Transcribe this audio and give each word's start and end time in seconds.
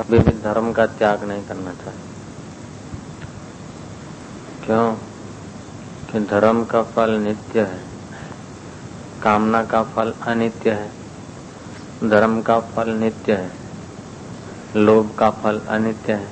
कभी 0.00 0.18
भी 0.18 0.42
धर्म 0.42 0.72
का 0.72 0.86
त्याग 0.86 1.24
नहीं 1.24 1.46
करना 1.46 1.72
चाहिए। 1.72 2.00
क्यों? 4.66 4.94
कि 6.12 6.20
धर्म 6.20 6.64
का 6.64 6.82
फल 6.82 7.10
नित्य 7.10 7.60
है, 7.60 7.80
कामना 9.22 9.64
का 9.64 9.82
फल 9.82 10.14
अनित्य 10.22 10.70
है, 10.70 10.90
धर्म 12.10 12.42
का 12.42 12.60
फल 12.60 12.90
नित्य 12.90 13.34
है, 13.34 13.50
लोभ 14.76 15.14
का 15.18 15.30
फल 15.30 15.60
अनित्य 15.60 16.12
है। 16.12 16.28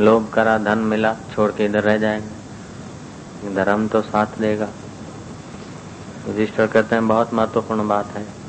लोभ 0.00 0.28
करा 0.34 0.58
धन 0.58 0.78
मिला, 0.78 1.16
छोड़ 1.34 1.52
के 1.52 1.64
इधर 1.64 1.82
रह 1.82 1.98
जाएँगे। 1.98 3.54
धर्म 3.54 3.88
तो 3.88 4.02
साथ 4.02 4.26
देगा। 4.26 4.68
रजिस्टर 6.28 6.66
कहते 6.66 6.94
हैं, 6.94 7.08
बहुत 7.08 7.34
महत्वपूर्ण 7.34 7.88
बात 7.88 8.06
है। 8.06 8.45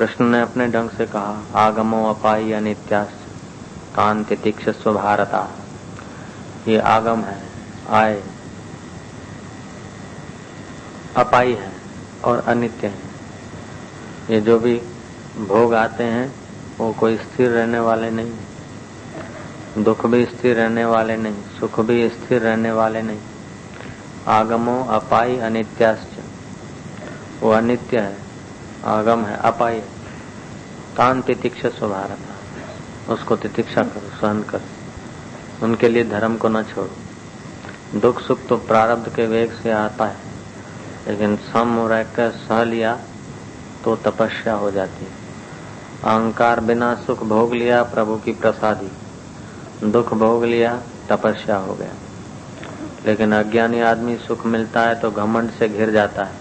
कृष्ण 0.00 0.24
ने 0.24 0.40
अपने 0.40 0.66
ढंग 0.66 0.90
से 0.90 1.06
कहा, 1.06 1.42
आगमो 1.54 2.04
अपाई 2.08 2.52
अनित्यास 2.52 3.08
कान 3.96 4.22
तितिक्षस्व 4.24 4.92
भारता। 4.92 5.40
ये 6.68 6.78
आगम 6.78 7.20
है 7.20 7.36
आए 7.90 8.22
अपाई 11.16 11.52
है 11.52 11.72
और 12.24 12.38
अनित्य 12.46 12.86
है। 12.86 12.98
ये 14.30 14.40
जो 14.40 14.58
भी 14.58 14.74
भोग 15.38 15.74
आते 15.74 16.04
हैं, 16.04 16.32
वो 16.78 16.92
कोई 16.92 17.16
स्थिर 17.16 17.50
रहने 17.50 17.78
वाले 17.78 18.10
नहीं, 18.10 19.84
दुख 19.84 20.06
भी 20.06 20.24
स्थिर 20.24 20.56
रहने 20.56 20.84
वाले 20.84 21.16
नहीं, 21.16 21.42
सुख 21.60 21.80
भी 21.80 22.08
स्थिर 22.08 22.42
रहने 22.42 22.72
वाले 22.72 23.02
नहीं। 23.02 23.20
आगमो 24.28 24.82
अपाई 24.90 25.38
अनित्याश्च, 25.38 26.18
वो 27.42 27.50
अनित्य 27.50 27.98
है, 27.98 28.16
आगम 28.86 29.24
है, 29.24 29.36
अपाय 29.36 29.82
तान 30.96 31.22
तितिक्षा 31.22 31.68
स्वभारत 31.68 32.18
उसको 33.10 33.36
तितिक्षा 33.36 33.82
करो, 33.82 34.20
सहन 34.20 34.42
करो। 34.42 34.80
उनके 35.64 35.88
लिए 35.88 36.04
धर्म 36.04 36.36
को 36.36 36.48
न 36.48 36.62
छोड़ो। 36.62 36.90
दुख 38.00 38.20
सुख 38.20 38.46
तो 38.46 38.56
प्रारब्ध 38.56 39.14
के 39.14 39.26
वेग 39.26 39.52
से 39.52 39.70
आता 39.70 40.06
है। 40.06 40.16
लेकिन 41.08 41.36
सम 41.36 41.86
रहकर 41.86 42.30
सह 42.30 42.64
लिया 42.64 43.00
तो 43.84 43.96
तपस्या 43.96 44.54
हो 44.54 44.70
जाती 44.70 45.04
है। 45.04 45.10
अहंकार 46.04 46.60
बिना 46.60 46.94
सुख 46.94 47.22
भोग 47.22 47.54
लिया 47.54 47.82
प्रभु 47.82 48.16
की 48.16 48.32
प्रसादी। 48.32 48.90
दुख 49.90 50.14
भोग 50.14 50.44
लिया, 50.44 50.82
तपस्या 51.08 51.56
हो 51.56 51.74
गया। 51.74 51.92
लेकिन 53.06 53.34
अज्ञानी 53.34 53.80
आदमी 53.80 54.16
सुख 54.16 54.46
मिलता 54.46 54.80
है 54.80 55.00
तो 55.00 55.10
घमंड 55.10 55.50
से 55.50 55.68
घिर 55.68 55.90
जाता 55.90 56.24
है। 56.24 56.32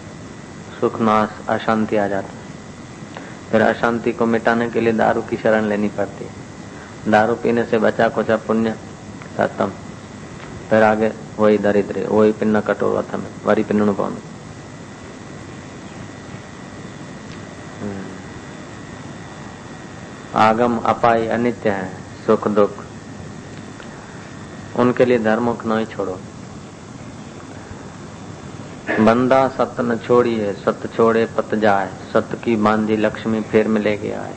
सुख 0.79 1.01
नाश, 1.01 1.29
अशांति 1.49 1.97
आ 1.97 2.07
जाती 2.07 2.33
है। 2.33 2.38
फिर 3.51 3.61
अशांति 3.61 4.11
को 4.11 4.25
मिटाने 4.25 4.69
के 4.69 4.81
लिए 4.81 4.93
दारू 4.93 5.21
की 5.21 5.37
शरण 5.37 5.65
लेनी 5.65 5.87
पड़ती 5.89 6.25
है। 6.25 6.31
दारू 7.11 7.35
पीने 7.35 7.63
से 7.63 7.77
बचा 7.77 8.07
कुचा 8.07 8.37
पुण्य 8.37 8.75
खत्म 9.37 9.71
फिर 10.69 10.83
आगे 10.83 11.11
वही 11.39 11.57
दरिद्र 11.57 12.05
वही 12.07 12.31
पिन्न 12.31 12.61
कटोर 12.61 13.17
में 13.17 13.31
वरी 13.45 13.63
पिन्न 13.63 13.93
पौन 13.93 14.17
हम्म। 17.81 18.05
आगम 20.35 20.77
अपाई 20.77 21.27
अनित्य 21.27 21.69
है, 21.69 21.93
सुख 22.25 22.47
दुख। 22.47 22.83
उनके 24.75 25.05
लिए 25.05 25.19
धर्म 25.19 25.53
को 25.53 25.69
नहीं 25.69 25.85
छोड़ो। 25.85 26.19
बंदा 29.05 29.47
सत 29.47 29.75
न 29.79 29.97
छोड़िए 29.97 30.53
सत 30.53 30.89
छोड़े 30.95 31.25
पत 31.25 31.55
जाए 31.55 31.93
सत 32.13 32.39
की 32.43 32.55
बांधी 32.55 32.97
लक्ष्मी 32.97 33.41
फिर 33.41 33.67
मिलेगी 33.67 34.11
आए। 34.11 34.35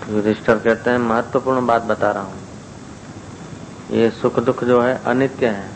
तो 0.00 0.16
युधिष्ठर 0.16 0.58
कहते 0.58 0.90
हैं, 0.90 0.98
महत्वपूर्ण 0.98 1.66
बात 1.66 1.82
बता 1.82 2.10
रहा 2.10 2.22
हूँ। 2.22 2.40
ये 3.90 4.10
सुख 4.10 4.40
दुख 4.40 4.64
जो 4.64 4.80
है, 4.80 5.02
अनित्य 5.04 5.48
है। 5.48 5.70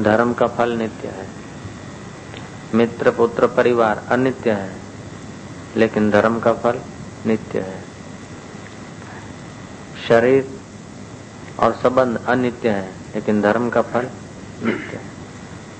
धर्म 0.00 0.32
का 0.32 0.46
फल 0.46 0.70
नित्य 0.70 1.08
है। 1.08 1.28
मित्र, 2.74 3.10
पुत्र, 3.10 3.46
परिवार 3.46 4.02
अनित्य 4.08 4.50
है। 4.50 4.76
लेकिन 5.76 6.10
धर्म 6.10 6.40
का 6.40 6.52
फल 6.52 6.80
नित्य 7.26 7.60
है। 7.60 7.84
शरीर 10.08 10.60
और 11.60 11.72
संबंध 11.72 12.18
अनित्य 12.28 12.70
है, 12.70 12.92
लेकिन 13.14 13.42
धर्म 13.42 13.70
का 13.70 13.82
फल 13.82 14.06
नित्य 14.62 14.96
है। 14.96 15.09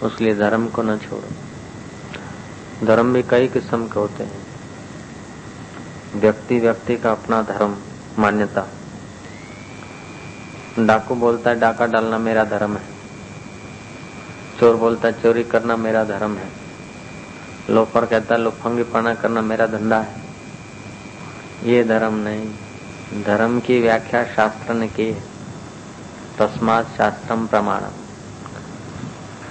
उसलिए 0.02 0.34
धर्म 0.34 0.68
को 0.68 0.82
न 0.82 0.98
छोड़ो। 0.98 1.28
धर्म 2.86 3.12
भी 3.12 3.22
कई 3.22 3.48
किस्म 3.48 3.86
के 3.86 4.00
होते 4.00 4.24
हैं। 4.24 4.46
व्यक्ति 6.16 6.60
व्यक्ति 6.60 6.96
का 6.96 7.12
अपना 7.12 7.42
धर्म, 7.42 7.76
मान्यता। 8.18 8.66
डाकू 10.78 11.14
बोलता 11.14 11.50
है, 11.50 11.60
डाका 11.60 11.86
डालना 11.86 12.18
मेरा 12.18 12.44
धर्म 12.44 12.76
है। 12.76 12.82
चोर 14.60 14.76
बोलता 14.76 15.08
है, 15.08 15.22
चोरी 15.22 15.44
करना 15.44 15.76
मेरा 15.76 16.04
धर्म 16.04 16.36
है। 16.36 16.48
लोफर 17.70 18.06
कहता 18.06 18.34
है, 18.34 18.40
लुफंगी 18.40 18.82
पना 18.82 19.14
करना 19.14 19.42
मेरा 19.42 19.66
धंधा 19.66 20.00
है। 20.00 20.22
ये 21.64 21.84
धर्म 21.84 22.14
नहीं। 22.14 22.50
धर्म 23.22 23.60
की 23.60 23.80
व्याख्या 23.80 24.24
शास्त्र 24.24 24.74
ने 24.74 24.88
की 24.88 25.10
है। 25.10 25.24
तस्मात 26.38 26.86
शास्त्रम 26.96 27.46
प्रमाणम। 27.46 27.99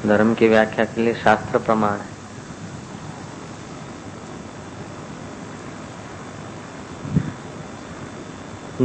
धर्म 0.06 0.34
की 0.34 0.48
व्याख्या 0.48 0.86
के 0.86 1.02
लिए 1.02 1.14
शास्त्र 1.14 1.58
प्रमाण 1.58 1.98
है। 1.98 2.18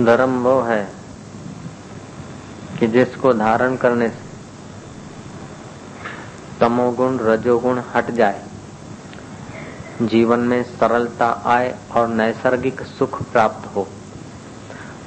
धर्म 0.04 0.38
वो 0.38 0.60
है 0.62 0.92
कि 2.80 2.86
जिसको 2.86 3.32
धारण 3.32 3.76
करने 3.76 4.08
से 4.08 4.22
तमोगुण, 6.60 7.18
रजोगुण 7.18 7.82
हट 7.94 8.10
जाए। 8.10 8.42
जीवन 10.02 10.40
में 10.40 10.62
सरलता 10.62 11.30
आए 11.46 11.74
और 11.90 12.08
नैसर्गिक 12.08 12.80
सुख 12.80 13.22
प्राप्त 13.22 13.74
हो। 13.76 13.88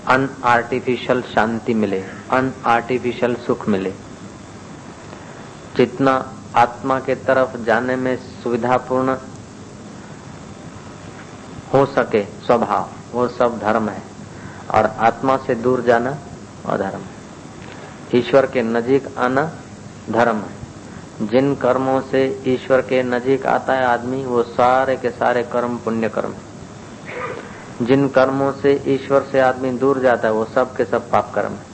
अन 0.08 0.30
आर्टिफिशियल 0.44 1.22
शांति 1.22 1.74
मिले 1.74 2.02
अन 2.32 2.54
आर्टिफिशियल 2.66 3.36
सुख 3.36 3.68
मिले। 3.70 3.94
जितना 5.78 6.34
आत्मा 6.56 7.00
के 7.00 7.16
तरफ़ 7.16 7.58
जाने 7.58 7.96
में 7.96 8.16
सुविधापूर्ण 8.16 9.18
हो 11.74 11.86
सके 11.86 12.24
स्वभाव, 12.24 12.90
वो 13.12 13.28
सब 13.28 13.60
धर्म 13.60 13.90
है। 13.90 14.02
और 14.74 14.86
आत्मा 14.86 15.38
से 15.38 15.56
दूर 15.56 15.82
जाना 15.82 16.18
अधर्म 16.66 17.00
है। 17.00 17.18
ईश्वर 18.16 18.46
के 18.46 18.62
नजीक 18.62 19.18
आना 19.18 19.52
धर्म 20.10 20.38
है। 20.38 20.58
जिन 21.28 21.56
कर्मों 21.56 22.02
से 22.02 22.44
ईश्वर 22.48 22.82
के 22.82 23.04
नजीक 23.04 23.46
आता 23.46 23.74
है 23.74 23.86
आदमी, 23.86 24.26
वो 24.26 24.44
सारे 24.44 24.98
के 24.98 25.10
सारे 25.10 25.44
कर्म 25.44 25.78
पुण्य 25.78 26.10
कर्म 26.10 26.32
है। 26.32 26.42
जिन 27.82 28.08
कर्मों 28.08 28.52
से 28.52 28.84
ईश्वर 28.88 29.24
से 29.32 29.40
आदमी 29.40 29.70
दूर 29.70 30.00
जाता 30.00 30.28
है, 30.28 30.34
वो 30.34 30.46
सब 30.46 30.76
के 30.76 30.86
सब 30.86 31.12
पाप 31.12 31.32
कर्म 31.36 31.52
है। 31.52 31.67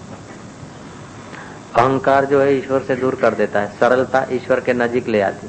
अहंकार 1.76 2.26
जो 2.26 2.42
है 2.42 2.54
ईश्वर 2.58 2.84
से 2.84 2.96
दूर 2.96 3.16
कर 3.16 3.34
देता 3.36 3.60
है, 3.60 3.78
सरलता 3.78 4.26
ईश्वर 4.32 4.60
के 4.60 4.74
नजीक 4.74 5.08
ले 5.08 5.22
आती 5.22 5.48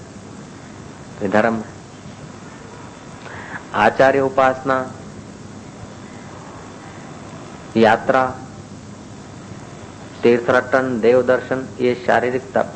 तो 1.21 1.29
धर्म 1.29 1.55
है। 1.55 1.73
आचार्य 3.77 4.21
उपासना, 4.21 4.77
यात्रा, 7.77 8.25
तीर्थरटन, 10.23 10.99
देव 11.01 11.23
दर्शन, 11.23 11.67
ये 11.81 11.95
शारीरिक 12.07 12.43
तप 12.55 12.75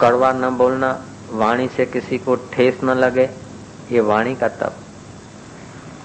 कड़वा 0.00 0.32
न 0.32 0.50
बोलना, 0.56 0.92
वाणी 1.30 1.68
से 1.68 1.86
किसी 1.86 2.18
को 2.18 2.34
ठेस 2.52 2.80
न 2.84 2.94
लगे, 2.96 3.28
ये 3.92 4.00
वाणी 4.02 4.34
का 4.34 4.48
तप। 4.50 4.76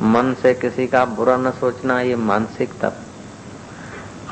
मन 0.04 0.34
से 0.42 0.54
किसी 0.54 0.88
का 0.88 1.04
बुरा 1.08 1.38
न 1.38 1.52
सोचना, 1.52 2.00
ये 2.02 2.16
मानसिक 2.16 2.80
तप। 2.82 3.04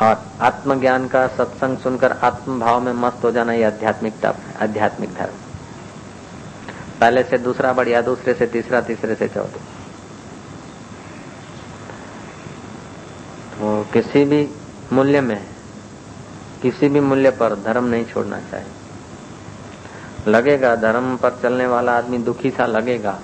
और 0.02 0.24
आत्मज्ञान 0.42 1.08
का 1.08 1.28
सत्संग 1.28 1.78
सुनकर 1.78 2.12
आत्म 2.12 2.60
भाव 2.60 2.80
में 2.82 2.94
मस्त 2.94 3.24
हो 3.24 3.32
जाना 3.32 3.54
ये 3.54 3.64
आध्यात्मिक 3.64 4.14
तप 4.22 4.38
है 4.48 4.54
आध्यात्मिक 4.64 5.14
धर्म। 5.14 5.34
पहले 7.00 7.24
से 7.24 7.38
दूसरा 7.38 7.74
बढ़िया 7.74 8.02
दूसरे 8.02 8.34
से 8.34 8.48
तीसरा, 8.48 8.82
तीसरे 8.82 9.16
से 9.16 9.28
चौथे। 9.28 9.60
तो 13.52 13.86
किसी 13.94 14.26
भी 14.26 14.48
मूल्य 14.94 15.22
में, 15.22 15.46
किसी 16.62 16.90
भी 16.90 17.00
मूल्य 17.00 17.32
पर 17.32 17.56
धर्म 17.56 17.86
नहीं 17.86 18.06
छोड़ना 18.06 18.40
चाहिए। 18.52 18.72
लगेगा, 20.28 20.76
धर्म 20.76 21.16
पर 21.18 21.40
चलने 21.44 21.68
वाला 21.68 21.98
आदमी 21.98 22.18
दुखी 22.18 22.50
सा 22.52 22.66
लगेगा, 22.66 23.20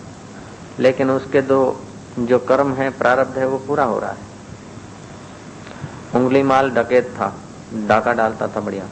लेकिन 0.80 1.12
उसके 1.12 1.42
दो 1.42 1.82
जो 2.20 2.40
कर्म 2.40 2.74
है, 2.74 2.90
प्रारब्ध 2.90 3.38
है, 3.38 3.48
वो 3.48 3.58
पूरा 3.58 3.84
हो 3.84 4.00
रहा 4.00 4.12
है। 4.12 4.31
उंगली 6.16 6.44
माल 6.44 6.70
डकेत 6.70 7.10
था, 7.10 7.34
डाका 7.88 8.14
डालता 8.14 8.48
था 8.48 8.60
बढ़िया। 8.60 8.86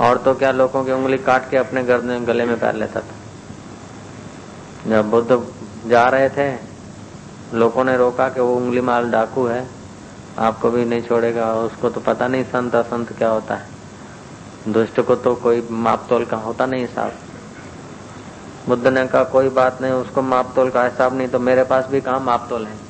और 0.00 0.18
तो 0.18 0.34
क्या 0.34 0.52
लोगों 0.52 0.84
की 0.84 0.92
उंगली 0.92 1.18
काट 1.18 1.50
के 1.50 1.56
अपने 1.56 1.82
गले 2.20 2.44
में 2.44 2.60
पैर 2.60 2.74
लेता 2.74 3.00
था। 3.00 4.90
जब 4.90 5.10
बुद्ध 5.10 5.46
जा 5.86 6.04
रहे 6.04 6.28
थे, 6.28 6.58
लोगों 7.54 7.84
ने 7.84 7.96
रोका 7.96 8.28
कि 8.28 8.40
वो 8.40 8.54
उंगली 8.56 8.80
माल 8.80 9.10
डाकू 9.10 9.46
है, 9.46 9.66
आपको 10.38 10.70
भी 10.70 10.84
नहीं 10.84 11.02
छोड़ेगा, 11.02 11.54
उसको 11.54 11.90
तो 11.90 12.00
पता 12.00 12.28
नहीं 12.28 12.44
संत 12.44 12.74
असंत 12.74 13.12
क्या 13.12 13.28
होता 13.28 13.54
है। 13.54 13.68
दुष्ट 14.68 15.00
को 15.00 15.14
तो 15.14 15.34
कोई 15.34 15.68
माप 15.70 16.06
तोल 16.08 16.24
का 16.24 16.36
होता 16.36 16.66
नहीं 16.66 16.86
साहब। 16.86 17.12
बुद्ध 18.68 18.86
ने 18.86 19.06
कहा, 19.06 19.24
कोई 19.24 19.48
बात 19.48 19.82
नहीं, 19.82 19.92
उसको 19.92 20.22
माप 20.22 20.52
तोल 20.56 20.70
का 20.70 20.84
हिसाब 20.84 21.16
नहीं 21.16 21.28
तो 21.28 21.38
मेरे 21.38 21.64
पास 21.64 21.86
भी 21.86 22.00
कहा 22.00 22.18
माप 22.18 22.46
तोल 22.48 22.66
है? 22.66 22.83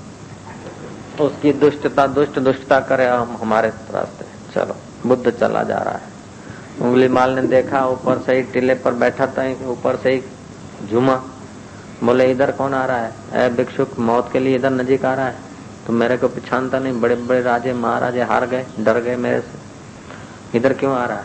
उसकी 1.21 1.53
दुष्टता, 1.53 2.07
दुष्ट 2.07 2.39
दुष्टता 2.39 2.81
करे 2.81 3.07
हम, 3.07 3.39
हमारे 3.41 3.69
रास्ते 3.69 4.25
चलो, 4.55 4.77
बुद्ध 5.07 5.31
चला 5.31 5.63
जा 5.63 5.79
रहा 5.79 5.95
है। 5.95 6.15
उंगली 6.81 7.09
माल 7.09 7.31
ने 7.31 7.43
देखा, 7.43 7.87
ऊपर 7.87 8.19
से 8.19 8.37
ही 8.37 8.43
टीले 8.43 8.75
पर 8.75 8.95
बैठा 8.95 9.27
था, 9.27 9.67
ऊपर 9.67 9.97
से 9.97 10.13
ही 10.13 10.23
झूमा। 10.89 11.23
बोले, 12.05 12.31
इधर 12.31 12.53
कौन 12.53 12.75
आ 12.75 12.87
रहा 12.87 12.99
है? 12.99 13.13
ए, 13.35 13.49
भिक्षुक, 13.49 13.99
मौत 13.99 14.33
के 14.33 14.39
लिए 14.39 14.57
इधर 14.57 14.71
नजीक 14.71 15.05
आ 15.05 15.15
रहा 15.15 15.27
है। 15.27 15.37
तो 15.87 15.93
मेरे 15.93 16.17
को 16.17 16.29
पहचानता 16.29 16.79
नहीं 16.79 17.01
बड़े 17.01 17.15
बड़े 17.15 17.43
राजे, 17.43 17.73
महाराजे 17.73 18.23
हार 18.23 18.47
गए, 18.47 18.67
डर 18.81 19.01
गए 19.01 19.17
मेरे 19.17 19.41
से। 19.41 19.65
इधर 20.59 20.73
क्यों 20.73 20.97
आ 20.97 21.05
रहा 21.05 21.19
है? 21.19 21.25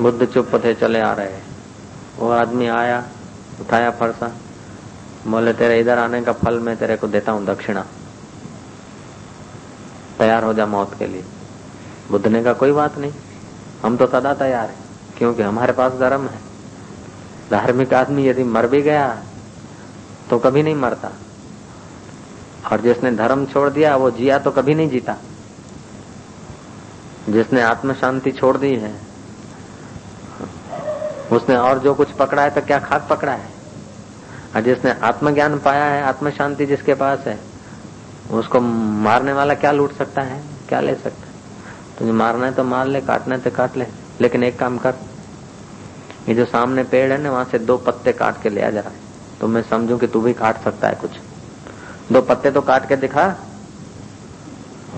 बुद्ध 0.00 0.26
चुप 0.26 0.50
थे, 0.64 0.74
चले 0.74 1.00
आ 1.00 1.12
रहे। 1.12 1.28
वो 2.18 2.30
आदमी 2.30 2.66
आया, 2.66 3.04
उठाया 3.60 3.90
फरसा। 3.90 4.32
बोले 5.26 5.52
तेरे 5.52 5.78
इधर 5.80 5.98
आने 5.98 6.22
का 6.22 6.32
फल 6.34 6.58
मैं 6.58 6.76
तेरे 6.76 6.96
को 6.96 7.06
देता 7.08 7.32
हूँ 7.32 7.44
दक्षिणा। 7.46 7.84
तैयार 10.18 10.44
हो 10.44 10.52
जा 10.54 10.66
मौत 10.66 10.94
के 10.98 11.06
लिए। 11.06 11.24
बुद्ध 12.10 12.26
ने 12.26 12.42
कोई 12.54 12.72
बात 12.72 12.98
नहीं। 12.98 13.12
हम 13.82 13.96
तो 13.96 14.06
सदा 14.06 14.34
तैयार 14.34 14.68
है, 14.68 14.76
क्योंकि 15.18 15.42
हमारे 15.42 15.72
पास 15.72 15.92
धर्म 15.92 16.26
है। 16.26 16.38
धार्मिक 17.50 17.94
आदमी 17.94 18.26
यदि 18.26 18.44
मर 18.44 18.66
भी 18.66 18.82
गया 18.82 19.08
तो 20.30 20.38
कभी 20.38 20.62
नहीं 20.62 20.74
मरता। 20.74 21.10
और 22.66 22.80
जिसने 22.80 23.10
धर्म 23.12 23.44
छोड़ 23.46 23.68
दिया, 23.70 23.96
वो 23.96 24.10
जिया 24.10 24.38
तो 24.38 24.50
कभी 24.50 24.74
नहीं 24.74 24.88
जीता। 24.88 25.16
जिसने 27.28 27.62
आत्म 27.62 27.92
शांति 27.94 28.30
छोड़ 28.32 28.56
दी 28.56 28.74
है, 28.76 28.94
उसने 31.32 31.56
और 31.56 31.78
जो 31.78 31.94
कुछ 31.94 32.10
पकड़ा 32.12 32.42
है 32.42 32.50
तो 32.50 32.60
क्या 32.60 32.78
खाक 32.80 33.06
पकड़ा 33.10 33.32
है? 33.32 33.55
और 34.56 34.62
जिसने 34.62 34.90
आत्मज्ञान 35.04 35.58
पाया 35.58 35.84
है 35.84 36.02
आत्म 36.04 36.30
शांति 36.32 36.66
जिसके 36.66 36.94
पास 36.94 37.26
है, 37.26 37.38
उसको 38.32 38.60
मारने 38.60 39.32
वाला 39.32 39.54
क्या 39.54 39.72
लूट 39.72 39.92
सकता 39.92 40.22
है? 40.22 40.40
क्या 40.68 40.80
ले 40.80 40.94
सकता 40.94 41.26
है? 41.26 41.34
तुझे 41.98 42.12
मारना 42.12 42.46
है 42.46 42.52
तो 42.52 42.64
मार 42.64 42.86
ले, 42.86 43.00
काटना 43.02 43.34
है 43.34 43.40
तो 43.40 43.50
काट 43.50 43.76
ले, 43.76 43.86
लेकिन 44.20 44.44
एक 44.44 44.58
काम 44.58 44.78
कर। 44.78 44.94
ये 46.28 46.34
जो 46.34 46.44
सामने 46.46 46.84
पेड़ 46.84 47.10
है 47.12 47.18
ना, 47.18 47.30
वहाँ 47.30 47.44
से 47.44 47.58
दो 47.60 47.76
पत्ते 47.78 48.12
काट 48.14 48.42
के 48.42 48.48
ले 48.48 48.62
आ 48.62 48.70
जा 48.70 48.82
तो 49.40 49.48
मैं 49.48 49.62
समझू 49.62 49.96
कि 49.98 50.06
तू 50.06 50.20
भी 50.20 50.32
काट 50.34 50.62
सकता 50.64 50.88
है 50.88 50.94
कुछ। 50.94 51.10
दो 52.12 52.22
पत्ते 52.22 52.50
तो 52.50 52.60
काट 52.62 52.88
के 52.88 52.96
दिखा। 52.96 53.24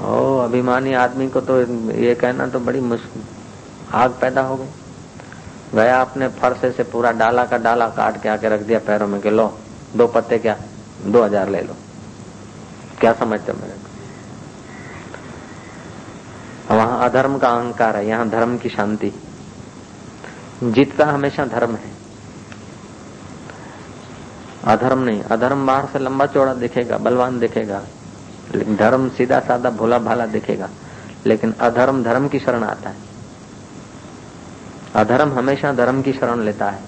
ओ, 0.01 0.39
अभिमानी 0.39 0.93
आदमी 0.95 1.29
को 1.29 1.41
तो 1.41 1.61
ये 1.93 2.15
कहना 2.15 2.47
तो 2.47 2.61
बड़ी 2.61 2.81
मुश्किल, 2.83 3.23
आग 3.93 4.11
पैदा 4.21 4.43
हो 4.43 4.57
गई। 4.57 4.67
गया 5.75 6.01
अपने 6.01 6.29
फरसे 6.35 6.71
से 6.73 6.83
पूरा 6.83 7.11
डाला 7.13 7.45
का 7.45 7.57
डाला 7.59 7.89
काट 7.91 8.23
के 8.23 8.29
आके 8.29 8.49
रख 8.49 8.61
दिया 8.61 8.79
पैरों 8.79 9.07
में 9.09 9.21
कि 9.21 9.31
लो, 9.31 9.53
दो 9.97 10.07
पत्ते 10.07 10.39
क्या? 10.39 10.57
दो 11.03 11.23
हज़ार 11.23 11.49
ले 11.49 11.61
लो। 11.63 11.77
क्या 13.01 13.13
समझते 13.13 13.53
मेरे 13.53 13.77
वहाँ 16.71 17.05
अधर्म 17.05 17.39
का 17.39 17.49
अहंकार 17.49 17.97
है, 17.97 18.07
यहाँ 18.07 18.29
धर्म 18.29 18.57
की 18.59 18.69
शांति। 18.69 19.13
जीतता 20.65 21.07
हमेशा 21.07 21.45
धर्म 21.47 21.75
है। 21.75 21.91
अधर्म 24.67 24.99
नहीं, 24.99 25.23
अधर्म 25.23 25.67
बाहर 25.67 25.87
से 25.87 25.99
लंबा 25.99 26.27
चौड़ा 26.27 26.55
दिखेगा, 26.55 26.99
बलवान 26.99 27.39
दिखेगा 27.39 27.83
धर्म 28.55 29.09
सीधा 29.09 29.41
साधा 29.41 29.71
भोला 29.71 29.99
भाला 29.99 30.27
दिखेगा। 30.27 30.69
लेकिन 31.27 31.53
अधर्म 31.61 32.03
धर्म 32.03 32.29
की 32.29 32.39
शरण 32.39 32.63
आता 32.65 32.91
है। 32.91 33.08
अधर्म 34.95 35.33
हमेशा 35.33 35.73
धर्म 35.73 36.03
की 36.03 36.13
शरण 36.13 36.41
लेता 36.41 36.71
है। 36.71 36.83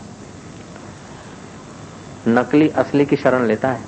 नकली 2.28 2.68
असली 2.68 3.06
की 3.06 3.16
शरण 3.16 3.46
लेता 3.46 3.68
है। 3.68 3.84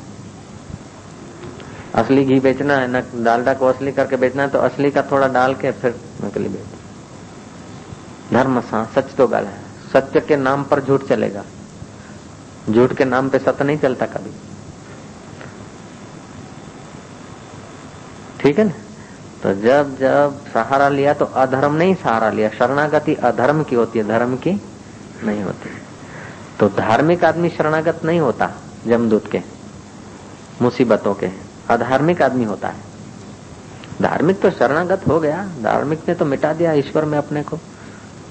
असली 1.94 2.24
घी 2.24 2.40
बेचना 2.40 2.74
है, 2.74 2.88
न 2.88 3.24
डालडा 3.24 3.54
को 3.54 3.66
असली 3.66 3.92
करके 3.92 4.16
बेचना 4.16 4.42
है 4.42 4.48
तो 4.48 4.58
असली 4.58 4.90
का 4.90 5.02
थोड़ा 5.02 5.28
डाल 5.28 5.54
के 5.54 5.72
फिर 5.72 6.00
नकली 6.24 6.48
बेच। 6.48 6.66
धर्म 8.32 8.60
सा, 8.60 8.84
सच 8.94 9.14
तो 9.14 9.26
गल 9.26 9.44
है। 9.44 9.60
सत्य 9.92 10.20
के 10.20 10.36
नाम 10.36 10.64
पर 10.64 10.80
झूठ 10.80 11.04
चलेगा। 11.04 11.44
झूठ 12.70 12.92
के 12.92 13.04
नाम 13.04 13.28
पे 13.28 13.38
सत्य 13.38 13.64
नहीं 13.64 13.78
चलता 13.78 14.06
कभी। 14.06 14.30
ठीक 18.40 18.58
है 18.58 18.64
ना? 18.64 18.72
तो 19.42 19.52
जब 19.54 19.96
जब 19.98 20.34
सहारा 20.52 20.88
लिया 20.88 21.12
तो 21.14 21.24
अधर्म 21.24 21.74
नहीं 21.74 21.94
सहारा 21.94 22.30
लिया, 22.30 22.48
शरणागति 22.48 23.14
अधर्म 23.14 23.62
की 23.62 23.76
होती 23.76 23.98
है, 23.98 24.06
धर्म 24.08 24.36
की 24.36 24.50
नहीं 25.24 25.42
होती। 25.42 25.70
तो 26.60 26.68
धार्मिक 26.68 27.24
आदमी 27.24 27.48
शरणागत 27.48 28.04
नहीं 28.04 28.20
होता, 28.20 28.50
जमदूत 28.86 29.30
के, 29.30 29.40
मुसीबतों 30.62 31.14
के, 31.14 31.30
अधार्मिक 31.70 32.22
आदमी 32.22 32.44
होता 32.44 32.68
है। 32.68 32.90
धार्मिक 34.02 34.40
तो 34.40 34.50
शरणागत 34.50 35.06
हो 35.08 35.18
गया, 35.20 35.44
धार्मिक 35.62 36.08
ने 36.08 36.14
तो 36.14 36.24
मिटा 36.24 36.52
दिया 36.52 36.72
ईश्वर 36.72 37.04
में 37.04 37.18
अपने 37.18 37.42
को। 37.42 37.58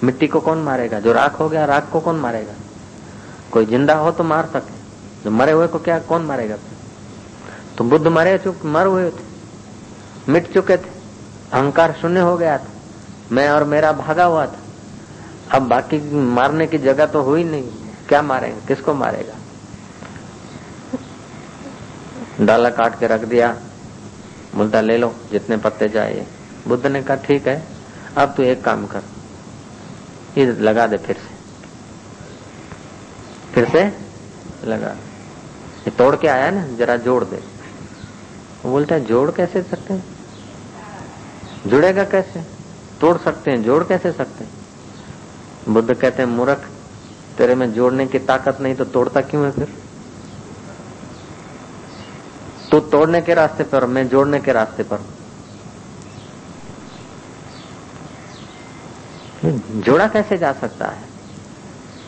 मिट्टी 0.04 0.28
को 0.28 0.40
कौन 0.40 0.58
मारेगा? 0.58 1.00
जो 1.00 1.14
राख 1.14 1.40
हो 1.40 1.50
गया, 1.50 1.66
राख 1.66 1.90
को 1.90 2.00
कौन 2.00 2.16
मारेगा? 2.16 2.54
कोई 3.52 3.66
ज़िंदा 3.66 3.94
हो 3.94 4.12
तो 4.12 4.24
मार 4.24 4.46
सके, 4.46 4.74
जो 5.24 5.32
मरे 5.32 5.52
हुए 5.52 5.68
को 5.68 5.80
क्या, 5.80 6.00
कौन 6.00 6.22
मारेगा? 6.22 6.56
तो 7.78 7.84
बुद्ध 7.84 8.08
मरे 8.08 8.38
चुक 8.38 8.66
मर 8.66 8.86
हुए 8.86 9.10
थे, 9.10 10.32
मिट 10.32 10.52
चुके 10.54 10.78
थे। 10.78 11.01
अहंकार 11.54 11.96
शून्य 12.02 12.20
हो 12.20 12.38
गया 12.38 12.58
था। 12.58 12.68
मैं 13.32 13.50
और 13.50 13.64
मेरा 13.64 13.92
भागा 13.92 14.24
हुआ 14.24 14.46
था। 14.46 14.60
अब 15.52 15.62
बाकी 15.62 16.16
मारने 16.16 16.68
की 16.68 16.78
जगह 16.78 17.06
तो 17.06 17.22
हुई 17.22 17.44
नहीं। 17.44 17.70
क्या 18.10 18.22
मारेंगे? 18.22 18.68
किसको 18.68 18.94
मारेगा? 18.94 19.34
डाला 22.46 22.70
काट 22.70 23.00
के 23.00 23.08
रख 23.08 23.22
दिया। 23.22 23.58
बोलता 24.56 24.82
ले 24.82 24.98
लो, 24.98 25.16
जितने 25.32 25.58
पत्ते 25.58 25.90
चाहिए। 25.90 26.28
बुद्ध 26.68 26.88
ने 26.88 27.04
कहा, 27.04 27.16
ठीक 27.16 27.48
है, 27.48 27.68
अब 28.18 28.34
तू 28.38 28.44
एक 28.44 28.64
काम 28.64 28.86
कर। 28.86 29.02
ये 30.38 30.46
लगा 30.46 30.88
दे 30.88 30.98
फिर 30.98 31.16
से। 31.16 31.32
फिर 33.54 33.70
से 33.70 33.98
लगा 34.68 34.90
ये 35.82 35.90
तोड़ 35.90 36.16
के 36.16 36.28
आया 36.28 36.52
ना, 36.52 36.68
जरा 36.68 36.98
जोड़ 36.98 37.24
दे। 37.24 37.44
बोलता 38.66 38.96
है, 38.96 39.06
जोड़ 39.06 39.32
कैसे 39.32 39.64
सकते 39.64 39.94
हैं? 39.94 40.11
जुड़ेगा 41.68 42.04
कैसे? 42.04 42.40
तोड़ 43.02 43.18
सकते 43.18 43.52
हैं, 43.52 43.64
जोड़ 43.64 43.84
कैसे 43.84 44.12
सकते 44.12 44.44
हैं? 44.44 44.52
बुद्ध 45.70 45.94
कहते 45.94 46.24
हैं, 46.24 46.30
मूर्ख, 46.30 46.70
तेरे 47.38 47.56
में 47.56 47.74
जोड़ने 47.74 48.08
की 48.08 48.20
ताकत 48.20 48.58
नहीं 48.62 48.76
तो 48.76 48.86
तोड़ता 48.86 49.22
क्यों 49.22 49.46
है 49.46 49.52
फिर? 49.52 49.74
तू 52.72 52.80
तो 52.80 52.90
तोड़ने 52.90 53.22
के 53.22 53.34
रास्ते 53.34 53.64
पर, 53.64 53.86
मैं 53.86 54.08
जोड़ने 54.08 54.40
के 54.40 54.54
रास्ते 54.54 54.84
पर। 54.84 55.00
जोड़ा 59.72 60.08
कैसे 60.08 60.38
जा 60.38 60.54
सकता 60.54 60.86
है? 60.86 61.04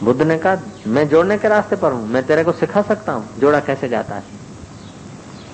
बुद्ध 0.03 0.21
ने 0.21 0.37
कहा, 0.37 0.57
मैं 0.87 1.09
जोड़ने 1.09 1.37
के 1.37 1.47
रास्ते 1.47 1.75
पर 1.75 1.91
हूँ, 1.91 2.07
मैं 2.07 2.23
तेरे 2.23 2.43
को 2.43 2.51
सिखा 2.51 2.81
सकता 2.81 3.11
हूँ, 3.11 3.39
जोड़ा 3.39 3.59
कैसे 3.59 3.89
जाता 3.89 4.15
है? 4.15 4.42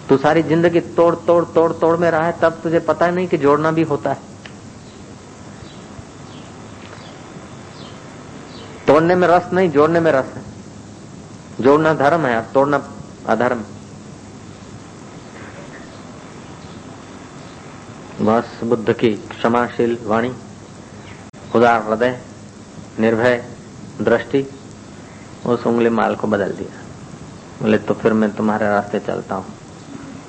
तू 0.09 0.17
सारी 0.17 0.41
ज़िंदगी 0.43 0.79
तोड़ 0.79 1.15
तोड़ 1.15 1.43
तोड़ 1.45 1.71
तोड़ 1.71 1.97
में 1.97 2.09
रहा 2.11 2.25
है, 2.25 2.33
तब 2.41 2.59
तुझे 2.63 2.79
पता 2.79 3.09
नहीं 3.11 3.27
कि 3.27 3.37
जोड़ना 3.37 3.71
भी 3.71 3.83
होता 3.83 4.09
है। 4.09 4.27
तोड़ने 8.87 9.15
में 9.15 9.27
रस 9.27 9.49
नहीं, 9.53 9.69
जोड़ने 9.71 9.99
में 9.99 10.11
रस 10.11 10.31
है। 10.35 10.43
जोड़ना 11.61 11.93
धर्म 11.93 12.25
है, 12.25 12.41
तोड़ना 12.53 12.81
अधर्म। 13.27 13.63
बस 18.21 18.59
बुद्ध 18.63 18.93
की 18.93 19.09
क्षमाशील 19.09 19.97
वाणी, 20.03 20.31
उदार 21.55 21.83
हृदय, 21.83 22.19
निर्भय 22.99 23.37
दृष्टि, 24.01 24.45
उस 25.45 25.67
उंगली 25.67 25.89
माल 25.91 26.15
को 26.15 26.27
बदल 26.27 26.51
दिया। 26.51 26.81
बोले 27.61 27.77
तो 27.77 27.93
फिर 27.93 28.13
मैं 28.13 28.31
तुम्हारे 28.31 28.65
रास्ते 28.65 28.99
चलता 28.99 29.35
हूँ। 29.35 29.58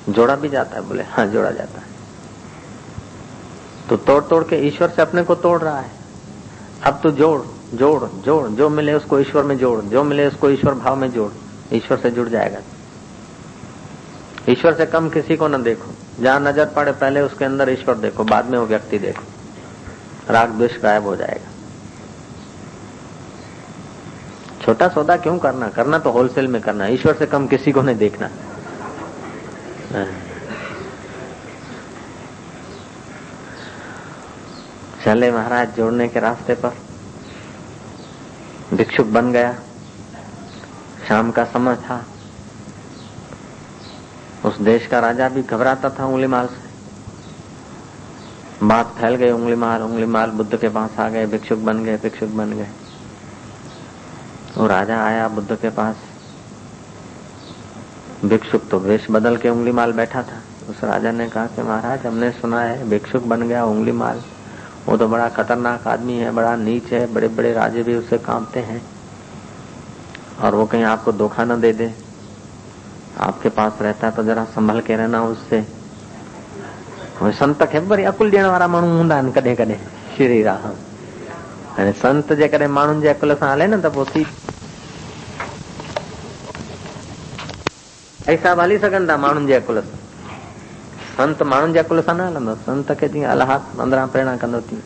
जोड़ा 0.09 0.35
भी 0.35 0.49
जाता 0.49 0.75
है, 0.75 0.81
बोले 0.81 1.03
हाँ 1.03 1.25
जोड़ा 1.27 1.51
जाता 1.51 1.79
है। 1.79 1.89
तो 3.89 3.97
तोड़ 3.97 4.23
तोड़ 4.23 4.43
के 4.43 4.55
ईश्वर 4.67 4.89
से 4.89 5.01
अपने 5.01 5.23
को 5.23 5.35
तोड़ 5.35 5.61
रहा 5.61 5.79
है। 5.79 5.91
अब 6.83 6.99
तो 7.03 7.11
जोड़ 7.11 7.41
जोड़ 7.71 8.03
जोड़, 8.21 8.47
जो 8.49 8.69
मिले 8.69 8.93
उसको 8.93 9.19
ईश्वर 9.19 9.43
में 9.43 9.57
जोड़, 9.57 9.79
जो 9.81 10.03
मिले 10.03 10.27
उसको 10.27 10.49
ईश्वर 10.49 10.73
भाव 10.73 10.95
में 10.95 11.11
जोड़, 11.11 11.31
ईश्वर 11.73 11.97
से 11.97 12.11
जुड़ 12.11 12.27
जाएगा। 12.29 12.59
ईश्वर 14.49 14.73
से 14.73 14.85
कम 14.85 15.09
किसी 15.09 15.37
को 15.37 15.47
न 15.47 15.61
देखो। 15.63 15.91
जहाँ 16.23 16.39
नज़र 16.39 16.65
पड़े, 16.65 16.91
पहले 16.91 17.21
उसके 17.21 17.45
अंदर 17.45 17.69
ईश्वर 17.69 17.95
देखो, 17.95 18.23
बाद 18.23 18.45
में 18.45 18.57
वो 18.59 18.65
व्यक्ति 18.65 18.99
देखो। 18.99 19.23
राग, 20.29 20.49
द्वेष 20.49 20.81
गायब 20.81 21.03
हो 21.03 21.15
जाएगा। 21.15 21.49
छोटा 24.61 24.87
सौदा 24.87 25.17
क्यों 25.17 25.37
करना? 25.37 25.69
करना 25.69 25.99
तो 25.99 26.11
होलसेल 26.11 26.47
में 26.47 26.61
करना 26.61 26.87
ईश्वर 26.87 27.13
से 27.13 27.25
कम 27.25 27.47
किसी 27.47 27.71
को 27.71 27.81
नहीं 27.81 27.97
देखना। 27.97 28.29
चले 35.05 35.31
महाराज 35.31 35.75
जोड़ने 35.75 36.07
के 36.07 36.19
रास्ते 36.19 36.53
पर 36.53 36.77
भिक्षुक 38.73 39.07
बन 39.07 39.31
गया। 39.31 39.59
शाम 41.07 41.31
का 41.31 41.43
समय 41.43 41.75
था। 41.75 42.05
उस 44.45 44.57
देश 44.61 44.87
का 44.87 44.99
राजा 44.99 45.29
भी 45.29 45.43
घबराता 45.43 45.89
था 45.89 46.05
उंगली 46.05 46.27
माल 46.27 46.47
से। 46.47 46.71
बात 48.67 48.85
फैल 48.85 49.15
गई 49.15 49.31
उंगली 49.31 49.55
माल 49.55 49.81
उंगली 49.81 50.05
माल 50.05 50.29
बुद्ध 50.29 50.57
के 50.57 50.69
पास 50.69 50.99
आ 50.99 51.09
गए, 51.09 51.25
भिक्षुक 51.25 51.59
बन 51.59 51.83
गए, 51.83 51.97
भिक्षुक 51.97 52.29
बन 52.29 52.51
गए। 52.51 52.67
वो 54.57 54.67
राजा 54.67 55.03
आया 55.03 55.27
बुद्ध 55.27 55.55
के 55.55 55.69
पास। 55.69 55.95
भिक्षुक 58.25 58.67
तो 58.69 58.79
वेश 58.79 59.07
बदल 59.11 59.37
के 59.37 59.49
उंगली 59.49 59.71
माल 59.71 59.93
बैठा 59.93 60.21
था। 60.21 60.41
उस 60.69 60.83
राजा 60.83 61.11
ने 61.11 61.27
कहा 61.29 61.45
कि 61.47 61.61
महाराज, 61.61 62.05
हमने 62.05 62.31
सुना 62.31 62.61
है, 62.61 62.89
भिक्षुक 62.89 63.23
बन 63.23 63.47
गया 63.47 63.63
उंगली 63.65 63.91
माल। 63.91 64.21
वो 64.87 64.97
तो 64.97 65.07
बड़ा 65.07 65.27
खतरनाक 65.29 65.87
आदमी 65.87 66.17
है, 66.17 66.31
बड़ा 66.31 66.55
नीच 66.55 66.91
है 66.93 67.05
बड़े 67.13 67.27
बड़े 67.27 67.53
राजे 67.53 67.83
भी 67.83 67.95
उसे 67.95 68.17
कांपते 68.17 68.59
हैं। 68.59 68.81
और 70.41 70.55
वो 70.55 70.65
कहीं 70.65 70.83
आपको 70.83 71.11
धोखा 71.11 71.43
न 71.43 71.59
दे 71.61 71.73
दे। 71.73 71.93
आपके 73.19 73.49
पास 73.49 73.77
रहता 73.81 74.07
है 74.07 74.13
तो 74.13 74.23
जरा 74.23 74.43
संभल 74.45 74.79
के 74.81 74.95
रहना 74.95 75.23
उससे। 75.23 75.65
संत 77.23 77.63
वरी 77.87 78.03
अकुल 78.03 78.31
वारा 78.37 78.67
माण्हू 78.67 78.97
हूंदा 78.97 79.15
आहिनि 79.15 79.31
कॾहिं 79.31 79.55
कॾहिं 79.55 79.77
श्री 80.17 80.41
राम। 80.43 81.91
संत 81.93 82.33
जेकॾहिं 82.33 82.67
माण्हुनि 82.67 83.01
जे 83.01 83.07
अकुल 83.07 83.33
सां 83.35 83.51
हले 83.51 83.67
न, 83.67 83.81
त 83.81 83.85
पोइ 83.85 84.25
हिसाब 88.29 88.59
हली 88.59 88.77
सघनि 88.77 89.05
माण्हुनि 89.17 89.47
जे 89.47 89.53
अकुल 89.53 89.81
सां 89.81 89.99
संत 91.17 91.43
माण्हुनि 91.43 91.73
जे 91.73 91.79
अकुल 91.79 92.01
सां 92.01 92.15
न 92.17 92.21
हलंदो 92.21 92.55
संत 92.55 92.91
खे 92.91 93.07
जीअं 93.09 93.29
अलाह 93.29 93.57
पंद्रहं 93.57 94.07
प्रेरणा 94.07 94.37
कंदो 94.37 94.59
तीअं 94.59 94.81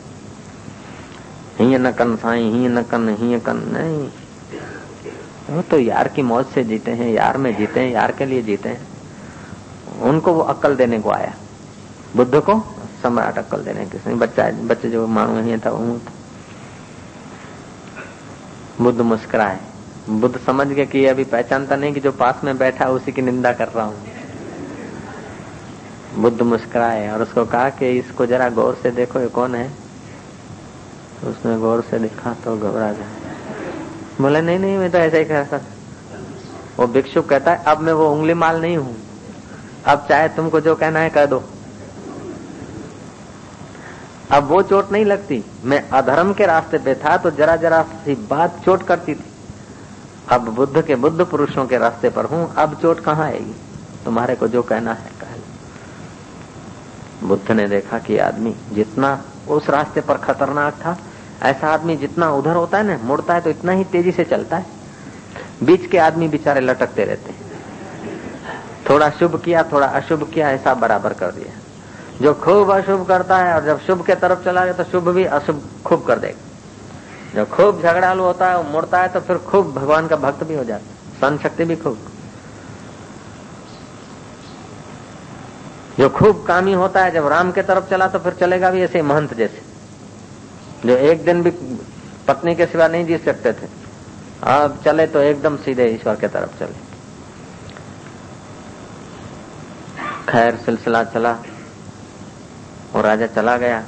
हीअं 1.58 1.80
न 1.80 1.90
कनि 1.92 2.16
साईं 2.16 2.52
हीअं 2.52 2.70
न 2.70 2.82
कनि 2.82 3.12
हीअं 3.14 3.40
कनि, 3.40 3.72
नहीं। 3.72 4.08
वो 5.50 5.62
तो 5.62 5.78
यार 5.78 6.08
की 6.08 6.22
मौज 6.22 6.46
से 6.46 6.64
जीते 6.64 6.90
हैं, 6.90 7.10
यार 7.12 7.36
में 7.36 7.56
जीते 7.56 7.80
हैं, 7.80 7.90
यार 7.92 8.12
के 8.12 8.26
लिए 8.26 8.42
जीते 8.42 8.68
हैं। 8.68 8.86
उनको 10.02 10.32
वो 10.32 10.40
अक्ल 10.40 10.76
देने 10.76 11.00
को 11.00 11.10
आया। 11.10 11.32
बुद्ध 12.16 12.40
को 12.40 12.60
सम्राट 13.02 13.38
अक्ल 13.38 13.58
देने 13.58 13.86
के 13.86 14.14
बच्चा, 14.14 14.50
बच्चे 14.50 14.90
जो 14.90 15.06
मानो 15.06 15.42
ही 15.42 15.56
था 15.58 15.70
वो 15.70 16.00
बुद्ध 18.80 19.00
मुस्कुराए। 19.00 19.60
बुद्ध 20.08 20.38
समझ 20.38 20.66
गए 20.68 20.86
कि 20.86 21.04
अभी 21.06 21.24
पहचानता 21.26 21.76
नहीं 21.76 21.92
कि 21.94 22.00
जो 22.00 22.12
पास 22.14 22.40
में 22.44 22.58
बैठा 22.58 22.84
है 22.84 22.90
उसी 22.90 23.12
की 23.12 23.22
निंदा 23.22 23.52
कर 23.52 23.68
रहा 23.68 23.84
हूँ। 23.84 23.96
बुद्ध 26.16 26.42
मुस्कुराए 26.42 27.08
और 27.08 27.22
उसको 27.22 27.44
कहा 27.44 27.70
कि 27.70 27.88
इसको 27.98 28.26
जरा 28.26 28.48
गौर 28.50 28.78
से 28.82 28.90
देखो, 28.90 29.20
ये 29.20 29.28
कौन 29.28 29.54
है? 29.54 29.66
उसने 31.24 31.56
गौर 31.58 31.80
से 31.90 31.98
देखा 31.98 32.34
तो 32.44 32.56
घबरा 32.56 32.92
जाए 32.92 33.08
बोले, 34.20 34.40
नहीं 34.40 34.58
नहीं, 34.58 34.76
मैं 34.78 34.90
तो 34.90 34.98
ऐसा 34.98 35.16
ही 35.16 35.24
कर 35.24 35.60
वो 36.78 36.86
भिक्षु 36.86 37.22
कहता 37.22 37.52
है, 37.52 37.64
अब 37.64 37.80
मैं 37.80 37.92
वो 37.92 38.10
उंगली 38.12 38.34
माल 38.34 38.60
नहीं 38.60 38.76
हूँ। 38.76 38.96
अब 39.86 40.06
चाहे 40.08 40.28
तुमको 40.28 40.60
जो 40.60 40.74
कहना 40.74 41.00
है 41.00 41.10
कह 41.10 41.26
दो। 41.26 41.42
अब 44.30 44.44
वो 44.44 44.62
चोट 44.62 44.92
नहीं 44.92 45.04
लगती। 45.04 45.44
मैं 45.64 45.88
अधर्म 45.90 46.32
के 46.32 46.46
रास्ते 46.46 46.78
पे 46.78 46.94
था 46.94 47.16
तो 47.16 47.30
जरा 47.30 47.56
जरा 47.56 47.82
सी 47.82 48.14
बात 48.30 48.60
चोट 48.64 48.82
करती 48.82 49.14
थी। 49.14 49.24
अब 50.28 50.48
बुद्ध 50.48 50.82
के 50.82 50.94
बुद्ध 50.94 51.24
पुरुषों 51.24 51.66
के 51.66 51.78
रास्ते 51.78 52.10
पर 52.10 52.24
हूँ, 52.24 52.54
अब 52.54 52.74
चोट 52.74 53.00
कहाँ 53.00 53.26
आएगी? 53.26 53.54
तुम्हारे 54.04 54.36
को 54.36 54.48
जो 54.48 54.62
कहना 54.62 54.92
है, 54.92 55.10
कह 55.20 55.26
बुद्ध 57.26 57.52
ने 57.52 57.66
देखा 57.66 57.98
कि 57.98 58.18
आदमी 58.18 58.56
जितना 58.72 59.24
उस 59.48 59.70
रास्ते 59.70 60.00
पर 60.00 60.16
खतरनाक 60.16 60.74
था, 60.74 60.96
ऐसा 61.42 61.68
आदमी 61.68 61.96
जितना 61.96 62.30
उधर 62.30 62.56
होता 62.56 62.78
है 62.78 62.84
ना, 62.84 62.98
मुड़ता 63.02 63.34
है 63.34 63.40
तो 63.40 63.50
इतना 63.50 63.72
ही 63.72 63.84
तेज़ी 63.84 64.12
से 64.12 64.24
चलता 64.24 64.56
है। 64.56 64.66
बीच 65.62 65.86
के 65.86 65.98
आदमी 65.98 66.28
बेचारे 66.28 66.60
लटकते 66.60 67.04
रहते 67.04 67.32
हैं। 67.32 67.46
थोड़ा 68.90 69.10
शुभ 69.10 69.42
किया, 69.44 69.62
थोड़ा 69.62 69.86
अशुभ 69.86 70.30
किया, 70.34 70.50
ऐसा 70.50 70.74
बराबर 70.74 71.12
कर 71.12 71.30
दिया। 71.30 71.60
जो 72.22 72.34
खूब 72.34 72.70
अशुभ 72.70 73.08
करता 73.08 73.38
है 73.38 73.54
और 73.54 73.64
जब 73.64 73.80
शुभ 73.80 74.06
के 74.06 74.14
तरफ़ 74.14 74.44
चला 74.44 74.64
गया 74.64 74.72
तो 74.72 74.84
शुभ 74.84 75.08
भी 75.08 75.24
अशुभ, 75.24 75.62
खूब 75.84 76.04
कर 76.04 76.18
देगा। 76.18 76.45
जो 77.34 77.44
खूब 77.46 77.82
झगड़ालू 77.82 78.24
होता 78.24 78.50
है 78.50 78.72
मुड़ता 78.72 79.00
है 79.00 79.08
तो 79.08 79.20
फिर 79.20 79.38
खूब 79.38 79.72
भगवान 79.74 80.08
का 80.08 80.16
भक्त 80.16 80.44
भी 80.44 80.54
हो 80.54 80.64
जाता 80.64 80.84
है। 80.84 81.20
सन 81.20 81.38
शक्ति 81.38 81.64
भी 81.64 81.76
खूब। 81.76 81.98
जो 85.98 86.08
खूब 86.08 86.44
कामी 86.46 86.72
होता 86.72 87.04
है, 87.04 87.10
जब 87.10 87.26
राम 87.26 87.52
के 87.52 87.62
तरफ़ 87.62 87.90
चला 87.90 88.06
तो 88.06 88.18
फिर 88.18 88.32
चलेगा 88.32 88.70
भी 88.70 88.82
ऐसे 88.82 89.02
महंत 89.02 89.34
जैसे। 89.34 89.62
जो 90.88 90.96
एक 90.96 91.24
दिन 91.24 91.42
भी 91.42 91.50
पत्नी 92.28 92.54
के 92.54 92.66
सिवा 92.66 92.88
नहीं 92.88 93.06
जी 93.06 93.18
सकते 93.18 93.52
थे। 93.52 93.68
अब 94.42 94.80
चले 94.84 95.06
तो 95.06 95.20
एकदम 95.20 95.56
सीधे 95.56 95.84
ईश्वर 95.84 96.16
के 96.16 96.28
तरफ़ 96.28 96.58
चले। 96.58 96.86
खैर, 100.28 100.56
सिलसिला 100.56 101.04
चला, 101.04 101.36
और 102.94 103.04
राजा 103.04 103.26
चला 103.26 103.56
गया। 103.56 103.84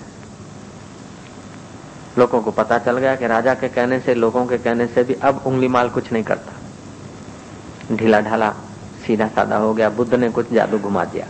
लोगों 2.19 2.43
को 2.43 2.51
पता 2.51 2.79
चल 2.79 2.99
गया 2.99 3.17
कि 3.17 3.27
राजा 3.27 3.55
के 3.55 3.69
कहने 3.69 4.01
से, 4.01 4.15
लोगों 4.15 4.47
के 4.47 4.59
कहने 4.59 4.87
से 4.87 5.03
भी 5.03 5.15
अब 5.15 5.43
उंगली 5.47 5.69
माल 5.69 5.89
कुछ 5.89 6.13
नहीं 6.13 6.23
करता। 6.23 6.53
ढीला 7.97 8.21
ढाला, 8.21 8.51
सीधा 9.07 9.29
साधा 9.29 9.57
हो 9.57 9.75
गया, 9.75 9.91
बुद्ध 9.91 10.15
ने 10.15 10.29
कुछ 10.29 10.53
जादू 10.53 10.79
घुमा 10.79 11.05
दिया। 11.05 11.27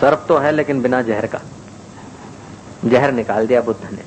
सर्प 0.00 0.24
तो 0.28 0.38
है 0.38 0.52
लेकिन 0.52 0.82
बिना 0.82 1.02
जहर 1.02 1.26
का। 1.26 1.40
जहर 2.84 3.12
निकाल 3.12 3.46
दिया 3.46 3.60
बुद्ध 3.60 3.90
ने। 3.92 4.02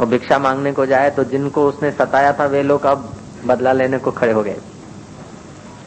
और 0.00 0.06
भिक्षा 0.06 0.38
मांगने 0.38 0.72
को 0.72 0.86
जाए 0.86 1.10
तो 1.10 1.24
जिनको 1.24 1.68
उसने 1.68 1.90
सताया 1.90 2.32
था, 2.32 2.46
वे 2.46 2.62
लोग 2.62 2.86
अब 2.86 3.16
बदला 3.46 3.72
लेने 3.72 3.98
को 3.98 4.10
खड़े 4.10 4.32
हो 4.32 4.42
गए। 4.42 4.60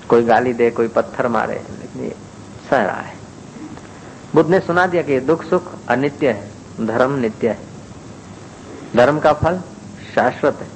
कोई 0.09 0.23
गाली 0.23 0.53
दे, 0.53 0.71
कोई 0.71 0.88
पत्थर 0.88 1.27
मारे, 1.27 1.53
लेकिन 1.53 2.11
सह 2.69 2.83
रहा 2.83 3.01
है। 3.01 3.15
बुद्ध 4.35 4.49
ने 4.49 4.59
सुना 4.59 4.88
दिया 4.88 5.01
कि 5.01 5.19
दुख 5.19 5.43
सुख 5.43 5.63
अनित्य 5.88 6.29
है। 6.29 6.58
धर्म 6.79 7.12
नित्य 7.15 7.50
है। 7.50 7.59
धर्म 8.95 9.19
का 9.19 9.33
फल 9.33 9.59
शाश्वत 10.15 10.55
है। 10.55 10.67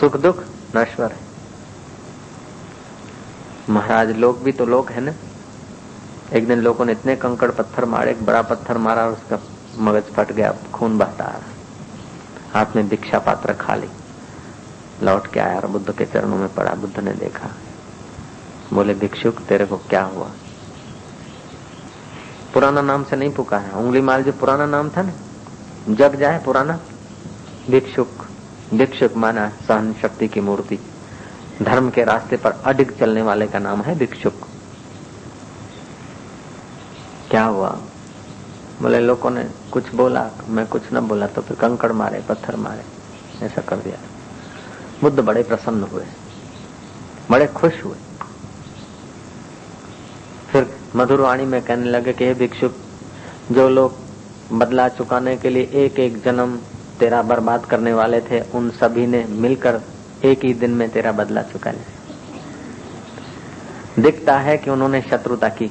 सुख 0.00 0.16
दुख 0.16 0.44
नश्वर 0.76 1.12
है। 1.12 1.30
महाराज, 3.70 4.10
लोग 4.10 4.42
भी 4.42 4.52
तो 4.52 4.66
लोग 4.66 4.88
है 4.88 5.00
ना। 5.00 5.12
एक 6.32 6.48
दिन 6.48 6.58
लोगों 6.58 6.84
ने 6.84 6.92
इतने 6.92 7.16
कंकड़ 7.16 7.50
पत्थर 7.50 7.84
मारे, 7.84 8.10
एक 8.10 8.26
बड़ा 8.26 8.42
पत्थर 8.42 8.78
मारा 8.78 9.06
और 9.06 9.12
उसका 9.12 9.38
मगज 9.78 10.02
फट 10.02 10.32
गया, 10.32 10.54
खून 10.72 10.98
बहता 10.98 11.24
आ 11.24 11.30
रहा। 11.30 11.40
हाथ 12.52 12.76
में 12.76 12.88
भिक्षा 12.88 13.18
पात्र 13.18 13.52
खाली 13.52 13.88
लौट 15.02 15.26
के 15.26 15.40
आया 15.40 15.56
और 15.56 15.66
बुद्ध 15.66 15.92
के 15.92 16.04
चरणों 16.04 16.36
में 16.36 16.54
पड़ा। 16.54 16.74
बुद्ध 16.74 17.00
ने 17.00 17.12
देखा, 17.12 17.50
बोले, 18.72 18.94
भिक्षुक, 18.94 19.38
तेरे 19.38 19.66
को 19.66 19.76
क्या 19.76 20.02
हुआ? 20.02 20.30
पुराना 22.54 22.80
नाम 22.82 23.04
से 23.04 23.16
नहीं 23.16 23.30
पुकारा 23.30 23.78
उंगली 23.78 24.00
माल 24.00 24.22
जो 24.22 24.32
पुराना 24.32 24.66
नाम 24.66 24.88
था 24.90 25.02
ना, 25.02 25.12
जग 25.88 26.14
जाए 26.16 26.42
पुराना। 26.44 26.78
भिक्षुक 27.70 28.26
भिक्षुक 28.74 29.16
माना 29.16 29.48
सहन 29.68 29.92
शक्ति 30.02 30.28
की 30.28 30.40
मूर्ति। 30.40 30.78
धर्म 31.62 31.90
के 31.90 32.04
रास्ते 32.04 32.36
पर 32.36 32.52
अडिग 32.64 32.90
चलने 32.98 33.22
वाले 33.22 33.46
का 33.46 33.58
नाम 33.58 33.82
है 33.82 33.94
भिक्षुक। 33.98 34.46
क्या 37.30 37.44
हुआ? 37.44 37.70
बोले, 38.82 39.00
लोगों 39.00 39.30
ने 39.30 39.44
कुछ 39.72 39.94
बोला, 39.94 40.30
मैं 40.48 40.66
कुछ 40.66 40.92
न 40.92 41.00
बोला 41.00 41.26
तो 41.26 41.42
फिर 41.42 41.56
कंकड़ 41.56 41.92
मारे, 41.92 42.20
पत्थर 42.28 42.56
मारे, 42.56 42.84
ऐसा 43.46 43.62
कर 43.62 43.76
दिया। 43.76 43.98
बुद्ध 45.02 45.20
बड़े 45.20 45.42
प्रसन्न 45.42 45.82
हुए, 45.82 46.04
बड़े 47.30 47.46
खुश 47.46 47.84
हुए। 47.84 47.96
मधुर 50.96 51.20
वाणी 51.20 51.44
में 51.44 51.62
कहने 51.62 51.90
लगे 51.90 52.12
कि, 52.12 52.24
हे 52.24 52.34
भिक्षुक 52.34 52.74
जो 53.52 53.68
लोग 53.68 53.92
बदला 54.52 54.88
चुकाने 54.88 55.36
के 55.36 55.50
लिए 55.50 55.62
एक 55.62 55.98
एक 55.98 56.22
जन्म 56.22 56.58
तेरा 57.00 57.22
बर्बाद 57.22 57.64
करने 57.64 57.92
वाले 57.92 58.20
थे, 58.20 58.40
उन 58.40 58.70
सभी 58.70 59.06
ने 59.06 59.24
मिलकर 59.28 59.80
एक 60.24 60.44
ही 60.44 60.54
दिन 60.54 60.70
में 60.70 60.90
तेरा 60.90 61.12
बदला 61.12 61.42
चुका 61.42 61.70
लिया। 61.70 62.14
दिखता 64.02 64.38
है 64.38 64.58
कि 64.58 64.70
उन्होंने 64.70 65.02
शत्रुता 65.02 65.48
की, 65.48 65.70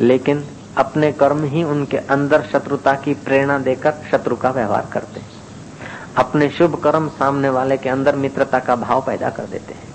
लेकिन 0.00 0.44
अपने 0.76 1.12
कर्म 1.12 1.44
ही 1.44 1.64
उनके 1.64 1.96
अंदर 1.96 2.42
शत्रुता 2.42 2.94
की 2.94 3.14
प्रेरणा 3.14 3.58
देकर 3.58 3.94
शत्रु 4.10 4.36
का 4.36 4.50
व्यवहार 4.50 4.88
करते 4.92 5.20
अपने 6.16 6.50
शुभ 6.50 6.82
कर्म 6.82 7.08
सामने 7.08 7.48
वाले 7.48 7.76
के 7.76 7.88
अंदर 7.88 8.16
मित्रता 8.16 8.58
का 8.58 8.76
भाव 8.76 9.02
पैदा 9.06 9.30
कर 9.30 9.44
देते 9.44 9.74
हैं। 9.74 9.93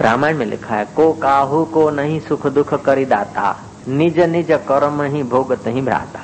रामायण 0.00 0.36
में 0.36 0.46
लिखा 0.46 0.74
है, 0.74 0.84
को 0.86 1.12
काहू 1.12 1.64
को 1.64 1.88
नहीं 1.90 2.20
सुख 2.20 2.46
दुख 2.48 2.74
करी 2.84 3.04
दाता, 3.04 3.56
निज 3.88 4.18
निज 4.20 4.50
कर्म 4.68 5.02
ही 5.04 5.22
भोगत 5.24 5.66
ही 5.66 5.80
भ्राता। 5.82 6.20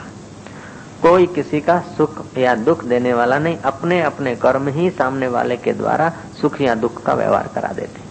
कोई 1.03 1.27
किसी 1.27 1.61
का 1.61 1.79
सुख 1.97 2.25
या 2.39 2.55
दुख 2.57 2.85
देने 2.85 3.13
वाला 3.15 3.39
नहीं, 3.39 3.57
अपने 3.59 4.01
अपने 4.03 4.35
कर्म 4.37 4.69
ही 4.69 4.91
सामने 4.91 5.29
वाले 5.29 5.57
के 5.57 5.73
द्वारा 5.73 6.13
सुख 6.41 6.61
या 6.61 6.75
दुख 6.77 7.03
का 7.03 7.15
व्यवहार 7.15 7.51
करा 7.55 7.73
देते 7.73 8.05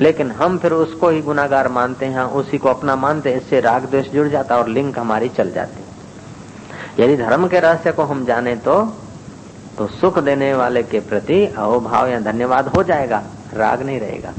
लेकिन 0.00 0.30
हम 0.30 0.58
फिर 0.58 0.72
उसको 0.72 1.08
ही 1.08 1.20
गुनागार 1.22 1.68
मानते 1.68 2.06
हैं, 2.06 2.22
उसी 2.22 2.58
को 2.58 2.68
अपना 2.68 2.96
मानते 2.96 3.32
इससे 3.32 3.60
राग 3.60 3.84
द्वेष 3.84 4.10
जुड़ 4.10 4.28
जाता 4.28 4.56
और 4.56 4.68
लिंक 4.68 4.98
हमारी 4.98 5.28
चल 5.28 5.50
जाती। 5.52 7.02
यदि 7.02 7.16
धर्म 7.16 7.46
के 7.48 7.60
रहस्य 7.60 7.92
को 7.92 8.02
हम 8.02 8.24
जाने 8.24 8.54
तो 8.56 8.82
तो 9.78 9.86
सुख 9.90 10.18
देने 10.18 10.52
वाले 10.54 10.82
के 10.82 11.00
प्रति 11.00 11.44
अहोभाव 11.46 12.08
या 12.08 12.20
धन्यवाद 12.20 12.68
हो 12.68 12.82
जाएगा। 12.82 13.22
राग 13.54 13.82
नहीं 13.82 14.00
रहेगा। 14.00 14.32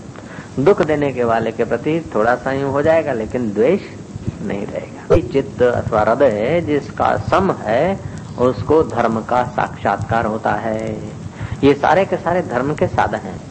दुख 0.59 0.81
देने 0.81 1.11
के 1.13 1.23
वाले 1.23 1.51
के 1.51 1.63
प्रति 1.63 2.11
थोड़ा 2.15 2.35
सा 2.35 2.51
यूँ 2.51 2.71
हो 2.71 2.81
जाएगा, 2.81 3.13
लेकिन 3.13 3.53
द्वेष 3.53 3.81
नहीं 4.41 4.65
रहेगा। 4.65 5.27
चित्त 5.33 5.61
अथवा 5.61 6.01
हृदय 6.01 6.61
जिसका 6.61 7.17
सम 7.17 7.51
है, 7.51 7.99
उसको 8.39 8.83
धर्म 8.83 9.21
का 9.21 9.43
साक्षात्कार 9.43 10.25
होता 10.25 10.51
है। 10.51 10.93
ये 11.63 11.73
सारे 11.73 12.05
के 12.05 12.17
सारे 12.17 12.41
धर्म 12.41 12.73
के 12.75 12.87
साधन 12.87 13.17
हैं। 13.17 13.41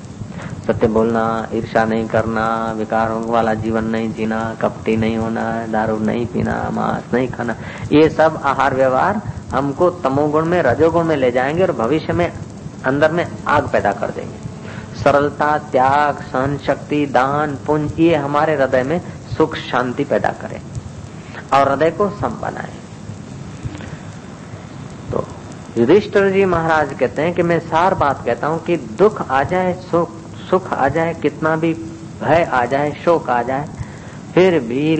सत्य 0.67 0.87
बोलना 0.87 1.49
ईर्षा 1.53 1.85
नहीं 1.85 2.09
करना, 2.09 2.73
विकारों 2.73 3.25
वाला 3.27 3.55
जीवन 3.55 3.85
नहीं 3.85 4.13
जीना, 4.13 4.57
कपटी 4.63 4.97
नहीं 4.97 5.17
होना, 5.17 5.67
दारू 5.67 5.99
नहीं 5.99 6.27
पीना, 6.27 6.71
मांस 6.73 7.15
नहीं 7.15 7.29
खाना, 7.29 7.57
ये 7.93 8.09
सब 8.09 8.41
आहार 8.45 8.75
व्यवहार 8.75 9.21
हमको 9.53 9.91
तमोगुण 9.91 10.45
में, 10.45 10.63
रजोगुण 10.63 11.05
में 11.05 11.17
ले 11.17 11.31
जाएँगे 11.31 11.63
और 11.63 11.73
भविष्य 11.73 12.13
में, 12.13 12.33
अंदर 12.85 13.13
में 13.13 13.27
आग 13.47 13.69
पैदा 13.69 13.93
कर 13.93 14.11
देंगे। 14.11 14.40
सरलता, 15.03 15.57
त्याग 15.71 16.21
सहन 16.23 16.57
शक्ति 16.59 17.05
दान 17.07 17.57
पुंज 17.67 18.01
ये 18.01 18.15
हमारे 18.17 18.55
हृदय 18.55 18.83
में 18.83 19.01
सुख, 19.37 19.57
शांति 19.57 20.05
पैदा 20.05 20.31
करे 20.41 20.61
और 21.53 21.69
हृदय 21.69 21.91
को 21.91 22.09
सम 22.11 22.39
बनाए। 22.41 22.73
तो 25.13 25.27
युधिष्ठिर 25.79 26.31
जी 26.31 26.45
महाराज 26.45 26.93
कहते 26.99 27.23
हैं 27.23 27.35
कि 27.35 27.43
मैं 27.43 27.59
सार 27.61 27.95
बात 27.95 28.25
कहता 28.27 28.47
हूँ 28.47 28.63
कि 28.65 28.77
दुख 28.77 29.31
आ 29.31 29.43
जाए, 29.43 29.73
सुख 29.91 30.19
सुख 30.51 30.73
आ 30.73 30.89
जाए, 30.89 31.15
कितना 31.15 31.57
भी 31.57 31.73
भय 32.21 32.43
आ 32.45 32.65
जाए, 32.65 32.91
शोक 33.05 33.29
आ 33.31 33.43
जाए, 33.43 33.69
फिर 34.35 34.59
भी 34.61 34.97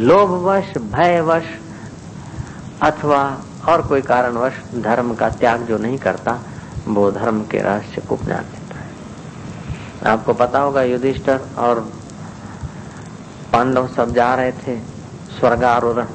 लोभवश, 0.00 0.72
भयवश 0.78 1.44
अथवा 2.82 3.22
और 3.68 3.86
कोई 3.86 4.02
कारणवश 4.02 4.52
धर्म 4.74 5.14
का 5.14 5.28
त्याग 5.30 5.62
जो 5.62 5.78
नहीं 5.78 5.98
करता, 5.98 6.38
वो 6.88 7.10
धर्म 7.10 7.42
के 7.44 7.58
रहस्य 7.58 8.00
को 8.00 8.16
है। 8.24 8.61
आपको 10.06 10.32
पता 10.32 10.60
होगा, 10.60 10.82
युधिष्ठर 10.82 11.40
और 11.58 11.92
पांडव 13.52 13.88
सब 13.88 14.14
जा 14.14 14.34
रहे 14.34 14.52
थे 14.52 14.78
स्वर्गारोहण। 15.40 16.06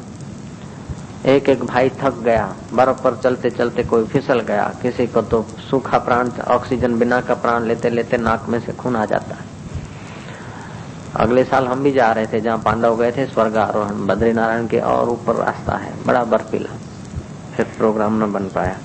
एक 1.25 1.49
एक 1.49 1.63
भाई 1.63 1.89
थक 1.89 2.13
गया, 2.17 2.55
बर्फ़ 2.73 3.01
पर 3.01 3.15
चलते 3.15 3.49
चलते 3.49 3.83
कोई 3.83 4.05
फिसल 4.05 4.39
गया। 4.39 4.75
किसी 4.81 5.07
को 5.07 5.21
तो 5.21 5.45
सूखा 5.69 5.97
प्राण, 5.97 6.29
ऑक्सीजन 6.47 6.99
बिना 6.99 7.21
का 7.21 7.33
प्राण 7.33 7.63
लेते 7.63 7.89
लेते 7.89 8.17
नाक 8.17 8.45
में 8.49 8.59
से 8.59 8.73
खून 8.73 8.95
आ 8.95 9.05
जाता 9.05 9.35
है। 9.35 9.45
अगले 11.15 11.43
साल 11.43 11.67
हम 11.67 11.83
भी 11.83 11.91
जा 11.91 12.11
रहे 12.11 12.27
थे, 12.27 12.41
जहाँ 12.41 12.57
पांडव 12.57 12.97
गए 12.97 13.11
थे 13.11 13.25
स्वर्ग 13.25 13.57
आरोहण 13.57 14.07
बद्रीनारायण 14.07 14.67
के 14.67 14.79
और 14.79 15.09
ऊपर 15.09 15.35
रास्ता 15.35 15.77
है, 15.77 15.93
बड़ा 16.05 16.23
बर्फीला। 16.23 16.69
फिर 17.55 17.65
प्रोग्राम 17.77 18.23
न 18.23 18.31
बन 18.33 18.43
पाया। 18.43 18.77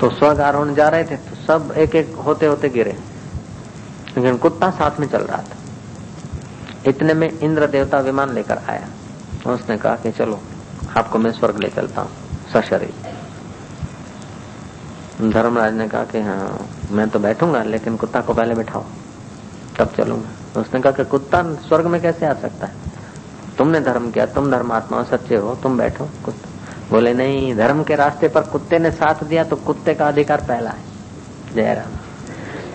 तो 0.00 0.10
स्वर्ग 0.10 0.40
आरोहण 0.40 0.74
जा 0.74 0.88
रहे 0.88 1.04
थे 1.04 1.16
तो 1.16 1.36
सब 1.36 1.74
एक 1.76 1.94
एक 1.94 2.14
होते 2.14 2.46
होते 2.46 2.68
गिरे। 2.68 2.98
लेकिन 4.16 4.36
कुत्ता 4.36 4.70
साथ 4.70 5.00
में 5.00 5.08
चल 5.08 5.22
रहा 5.22 5.38
था। 5.38 5.56
इतने 6.86 7.14
में 7.14 7.38
इंद्र 7.38 7.66
देवता 7.66 7.98
विमान 7.98 8.32
लेकर 8.32 8.58
आया। 8.68 8.88
उसने 9.52 9.78
कहा 9.78 9.96
कि 9.96 10.10
चलो, 10.12 10.40
आपको 10.96 11.18
मैं 11.18 11.32
स्वर्ग 11.32 11.58
ले 11.58 11.68
चलता 11.68 12.00
हूँ, 12.00 12.10
सशरीर। 12.52 12.94
धर्मराज 15.30 15.74
ने 15.74 15.88
कहा 15.88 16.04
कि 16.04 16.20
हाँ 16.20 16.68
मैं 16.90 17.08
तो 17.08 17.18
बैठूँगा, 17.18 17.62
लेकिन 17.62 17.96
कुत्ता 17.96 18.20
को 18.20 18.34
पहले 18.34 18.54
बैठाओ। 18.54 18.84
तब 19.78 19.92
चलूँगा। 19.96 20.60
उसने 20.60 20.80
कहा 20.80 20.92
कि 20.92 21.04
कुत्ता 21.04 21.42
स्वर्ग 21.42 21.86
में 21.86 22.02
कैसे 22.02 22.26
आ 22.26 22.34
सकता 22.34 22.66
है? 22.66 22.74
तुमने 23.58 23.80
धर्म 23.80 24.10
किया, 24.10 24.26
तुम 24.26 24.50
धर्मात्मा 24.50 24.98
हो 24.98 25.04
सच्चे 25.04 25.36
हो, 25.36 25.54
तुम 25.54 25.78
बैठो, 25.78 26.08
कुत्ता। 26.24 26.48
बोले, 26.90 27.14
नहीं, 27.14 27.56
धर्म 27.56 27.82
के 27.82 27.94
रास्ते 27.94 28.28
पर 28.28 28.42
कुत्ते 28.42 28.78
ने 28.78 28.90
साथ 28.90 29.24
दिया 29.24 29.44
तो 29.44 29.56
कुत्ते 29.56 29.94
का 29.94 30.08
अधिकार 30.08 30.40
पहला 30.40 30.70
है। 30.70 30.84
जय 31.54 31.74
राम। 31.74 32.09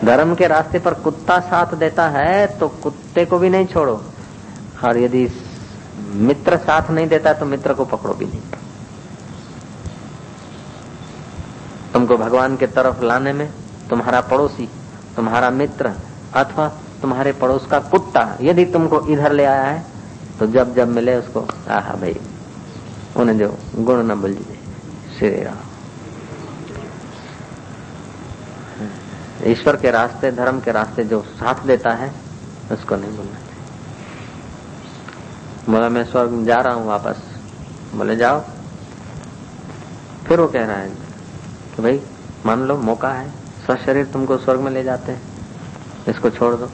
धर्म 0.06 0.34
के 0.36 0.48
रास्ते 0.48 0.80
पर 0.80 0.94
कुत्ता 0.94 1.40
साथ 1.42 1.74
देता 1.76 2.08
है 2.10 2.46
तो 2.58 2.68
कुत्ते 2.84 3.26
को 3.26 3.38
भी 3.40 3.50
नहीं 3.50 3.66
छोड़ो। 3.66 4.02
और 4.84 4.98
यदि 4.98 5.28
मित्र 6.22 6.58
साथ 6.58 6.92
नहीं 6.92 7.08
देता 7.08 7.34
तो 7.34 7.46
मित्र 7.46 7.74
को 7.74 7.86
पकड़ो 7.86 8.14
भी 8.14 8.26
नहीं। 8.26 8.42
तुमको 11.94 12.18
भगवान 12.18 12.56
के 12.58 12.68
तरफ़ 12.68 13.04
लाने 13.04 13.34
में 13.34 13.50
तुम्हारा 13.90 14.22
पड़ोसी, 14.22 14.68
तुम्हारा 15.16 15.50
मित्र, 15.52 15.94
अथवा 16.36 16.68
तुम्हारे 17.02 17.32
पड़ोस 17.34 17.66
का 17.66 17.80
कुत्ता 17.82 18.38
यदि 18.42 18.66
तुमको 18.66 19.00
इधर 19.08 19.32
ले 19.32 19.46
आया 19.46 19.64
है 19.64 19.86
तो 20.40 20.48
जब 20.48 20.74
जब 20.76 20.88
मिले 20.88 21.16
उसको, 21.16 21.46
आहा 21.70 21.94
भाई, 21.96 22.16
उन्हें 23.18 23.38
जो 23.38 23.48
गुण 23.78 24.04
न 24.04 24.16
भूल 24.16 24.36
श्री 25.18 25.30
राम। 25.44 25.75
ईश्वर 29.44 29.76
के 29.76 29.92
रास्ते, 29.92 30.32
धर्म 30.32 30.60
के 30.60 30.72
रास्ते 30.72 31.04
जो 31.04 31.22
साथ 31.22 31.56
देता 31.56 31.90
है, 31.90 32.14
उसको 32.72 32.96
नहीं 32.96 33.18
भूलना 33.18 33.36
बोला, 35.70 35.90
मैं 35.90 36.06
स्वर्ग 36.06 36.46
जा 36.46 36.56
रहा 36.56 36.74
हूँ 36.74 36.88
वापस। 36.88 37.40
बोले, 37.96 38.16
जाओ। 38.16 38.44
फिर 40.28 40.40
वो 40.40 40.48
कह 40.48 40.66
रहा 40.66 40.78
है, 40.78 40.90
कि 41.76 41.82
भाई, 41.82 42.02
मान 42.46 42.60
लो, 42.60 42.78
मौका 42.78 43.10
है। 43.10 43.32
सशरीर 43.68 44.06
तुमको 44.06 44.38
स्वर्ग 44.38 44.60
में 44.60 44.72
ले 44.72 44.84
जाते 44.84 45.12
हैं। 45.12 45.22
इसको 46.08 46.30
छोड़ 46.30 46.56
दो। 46.56 46.66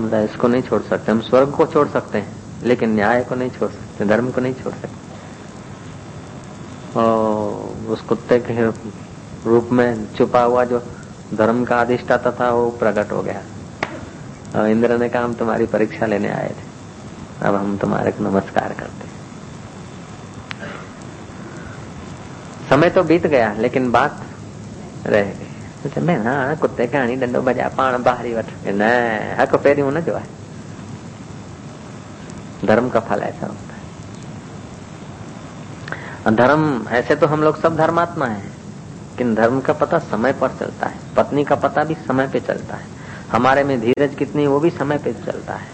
बोला, 0.00 0.20
इसको 0.20 0.48
नहीं 0.48 0.62
छोड़ 0.62 0.82
सकते। 0.82 1.12
हम 1.12 1.20
स्वर्ग 1.20 1.50
को 1.50 1.66
छोड़ 1.66 1.88
सकते 1.88 2.18
हैं, 2.18 2.36
लेकिन 2.62 2.90
न्याय 2.90 3.24
को 3.24 3.34
नहीं 3.34 3.50
छोड़ 3.50 3.70
सकते, 3.70 4.04
धर्म 4.04 4.30
को 4.30 4.40
नहीं 4.40 4.54
छोड़ 4.54 4.74
सकते। 4.74 5.10
और 7.00 7.86
उस 7.88 8.00
कुत्ते 8.00 8.38
के 8.38 8.52
रूप 9.46 9.68
में 9.72 10.14
छुपा 10.14 10.42
हुआ 10.42 10.64
जो 10.64 10.82
धर्म 11.34 11.64
का 11.64 11.80
अधिष्ठाता 11.80 12.32
था, 12.32 12.50
वो 12.50 12.70
प्रकट 12.70 13.12
हो 13.12 13.22
गया। 13.22 13.42
और 14.56 14.68
इंद्र 14.68 14.98
ने 14.98 15.08
कहा, 15.08 15.24
हम 15.24 15.34
तुम्हारी 15.34 15.66
परीक्षा 15.66 16.06
लेने 16.06 16.28
आए 16.28 16.48
थे। 16.48 16.70
अब 17.46 17.54
हम 17.54 17.76
तुम्हारे 17.76 18.12
को 18.12 18.24
नमस्कार 18.24 18.72
करते 18.72 19.08
समय 22.68 22.90
तो 22.90 23.02
बीत 23.02 23.26
गया, 23.26 23.52
लेकिन 23.52 23.90
बात 23.90 24.24
रह 25.06 25.22
गई। 25.22 25.90
तो 25.90 26.00
मैं 26.00 26.18
ना, 26.18 26.54
कुत्ते, 26.54 26.86
कहानी, 26.86 27.16
डंडो 27.16 27.40
बजा 27.40 27.68
पाण 27.68 28.02
बाहरी 28.02 28.34
वठ 28.34 28.44
न, 28.66 29.36
हक, 29.40 29.56
फेरी 29.56 29.82
न, 29.82 30.00
जो 30.00 30.14
है। 30.14 30.26
धर्म 32.64 32.88
का 32.88 33.00
फल 33.00 33.20
ऐसा 33.20 33.46
होता 33.46 33.74
है। 33.74 33.80
धर्म, 36.36 36.88
ऐसे 36.88 37.16
तो 37.16 37.26
हम 37.26 37.42
लोग 37.42 37.60
सब 37.60 37.76
धर्मात्मा 37.76 38.26
है। 38.26 38.59
लेकिन 39.20 39.34
धर्म 39.34 39.60
का 39.60 39.72
पता 39.72 39.98
समय 39.98 40.32
पर 40.32 40.48
चलता 40.48 40.86
है। 40.86 40.98
पत्नी 41.16 41.44
का 41.44 41.54
पता 41.54 41.82
भी 41.84 41.94
समय 41.94 42.26
पे 42.26 42.40
चलता 42.40 42.76
है। 42.76 42.86
हमारे 43.32 43.64
में 43.64 43.80
धीरज 43.80 44.14
कितनी, 44.14 44.46
वो 44.46 44.60
भी 44.60 44.70
समय 44.70 44.98
पे 44.98 45.12
चलता 45.12 45.54
है। 45.54 45.66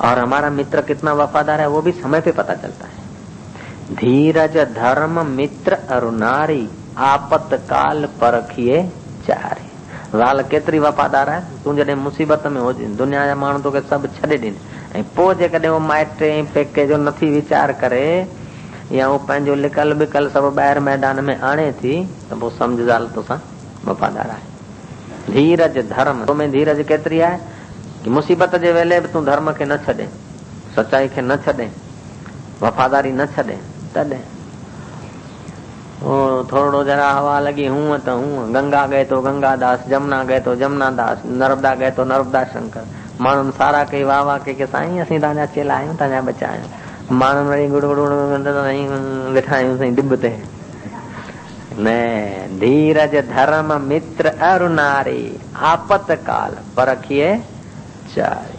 और 0.00 0.18
हमारा 0.18 0.50
मित्र 0.50 0.82
कितना 0.82 1.12
वफादार 1.12 1.60
है, 1.60 1.66
वो 1.66 1.82
भी 1.82 1.92
समय 1.92 2.20
पे 2.20 2.32
पता 2.32 2.54
चलता 2.54 2.86
है। 2.86 3.94
धीरज, 3.94 4.56
धर्म, 4.74 5.26
मित्र 5.26 5.78
और 5.90 6.10
नारी 6.10 6.68
आपत 6.98 7.54
काल 7.70 8.04
परखिए 8.20 8.82
चारे। 9.26 10.18
वाल 10.18 10.42
केतरी 10.42 10.78
वफ़ादार 10.78 11.28
आहे 11.28 11.40
तूं 11.64 11.76
जॾहिं 11.76 11.94
मुसीबत 11.94 12.46
में 12.46 12.60
हुजे 12.60 12.86
दुनिया 13.00 13.26
जा 13.26 13.34
माण्हू 13.34 13.62
तोखे 13.62 13.80
सभु 13.80 14.06
छॾे 14.06 14.36
ॾिन। 14.38 14.56
ऐं 14.96 15.02
पोइ 15.16 15.34
जेकॾहिं 15.34 15.68
उहो 15.68 15.78
माइट 15.78 16.22
ऐं 16.22 16.44
पेके 16.46 16.86
जो 16.86 16.96
नथी 16.96 17.30
वीचार 17.30 17.72
करे 17.72 18.04
या 18.92 19.08
उहो 19.08 19.18
पंहिंजो 19.28 19.54
लिकल 19.54 19.92
बिकल 19.98 20.28
सभु 20.34 20.50
ॿाहिरि 20.60 20.80
मैदान 20.88 21.24
में 21.24 21.36
आणे 21.50 21.70
थी, 21.80 21.94
त 22.30 22.38
पोइ 22.40 22.50
सम्झ 22.58 22.80
ज़ाल 22.80 23.06
तोसां 23.14 23.38
वफ़ादार 23.86 24.30
आहे। 24.30 25.32
धीरज 25.32 25.78
धर्म। 25.90 26.24
तो 26.26 26.34
में 26.34 26.50
धीरज 26.50 26.84
केतिरी 26.88 27.20
आहे? 27.20 27.38
कि 28.04 28.10
मुसीबत 28.10 28.54
जे 28.62 28.72
वेले 28.72 29.00
बि 29.00 29.08
तूं 29.12 29.24
धर्म 29.24 29.52
खे 29.52 29.64
न 29.64 29.76
छॾे 29.86 30.08
सचाई 30.76 31.08
खे 31.14 31.20
न 31.22 31.36
छॾे, 31.46 31.68
वफ़ादारी 32.62 33.12
न 33.12 33.26
छॾे 33.36 33.58
तॾहिं 33.94 34.22
थोड़ो 36.52 36.82
जरा 36.84 37.10
हवा 37.12 37.38
लगी 37.40 37.66
हूँ 37.66 37.98
त 38.04 38.08
हूँ, 38.08 38.52
गंगा 38.52 38.86
गए 38.92 39.04
तो 39.04 39.20
गंगा 39.22 39.54
दास 39.62 39.84
जमुना 39.88 40.22
गए 40.24 40.40
तो 40.40 40.54
जमुना 40.56 40.90
दास 41.00 41.22
नर्मदा 41.26 41.74
गए 41.80 41.90
तो 41.98 42.04
नर्मदा 42.04 42.42
शंकर। 42.52 42.84
माण्हुनि 43.20 43.52
सारा 43.58 43.82
कई 43.90 44.02
वाह 44.04 44.22
वाह 44.24 44.38
कई 44.44 44.54
की 44.54 44.66
साईं, 44.66 45.00
असीं 45.02 45.18
तव्हांजा 45.18 45.46
चेला 45.54 45.74
आहियूं 45.74 45.94
तव्हांजा 45.94 46.20
बचा 46.30 46.46
आहियूं। 46.48 46.68
माण्हुनि 47.12 47.48
वरी 47.48 47.66
गुड़ 47.68 47.84
गुड़ 47.84 48.12
वेठा 49.32 49.54
आहियूं 49.54 49.76
साईं 49.78 49.94
डिब 49.94 50.14
ते 50.16 50.28
न 51.78 51.88
धीरज 52.60 53.14
धर्म 53.28 53.72
मित्र 53.82 54.28
अरु 54.48 54.68
नारी 54.68 55.22
आपत 55.64 56.10
काल 56.26 56.56
परखिए 56.76 57.36
चारी 58.14 58.58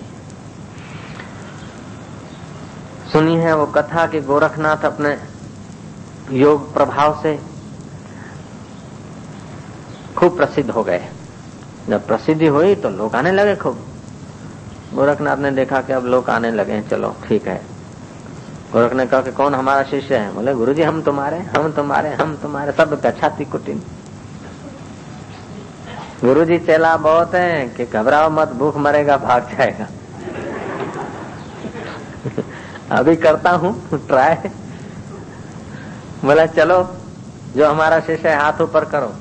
सुनी 3.11 3.35
है 3.35 3.55
वो 3.57 3.65
कथा 3.77 4.05
कि 4.07 4.19
गोरखनाथ 4.21 4.85
अपने 4.85 5.17
योग 6.37 6.73
प्रभाव 6.73 7.21
से 7.21 7.39
खूब 10.17 10.37
प्रसिद्ध 10.37 10.69
हो 10.69 10.83
गए। 10.83 11.01
जब 11.89 12.05
प्रसिद्धि 12.07 12.47
हुई 12.47 12.75
तो 12.75 12.89
लोग 12.91 13.15
आने 13.15 13.31
लगे 13.31 13.55
खूब। 13.55 13.85
गोरखनाथ 14.93 15.37
ने 15.37 15.51
देखा 15.51 15.81
कि 15.81 15.93
अब 15.93 16.05
लोग 16.05 16.29
आने 16.29 16.51
लगे 16.51 16.81
चलो 16.81 17.15
ठीक 17.27 17.47
है। 17.47 17.61
गोरख 18.73 18.93
ने 18.93 19.05
कहा 19.05 19.21
कि 19.21 19.31
कौन 19.31 19.55
हमारा 19.55 19.83
शिष्य 19.83 20.17
है? 20.17 20.33
बोले 20.33 20.53
गुरु 20.53 20.73
जी 20.73 20.81
हम 20.81 21.01
तुम्हारे 21.01 21.39
हम 21.39 21.71
तुम्हारे 21.71 22.09
हम 22.13 22.35
तुम्हारे, 22.35 22.71
सब 22.71 23.11
छाती 23.19 23.45
कुटिन 23.45 23.81
गुरु 26.23 26.45
जी 26.45 26.57
चेला 26.57 26.97
बहुत 26.97 27.33
है, 27.35 27.69
कि 27.69 27.85
घबराओ 27.85 28.29
मत, 28.29 28.47
भूख 28.47 28.77
मरेगा, 28.77 29.17
भाग 29.17 29.49
जाएगा। 29.49 29.87
अभी 32.91 33.15
करता 33.15 33.51
हूँ, 33.51 33.99
ट्राई। 34.07 34.35
बोला, 36.25 36.45
चलो, 36.45 36.95
जो 37.55 37.69
हमारा 37.69 37.99
शिष्य 37.99 38.29
है, 38.29 38.39
हाथ 38.39 38.61
ऊपर 38.61 38.85
करो। 38.85 39.13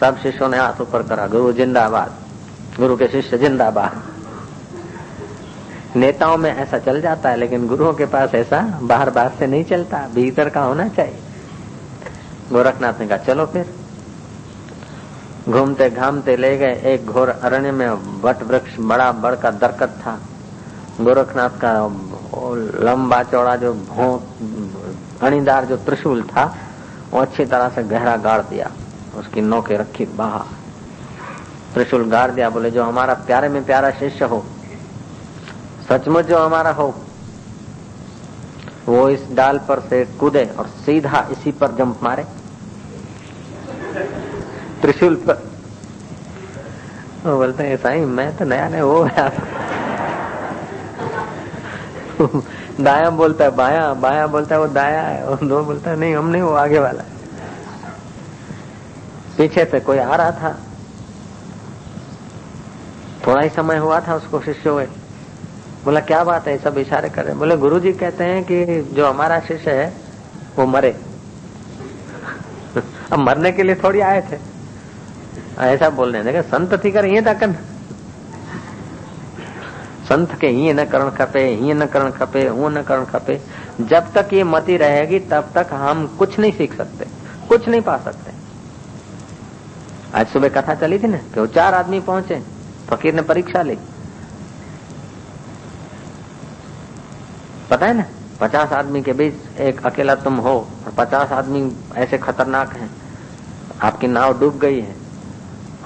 सब 0.00 0.18
शिष्यों 0.18 0.48
ने 0.48 0.58
हाथ 0.58 0.80
ऊपर 0.80 1.02
करा। 1.02 1.26
गुरु 1.26 1.52
जिंदाबाद। 1.52 2.14
गुरु 2.76 2.96
के 2.96 3.06
शिष्य 3.08 3.38
जिंदाबाद। 3.38 4.09
नेताओं 5.96 6.36
में 6.36 6.56
ऐसा 6.56 6.78
चल 6.78 7.00
जाता 7.00 7.28
है, 7.28 7.36
लेकिन 7.36 7.66
गुरुओं 7.66 7.92
के 7.92 8.06
पास 8.06 8.34
ऐसा 8.34 8.60
बाहर 8.82 9.10
बाहर 9.10 9.30
से 9.38 9.46
नहीं 9.46 9.64
चलता, 9.64 9.98
भीतर 10.14 10.48
का 10.48 10.62
होना 10.62 10.88
चाहिए। 10.88 11.18
गोरखनाथ 12.52 13.00
ने 13.00 13.06
कहा, 13.06 13.18
चलो 13.18 13.46
फिर। 13.46 13.74
घूमते 15.48 15.90
घामते 15.90 16.36
ले 16.36 16.58
गए, 16.58 16.74
एक 16.84 17.06
घोर 17.06 17.28
अरण्य 17.28 17.72
में 17.72 17.88
वट 18.22 18.42
वृक्ष 18.42 18.76
बड़ा 18.80 19.12
बड़ 19.12 19.34
का 19.34 19.50
दरकत 19.50 19.88
था। 19.88 20.18
गोरखनाथ 21.00 21.50
का 21.50 21.72
लंबा 22.84 23.22
चौड़ा 23.22 23.56
जो 23.56 23.72
अणीदार 25.22 25.64
जो 25.64 25.76
त्रिशूल 25.76 26.22
था, 26.22 26.56
वो 27.10 27.20
अच्छी 27.20 27.44
तरह 27.44 27.68
से 27.68 27.82
गहरा 27.82 28.16
गाड़ 28.16 28.40
दिया। 28.42 28.70
उसकी 29.16 29.40
नौके 29.40 29.76
रखी 29.76 30.04
बाहर। 30.04 30.44
त्रिशूल 31.74 32.10
गाड़ 32.10 32.30
दिया, 32.30 32.50
बोले, 32.50 32.70
जो 32.70 32.84
हमारा 32.84 33.14
प्यारे 33.14 33.48
में 33.48 33.64
प्यारा 33.64 33.90
शिष्य 33.90 34.24
हो 34.24 34.44
सचमुच 35.92 36.24
जो 36.24 36.38
हमारा 36.38 36.70
हो, 36.70 36.94
वो 38.86 39.08
इस 39.08 39.32
डाल 39.32 39.58
पर 39.58 39.80
से 39.80 40.04
कूदे 40.04 40.44
और 40.58 40.66
सीधा 40.66 41.28
इसी 41.32 41.52
पर 41.52 41.72
जंप 41.72 42.00
मारे। 42.02 42.24
त्रिशूल 44.82 45.14
पर। 45.14 45.34
वो 47.26 47.36
बोलते 47.36 47.62
हैं, 47.62 47.76
साई, 47.76 48.00
मैं 48.00 48.36
तो 48.36 48.44
नया 48.44 48.68
नया 48.68 48.84
गया 48.84 49.32
दाया 52.80 53.10
बोलता 53.10 53.44
है, 53.44 53.50
बाया 53.50 53.94
बाया 53.94 54.26
बोलता 54.26 54.54
है, 54.54 54.60
वो 54.60 54.68
दाया 54.68 55.02
है। 55.02 55.24
और 55.26 55.36
दो 55.36 55.64
बोलता 55.64 55.90
है, 55.90 55.96
नहीं, 55.96 56.14
हम 56.14 56.26
नहीं, 56.26 56.42
वो 56.42 56.52
आगे 56.52 56.78
वाला 56.78 57.02
है। 57.02 57.08
पीछे 59.38 59.64
से 59.64 59.80
कोई 59.80 59.98
आ 59.98 60.14
रहा 60.14 60.30
था। 60.30 60.56
थोड़ा 63.26 63.42
ही 63.42 63.48
समय 63.48 63.76
हुआ 63.76 64.00
था, 64.00 64.14
उसको 64.14 64.40
शिष्य 64.40 64.70
हुए 64.70 64.86
बोला, 65.84 66.00
क्या 66.00 66.24
बात 66.24 66.48
है, 66.48 66.58
सब 66.58 66.78
इशारे 66.78 67.08
कर 67.08 67.24
रहे 67.24 67.34
बोले 67.34 67.56
गुरु 67.56 67.80
जी 67.80 67.92
कहते 67.92 68.24
हैं 68.24 68.44
कि 68.44 68.82
जो 68.82 69.06
हमारा 69.06 69.40
शिष्य 69.40 69.70
है, 69.70 69.92
वो 70.58 70.66
मरे। 70.66 70.96
अब 73.12 73.18
मरने 73.18 73.52
के 73.52 73.62
लिए 73.62 73.74
थोड़ी 73.74 74.00
आए 74.00 74.20
थे। 74.32 74.38
ऐसा 75.58 75.90
बोलने 75.90 76.22
देखे 76.22 76.42
संत 76.42 76.84
थी 76.84 76.90
कर 76.90 77.04
ये 77.04 77.22
था 77.22 77.52
संत 80.08 80.34
के 80.40 80.48
ही 80.48 80.72
न 80.72 80.84
करण 80.84 81.10
खपे 81.10 81.44
ही 81.54 81.74
न 81.74 81.86
करण 81.86 82.10
खपे 82.10 82.48
वो 82.48 82.68
न 82.68 82.82
करण 82.82 83.04
खपे। 83.04 83.40
जब 83.80 84.12
तक 84.12 84.28
ये 84.32 84.44
मती 84.44 84.76
रहेगी, 84.76 85.18
तब 85.18 85.50
तक 85.54 85.66
हम 85.70 86.16
कुछ 86.18 86.38
नहीं 86.38 86.52
सीख 86.52 86.76
सकते, 86.76 87.06
कुछ 87.48 87.68
नहीं 87.68 87.80
पा 87.80 87.96
सकते। 87.96 88.32
आज 90.14 90.26
सुबह 90.26 90.48
कथा 90.48 90.74
चली 90.74 90.98
थी 90.98 91.06
ना, 91.06 91.16
कि 91.16 91.40
वो 91.40 91.46
चार 91.46 91.74
आदमी 91.74 92.00
पहुँचे, 92.00 92.42
फकीर 92.88 93.14
ने 93.14 93.22
परीक्षा 93.22 93.62
ली। 93.62 93.78
पता 97.70 97.86
है 97.86 97.94
ना? 97.94 98.04
पचास 98.40 98.72
आदमी 98.72 99.02
के 99.02 99.12
बीच 99.12 99.58
एक 99.60 99.86
अकेला 99.86 100.14
तुम 100.14 100.34
हो 100.34 100.68
और 100.86 100.92
पचास 100.98 101.32
आदमी 101.32 101.76
ऐसे 101.96 102.18
खतरनाक 102.18 102.72
हैं। 102.72 102.90
आपकी 103.82 104.06
नाव 104.06 104.40
डूब 104.40 104.58
गई 104.58 104.80
है 104.80 104.96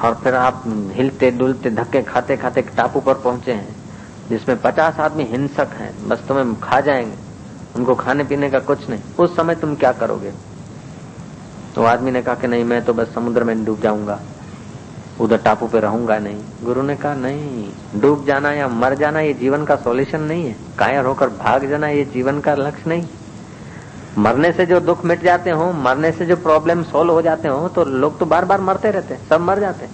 और 0.05 0.15
फिर 0.15 0.35
आप 0.35 0.63
हिलते 0.67 1.31
डुलते 1.31 1.71
धक्के 1.71 2.03
खाते 2.03 2.37
खाते 2.37 2.63
टापू 2.63 3.01
पर 3.01 3.15
पहुँचे 3.15 3.53
हैं, 3.53 3.77
जिसमें 4.29 4.61
पचास 4.63 4.99
आदमी 4.99 5.25
हिंसक 5.25 5.69
हैं। 5.73 6.09
बस 6.09 6.23
तुम्हें 6.29 6.61
खा 6.61 6.81
जाएँगे। 6.81 7.17
उनको 7.77 7.95
खाने 7.95 8.25
पीने 8.25 8.51
का 8.51 8.59
कुछ 8.59 8.91
नहीं। 8.91 9.01
उस 9.19 9.37
समय 9.37 9.55
तुम 9.55 9.75
क्या 9.75 9.93
करोगे? 9.93 10.33
तो 11.75 11.85
आदमी 11.85 12.11
ने 12.11 12.23
कहा 12.23 12.35
कि 12.35 12.47
नहीं, 12.47 12.65
मैं 12.65 12.85
तो 12.85 12.95
बस 12.95 13.15
समुद्र 13.15 13.45
में 13.45 13.65
डूब 13.65 13.81
जाऊँगा। 13.81 14.21
उधर 15.21 15.37
टापू 15.39 15.67
पे 15.67 15.81
रहूँगा 15.81 16.19
नहीं। 16.19 16.65
गुरु 16.65 16.83
ने 16.83 16.95
कहा, 16.97 17.15
नहीं, 17.15 18.01
डूब 18.01 18.25
जाना 18.27 18.53
या 18.53 18.69
मर 18.69 18.95
जाना 18.95 19.21
ये 19.21 19.35
जीवन 19.35 19.65
का 19.65 19.77
सॉल्यूशन 19.77 20.21
नहीं 20.23 20.47
है। 20.47 20.57
कायर 20.79 21.05
होकर 21.05 21.29
भाग 21.37 21.69
जाना 21.69 21.89
ये 21.89 22.05
जीवन 22.05 22.41
का 22.41 22.55
लक्ष्य 22.55 22.89
नहीं। 22.89 23.07
मरने 24.19 24.51
से 24.53 24.67
जो 24.67 24.81
दुख 24.81 25.05
मिट 25.05 25.23
जाते 25.23 25.51
हो, 25.51 25.71
मरने 25.75 26.11
से 26.13 26.27
जो 26.27 26.37
प्रॉब्लम 26.39 26.83
सोल्व 26.85 27.13
हो 27.13 27.23
जाते 27.23 27.49
हो 27.49 27.69
तो 27.69 27.85
लोग 27.85 28.19
तो 28.19 28.27
बार 28.27 28.45
बार 28.45 28.61
मरते 28.61 28.91
रहते 28.91 29.17
सब 29.29 29.41
मर 29.41 29.61
जाते 29.61 29.89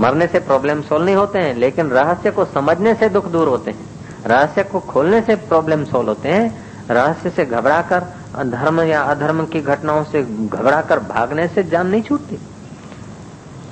मरने 0.00 0.26
से 0.26 0.38
प्रॉब्लम 0.40 0.80
सोल्व 0.82 1.04
नहीं 1.04 1.16
होते 1.16 1.38
हैं, 1.38 1.54
लेकिन 1.54 1.90
रहस्य 1.90 2.30
को 2.30 2.44
समझने 2.44 2.94
से 2.94 3.08
दुख 3.08 3.26
दूर 3.28 3.48
होते 3.48 3.70
हैं। 3.70 4.26
रहस्य 4.26 4.62
को 4.62 4.80
खोलने 4.82 5.20
से 5.20 5.34
प्रॉब्लम 5.42 5.84
सोल्व 5.84 6.08
होते 6.08 6.28
हैं। 6.28 6.88
रहस्य 6.90 7.30
से 7.30 7.44
घबराकर 7.46 8.06
धर्म 8.46 8.80
या 8.82 9.02
अधर्म 9.02 9.44
की 9.46 9.60
घटनाओं 9.60 10.02
से 10.04 10.22
घबराकर 10.22 10.98
भागने 11.00 11.46
से 11.48 11.62
जान 11.64 11.86
नहीं 11.86 12.02
छूटती। 12.02 12.38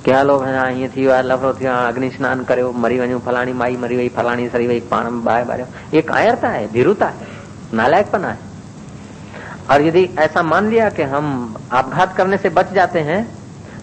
क्या 0.05 0.21
लोग 0.23 0.43
हाँ 0.43 0.71
ईअं 0.71 0.89
थी 0.95 1.05
आहे 1.07 1.23
लफड़ो 1.23 1.53
थी 1.59 1.65
अग्नि 1.65 2.09
स्नान 2.11 2.43
करो 2.43 2.71
मरी 2.83 2.99
वञूं 2.99 3.19
फलाणी 3.25 3.53
माई 3.53 3.75
मरी 3.83 3.97
वही 3.97 4.09
फलाणी 4.15 4.47
सरी 4.49 4.67
वही 4.67 4.79
पाण 4.91 5.21
बाहि 5.23 5.43
बारियो 5.45 5.65
ये 5.93 6.01
कायरता 6.09 6.49
है 6.49 6.67
भीरुता 6.71 7.07
है 7.07 7.27
नालायकपना 7.73 8.29
है 8.29 8.51
और 9.71 9.81
यदि 9.81 10.03
ऐसा 10.19 10.41
मान 10.43 10.69
लिया 10.69 10.89
कि 10.97 11.03
हम 11.13 11.29
आपघात 11.71 12.15
करने 12.17 12.37
से 12.37 12.49
बच 12.57 12.73
जाते 12.73 12.99
हैं 13.09 13.21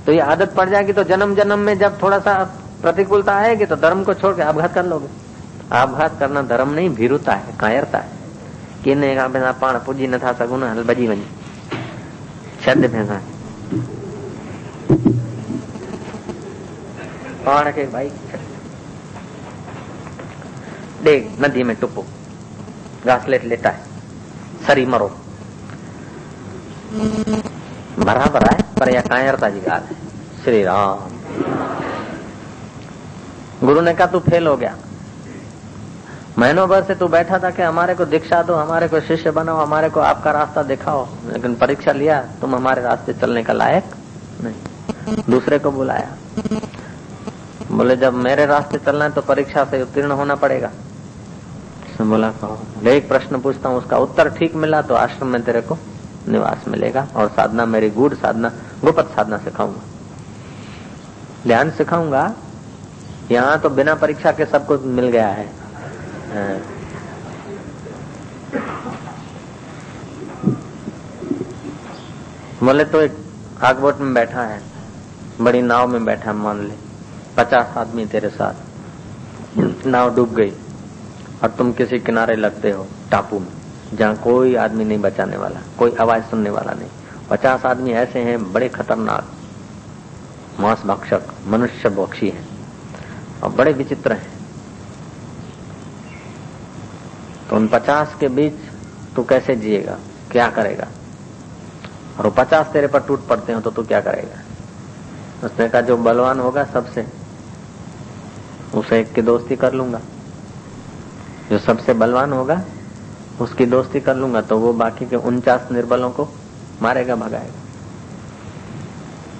तो 0.06 0.12
ये 0.12 0.20
आदत 0.34 0.52
पड़ 0.56 0.68
जाएगी 0.68 0.92
तो 0.92 1.04
जन्म 1.04 1.34
जन्म 1.34 1.58
में 1.58 1.76
जब 1.78 2.00
थोड़ा 2.02 2.18
सा 2.18 2.34
प्रतिकूलता 2.82 3.34
आएगी 3.36 3.66
तो 3.66 3.76
धर्म 3.76 4.02
को 4.04 4.14
छोड़ 4.14 4.34
के 4.36 4.42
आपघात 4.42 4.74
कर 4.74 4.84
लोगे 4.86 5.08
आपघात 5.76 6.18
करना 6.20 6.42
धर्म 6.52 6.74
नहीं 6.74 6.90
भीरुता 6.94 7.32
है 7.32 7.56
कायरता 7.60 7.98
है 7.98 8.18
किने 8.84 9.14
खां 9.16 9.28
पंहिंजा 9.28 9.52
पाण 9.60 9.78
पुॼी 9.86 10.06
नथा 10.14 10.32
सघूं 10.38 10.58
न 10.58 10.70
हल 10.72 10.82
भॼी 10.92 11.08
वञ 11.08 11.20
छॾ 12.64 12.74
पंहिंजा 12.74 13.20
पाण 17.46 17.72
खे 17.72 17.84
भाई। 17.84 18.12
ॾे 21.06 21.36
नदी 21.40 21.62
में 21.62 21.76
टुपो। 21.76 22.04
घासलेट 23.06 23.44
लेता 23.44 23.70
है। 23.70 23.80
सरी 24.66 24.86
मरो। 24.86 25.16
बराबर 27.98 28.50
है, 28.50 28.58
पर 28.80 28.90
यह 28.90 29.00
कायरता 29.00 29.50
की 29.50 29.60
गाल 29.60 29.80
है। 29.80 29.94
श्री 30.44 30.62
राम 30.64 31.10
गुरु 33.66 33.80
ने 33.80 33.94
कहा, 33.94 34.06
तू 34.06 34.18
फेल 34.18 34.46
हो 34.46 34.56
गया। 34.56 34.76
महीनों 36.38 36.68
भर 36.68 36.82
से 36.82 36.94
तू 36.94 37.08
बैठा 37.08 37.38
था 37.38 37.50
कि 37.50 37.62
हमारे 37.62 37.94
को 37.94 38.04
दीक्षा 38.04 38.42
दो, 38.42 38.54
हमारे 38.54 38.88
को 38.88 39.00
शिष्य 39.00 39.30
बनाओ, 39.30 39.56
हमारे 39.56 39.88
को 39.88 40.00
आपका 40.00 40.30
रास्ता 40.30 40.62
दिखाओ। 40.62 41.08
लेकिन 41.26 41.54
परीक्षा 41.54 41.92
लिया, 41.92 42.24
तुम 42.40 42.56
हमारे 42.56 42.82
रास्ते 42.82 43.12
चलने 43.12 43.44
का 43.44 43.52
लायक 43.52 43.84
नहीं। 44.40 45.16
दूसरे 45.30 45.58
को 45.58 45.70
बुलाया। 45.70 46.16
बोले, 47.80 47.96
जब 47.96 48.14
मेरे 48.14 48.44
रास्ते 48.46 48.78
चलना 48.78 49.04
है 49.04 49.10
तो 49.10 49.20
परीक्षा 49.22 49.64
से 49.64 49.80
उत्तीर्ण 49.82 50.12
होना 50.12 50.34
पड़ेगा। 50.36 50.70
बोला, 52.00 52.30
कहो? 52.32 52.88
एक 52.88 53.08
प्रश्न 53.08 53.40
पूछता 53.40 53.68
हूँ, 53.68 53.78
उसका 53.78 53.98
उत्तर 53.98 54.28
ठीक 54.30 54.54
मिला 54.54 54.80
तो 54.82 54.94
आश्रम 54.94 55.26
में 55.26 55.42
तेरे 55.42 55.60
को 55.60 55.76
निवास 56.28 56.64
मिलेगा 56.68 57.06
और 57.16 57.28
साधना 57.28 57.64
मेरी 57.66 57.88
गुड़ 57.90 58.12
साधना, 58.14 58.48
गुप्त 58.84 59.14
साधना 59.14 59.36
सिखाऊँगा। 59.38 59.80
ध्यान 61.46 61.70
सिखाऊँगा, 61.70 62.34
यहाँ 63.30 63.58
तो 63.60 63.70
बिना 63.70 63.94
परीक्षा 63.94 64.32
के 64.32 64.46
सब 64.46 64.66
कुछ 64.66 64.82
मिल 64.82 65.08
गया 65.08 65.28
है। 65.28 65.46
हाँ। 66.34 66.60
बोले 72.62 72.84
तो 72.84 73.00
एक 73.00 73.16
आगबोट 73.62 74.00
में 74.00 74.14
बैठा 74.14 74.42
है, 74.42 74.60
बड़ी 75.40 75.62
नाव 75.62 75.88
में 75.88 76.04
बैठा 76.04 76.30
है, 76.30 76.36
मान 76.36 76.60
ले। 76.60 76.89
पचास 77.40 77.76
आदमी 77.76 78.04
तेरे 78.06 78.28
साथ। 78.28 79.86
नाव 79.86 80.14
डूब 80.14 80.34
गई 80.34 80.50
और 81.42 81.48
तुम 81.48 81.72
किसी 81.72 81.98
किनारे 81.98 82.34
लगते 82.36 82.70
हो 82.70 82.86
टापू 83.10 83.38
में, 83.38 83.52
जहाँ 83.94 84.16
कोई 84.16 84.54
आदमी 84.54 84.84
नहीं 84.84 84.98
बचाने 84.98 85.36
वाला, 85.36 85.60
कोई 85.78 85.94
आवाज़ 86.00 86.24
सुनने 86.24 86.50
वाला 86.50 86.72
नहीं। 86.72 86.88
पचास 87.30 87.64
आदमी 87.64 87.92
ऐसे 87.92 88.18
हैं, 88.18 88.52
बड़े 88.52 88.68
खतरनाक, 88.68 89.30
मांस 90.60 90.82
भक्षक, 90.86 91.22
मनुष्य 91.46 91.88
बक्षी 91.88 92.28
हैं 92.28 92.46
और 93.42 93.50
बड़े 93.50 93.72
विचित्र 93.72 94.12
हैं। 94.12 94.32
तो 97.50 97.56
उन 97.56 97.68
पचास 97.68 98.14
के 98.20 98.28
बीच 98.28 98.54
तू 99.16 99.24
कैसे 99.24 99.56
जिएगा? 99.56 99.98
क्या 100.30 100.48
करेगा? 100.50 100.88
और 102.18 102.24
वो 102.24 102.30
पचास 102.30 102.66
तेरे 102.66 102.86
पर 102.86 103.00
टूट 103.00 103.26
पड़ते 103.26 103.52
हो 103.52 103.60
तो 103.60 103.70
तू 103.70 103.82
क्या 103.82 104.00
करेगा? 104.00 104.38
उसने 105.46 105.68
कहा, 105.68 105.80
जो 105.80 105.96
बलवान 105.96 106.40
होगा 106.40 106.64
सबसे 106.64 107.19
उसे 108.74 109.00
एक 109.00 109.12
की 109.12 109.22
दोस्ती 109.22 109.56
कर 109.56 109.72
लूँगा। 109.72 110.00
जो 111.50 111.58
सबसे 111.58 111.94
बलवान 111.94 112.32
होगा, 112.32 112.64
उसकी 113.40 113.66
दोस्ती 113.66 114.00
कर 114.00 114.16
लूँगा 114.16 114.40
तो 114.40 114.58
वो 114.58 114.72
बाकी 114.72 115.06
के 115.06 115.16
उनचास 115.16 115.68
निर्बलों 115.72 116.10
को 116.10 116.28
मारेगा, 116.82 117.16
भगाएगा। 117.16 117.58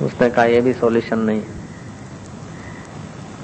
उसने 0.07 0.31
कहा, 0.31 0.45
ये 0.45 0.61
भी 0.61 0.73
सॉल्यूशन 0.73 1.19
नहीं 1.19 1.43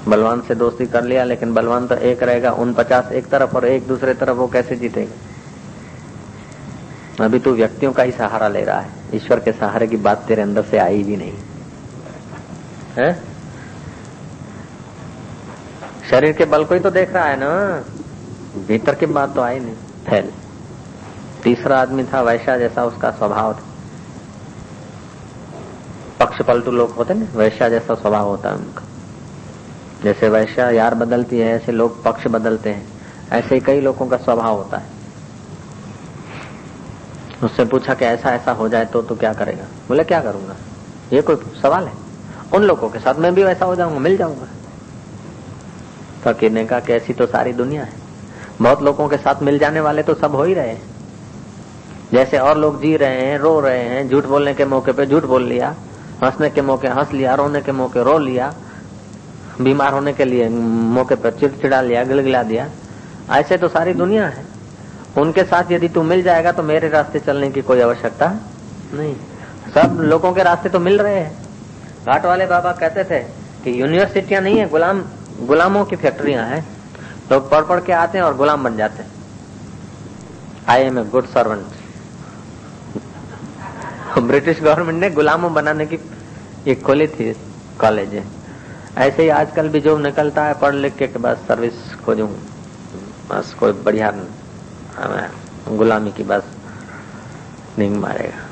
बलवान 0.07 0.41
से 0.41 0.55
दोस्ती 0.55 0.85
कर 0.85 1.03
लिया, 1.03 1.23
लेकिन 1.23 1.53
बलवान 1.53 1.87
तो 1.87 1.95
एक 1.95 2.23
रहेगा, 2.23 2.51
उन 2.51 2.73
पचास 2.73 3.11
एक 3.11 3.27
तरफ़ 3.27 3.55
और 3.55 3.65
एक 3.65 3.87
दूसरे 3.87 4.13
तरफ़ 4.13 4.37
वो 4.37 4.47
कैसे 4.47 4.75
जीतेगा? 4.75 5.11
अभी 7.25 7.39
तू 7.39 7.51
व्यक्तियों 7.51 7.93
का 7.93 8.03
ही 8.03 8.11
सहारा 8.11 8.47
ले 8.47 8.63
रहा 8.63 8.79
है। 8.79 8.89
ईश्वर 9.13 9.39
के 9.39 9.51
सहारे 9.51 9.87
की 9.87 9.97
बात 9.97 10.17
तेरे 10.17 10.41
अंदर 10.41 10.63
से 10.63 10.77
आई 10.77 11.03
भी 11.03 11.17
नहीं। 11.17 11.33
है? 12.95 13.36
शरीर 16.09 16.33
के 16.33 16.45
बल 16.45 16.63
को 16.63 16.73
ही 16.73 16.79
तो 16.79 16.89
देख 16.89 17.13
रहा 17.13 17.25
है 17.25 17.37
ना। 17.39 17.83
भीतर 18.67 18.95
की 18.95 19.05
बात 19.05 19.35
तो 19.35 19.41
आई 19.41 19.59
नहीं। 19.59 19.75
फैल 20.09 20.31
तीसरा 21.43 21.81
आदमी 21.81 22.03
था 22.03 22.21
वैशा 22.21 22.57
जैसा, 22.57 22.85
उसका 22.85 23.11
स्वभाव 23.11 23.53
था। 23.53 23.63
पक्ष 26.19 26.41
पलटू 26.41 26.71
लोग 26.71 26.91
होते 26.91 27.13
ना, 27.13 27.27
वैश्या 27.35 27.69
जैसा 27.69 27.95
स्वभाव 27.95 28.27
होता 28.27 28.49
है 28.49 28.55
उनका। 28.55 28.83
जैसे 30.03 30.29
वैश्या 30.29 30.69
यार 30.69 30.95
बदलती 30.95 31.39
है, 31.39 31.55
ऐसे 31.55 31.71
लोग 31.71 32.03
पक्ष 32.03 32.27
बदलते 32.27 32.69
हैं। 32.69 32.87
ऐसे 33.31 33.55
ही 33.55 33.61
कई 33.61 33.81
लोगों 33.81 34.07
का 34.07 34.17
स्वभाव 34.17 34.55
होता 34.55 34.77
है। 34.77 34.85
उससे 37.43 37.65
पूछा 37.65 37.93
कि 37.93 38.05
ऐसा 38.05 38.31
ऐसा 38.31 38.51
हो 38.51 38.69
जाए 38.69 38.85
तो 38.85 39.01
तू 39.01 39.15
क्या 39.15 39.33
करेगा? 39.33 39.65
बोले, 39.87 40.03
क्या 40.03 40.21
करूँगा? 40.21 40.55
ये 41.13 41.21
कोई 41.21 41.35
सवाल 41.61 41.87
है? 41.87 41.93
उन 42.53 42.63
लोगों 42.63 42.89
के 42.89 42.99
साथ 42.99 43.15
मैं 43.15 43.35
भी 43.35 43.43
वैसा 43.43 43.65
हो 43.65 43.75
जाऊँगा, 43.75 43.99
मिल 43.99 44.17
जाऊँगा। 44.17 44.47
फकीर 46.23 46.51
ने 46.51 46.65
कहा 46.65 46.79
कि 46.79 46.93
ऐसी 46.93 47.13
तो 47.13 47.25
सारी 47.25 47.53
दुनिया 47.53 47.83
है। 47.83 47.93
बहुत 48.61 48.81
लोगों 48.83 49.07
के 49.07 49.17
साथ 49.17 49.41
मिल 49.43 49.57
जाने 49.59 49.79
वाले 49.79 50.03
तो 50.03 50.13
सब 50.13 50.35
हो 50.35 50.43
ही 50.43 50.53
रहे 50.53 50.69
हैं। 50.69 50.81
जैसे 52.13 52.37
और 52.37 52.57
लोग 52.57 52.81
जी 52.81 52.95
रहे 52.97 53.21
हैं, 53.21 53.37
रो 53.37 53.59
रहे 53.59 53.79
हैं, 53.79 54.07
झूठ 54.09 54.25
बोलने 54.25 54.53
के 54.53 54.65
मौके 54.65 54.91
पे 54.91 55.05
झूठ 55.05 55.23
बोल 55.23 55.43
लिया, 55.43 55.75
हंसने 56.23 56.49
के 56.49 56.61
मौके 56.61 56.87
हंस 56.87 57.11
लिया, 57.13 57.33
रोने 57.35 57.61
के 57.61 57.71
मौके 57.71 58.03
रो 58.03 58.17
लिया, 58.17 58.53
बीमार 59.61 59.93
होने 59.93 60.13
के 60.13 60.25
लिए 60.25 60.49
मौके 60.49 61.15
पर 61.15 61.31
चिड़चिड़ा 61.31 61.81
लिया, 61.81 62.03
गिलगिला 62.03 62.43
दिया, 62.43 62.69
ऐसे 63.31 63.57
तो 63.57 63.67
सारी 63.67 63.93
दुनिया 63.93 64.27
है। 64.27 64.45
उनके 65.17 65.43
साथ 65.43 65.71
यदि 65.71 65.87
तू 65.89 66.01
मिल 66.03 66.21
जाएगा 66.23 66.51
तो 66.51 66.63
मेरे 66.63 66.89
रास्ते 66.89 67.19
चलने 67.19 67.49
की 67.51 67.61
कोई 67.61 67.81
आवश्यकता 67.81 68.27
नहीं। 68.93 69.15
सब 69.73 69.97
लोगों 70.01 70.31
के 70.33 70.43
रास्ते 70.43 70.69
तो 70.69 70.79
मिल 70.79 70.99
रहे 70.99 71.19
हैं। 71.19 71.31
घाट 72.05 72.25
वाले 72.25 72.45
बाबा 72.45 72.71
कहते 72.71 73.03
थे 73.03 73.19
कि 73.63 73.81
यूनिवर्सिटियाँ 73.81 74.41
नहीं 74.41 74.57
है, 74.59 74.69
गुलाम 74.69 75.03
गुलामों 75.39 75.83
की 75.85 75.95
फैक्ट्रियाँ 75.95 76.45
हैं, 76.47 76.65
लोग 77.31 77.49
पढ़ 77.51 77.63
पढ़ 77.65 77.79
के 77.79 77.93
आते 77.93 78.17
हैं 78.17 78.25
और 78.25 78.35
गुलाम 78.37 78.63
बन 78.63 78.77
जाते 78.77 79.03
हैं। 79.03 79.11
I 80.69 80.81
am 80.83 80.99
a 80.99 81.03
good 81.05 81.25
servant 81.27 81.65
British 84.19 84.61
government 84.61 84.99
ने 84.99 85.09
गुलामों 85.11 85.53
बनाने 85.53 85.85
की 85.85 85.99
एक 86.67 86.81
खोली 86.83 87.07
थी 87.07 87.33
कॉलेज 87.79 88.13
ऐसे 88.97 89.23
ही 89.23 89.29
आजकल 89.29 89.69
भी 89.69 89.79
जो 89.79 89.97
निकलता 89.99 90.43
है 90.45 90.53
पढ़ 90.59 90.75
लिख 90.75 90.95
के 90.97 91.07
बस 91.17 91.37
सर्विस 91.47 91.95
खोजू 92.05 92.27
बस 93.29 93.53
कोई 93.59 93.71
बढ़िया 93.85 94.11
गुलामी 95.69 96.11
की 96.11 96.23
बस 96.23 96.43
नहीं 97.79 97.89
मारेगा। 97.91 98.45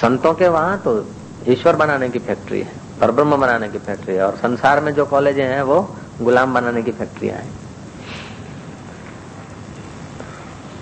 संतों 0.00 0.32
के 0.34 0.48
वहाँ 0.48 0.78
तो 0.84 1.04
ईश्वर 1.48 1.76
बनाने 1.76 2.08
की 2.08 2.18
फैक्ट्री 2.18 2.60
है, 2.60 2.72
पर 3.00 3.10
ब्रह्म 3.10 3.36
बनाने 3.36 3.68
की 3.68 3.78
फैक्ट्री 3.78 4.14
है, 4.14 4.22
और 4.22 4.36
संसार 4.36 4.80
में 4.80 4.92
जो 4.94 5.04
कॉलेज 5.06 5.38
हैं 5.40 5.62
वो 5.62 5.80
गुलाम 6.21 6.53
बनाने 6.53 6.81
की 6.83 6.91
फैक्ट्रिया 6.93 7.35
है 7.35 7.49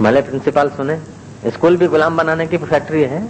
भले 0.01 0.21
प्रिंसिपल 0.21 0.69
सुने 0.69 0.99
स्कूल 1.51 1.77
भी 1.77 1.87
गुलाम 1.87 2.17
बनाने 2.17 2.47
की 2.47 2.57
फैक्ट्री 2.59 3.01
है 3.03 3.21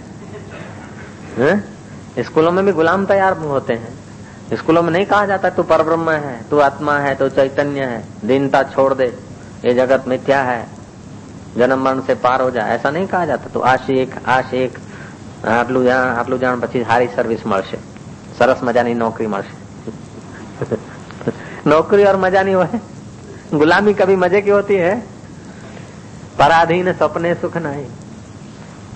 स्कूलों 2.22 2.52
में 2.52 2.64
भी 2.64 2.72
गुलाम 2.72 3.06
तैयार 3.06 3.36
होते 3.38 3.74
हैं 3.74 4.56
स्कूलों 4.56 4.82
में 4.82 4.92
नहीं 4.92 5.06
कहा 5.06 5.26
जाता 5.26 5.50
तू 5.50 5.62
पर 5.64 5.82
ब्रह्म 5.82 6.10
है 6.10 6.40
तू 6.50 6.58
आत्मा 6.62 6.98
है 6.98 7.14
तू 7.14 7.28
चैतन्य 7.30 7.84
है 7.84 8.02
दीनता 8.24 8.62
छोड़ 8.64 8.92
दे 8.94 9.06
ये 9.64 9.74
जगत 9.74 10.04
मिथ्या 10.08 10.42
है 10.42 10.64
जन्म 11.56 11.84
मरण 11.84 12.00
से 12.06 12.14
पार 12.22 12.42
हो 12.42 12.50
जाए 12.50 12.74
ऐसा 12.74 12.90
नहीं 12.90 13.06
कहा 13.06 13.24
जाता 13.26 13.50
तो 13.50 13.60
આશિક 13.62 14.18
આશિક 14.26 14.80
આટલું 15.46 15.84
જાણ 15.84 16.08
આટલું 16.10 16.38
જાણ 16.38 16.60
પછી 16.60 16.84
સારી 16.84 17.08
સર્વિસ 17.08 17.46
મળશે 17.46 17.78
સરસ 18.38 18.62
મજાની 18.62 18.94
નોકરી 18.96 19.26
મળશે 19.28 19.54
नौकरी 21.67 22.03
और 22.03 22.17
मज़ा 22.17 22.41
नहीं 22.43 22.55
है 22.55 22.81
गुलामी 23.53 23.93
कभी 23.93 24.15
मज़े 24.15 24.41
की 24.41 24.49
होती 24.49 24.75
है, 24.75 24.95
पराधीन 26.39 26.91
सपने 26.93 27.33
सुख 27.35 27.57
नहीं। 27.57 27.85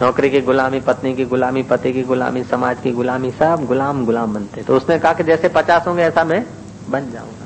नौकरी 0.01 0.29
की 0.29 0.41
गुलामी, 0.41 0.79
पत्नी 0.79 1.13
की 1.15 1.25
गुलामी, 1.25 1.63
पति 1.63 1.91
की 1.93 2.03
गुलामी, 2.03 2.43
समाज 2.43 2.79
की 2.83 2.91
गुलामी, 2.91 3.31
सब 3.31 3.65
गुलाम 3.67 4.05
गुलाम 4.05 4.33
बनते। 4.33 4.63
तो 4.63 4.75
उसने 4.77 4.97
कहा 4.99 5.13
कि 5.13 5.23
जैसे 5.23 5.49
पचास 5.49 5.87
होंगे 5.87 6.03
ऐसा 6.03 6.23
मैं 6.23 6.45
बन 6.89 7.11
जाऊँगा। 7.11 7.45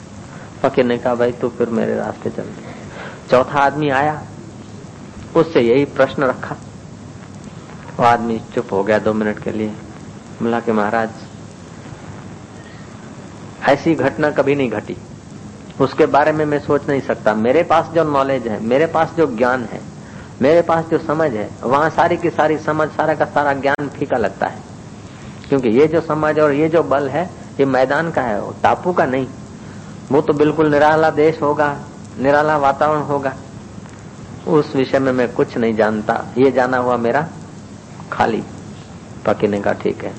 फकीर 0.61 0.85
ने 0.85 0.97
कहा, 0.97 1.15
भाई 1.15 1.31
तू 1.31 1.49
फिर 1.49 1.69
मेरे 1.69 1.95
रास्ते 1.95 2.29
चल 2.29 2.45
चौथा 3.31 3.59
आदमी 3.59 3.89
आया, 3.91 4.21
उससे 5.35 5.61
यही 5.61 5.85
प्रश्न 5.87 6.23
रखा। 6.23 6.55
वो 7.97 8.05
आदमी 8.05 8.39
चुप 8.55 8.71
हो 8.73 8.83
गया 8.83 8.99
दो 8.99 9.13
मिनट 9.13 9.43
के 9.43 9.51
लिए। 9.51 9.69
बोला 10.41 10.59
के 10.59 10.71
महाराज, 10.71 11.09
ऐसी 13.69 13.95
घटना 13.95 14.31
कभी 14.31 14.55
नहीं 14.55 14.69
घटी। 14.71 14.97
उसके 15.81 16.05
बारे 16.05 16.31
में 16.31 16.45
मैं 16.45 16.59
सोच 16.59 16.89
नहीं 16.89 17.01
सकता। 17.01 17.33
मेरे 17.33 17.63
पास 17.63 17.89
जो 17.95 18.03
नॉलेज 18.03 18.47
है, 18.47 18.63
मेरे 18.63 18.85
पास 18.85 19.11
जो 19.17 19.35
ज्ञान 19.37 19.65
है, 19.65 19.81
मेरे 20.41 20.61
पास 20.61 20.85
जो 20.85 20.97
समझ 20.97 21.31
है, 21.31 21.49
वहाँ 21.63 21.89
सारी 21.89 22.17
की 22.17 22.29
सारी 22.29 22.57
समझ, 22.57 22.89
सारा 22.89 23.13
का 23.13 23.25
सारा 23.25 23.53
ज्ञान 23.53 23.87
फीका 23.87 24.17
लगता 24.17 24.47
है। 24.47 24.59
क्योंकि 25.49 25.69
ये 25.69 25.87
जो 25.87 26.01
समझ 26.01 26.39
और 26.39 26.51
ये 26.51 26.69
जो 26.69 26.83
बल 26.83 27.09
है, 27.09 27.29
ये 27.59 27.65
मैदान 27.65 28.11
का 28.11 28.21
है 28.21 28.51
टापू 28.51 28.93
का 28.93 29.05
नहीं। 29.05 29.27
वो 30.11 30.21
तो 30.21 30.33
बिल्कुल 30.33 30.71
निराला 30.71 31.09
देश 31.09 31.41
होगा, 31.41 31.79
निराला 32.19 32.57
वातावरण 32.57 33.01
होगा। 33.01 33.33
उस 34.47 34.75
विषय 34.75 34.99
में 34.99 35.11
मैं 35.11 35.33
कुछ 35.33 35.57
नहीं 35.57 35.75
जानता। 35.75 36.25
ये 36.37 36.51
जाना 36.51 36.77
हुआ 36.77 36.97
मेरा 36.97 37.27
खाली। 38.11 38.43
पकीने 39.25 39.61
का 39.61 39.73
ठीक 39.73 40.03
है। 40.03 40.13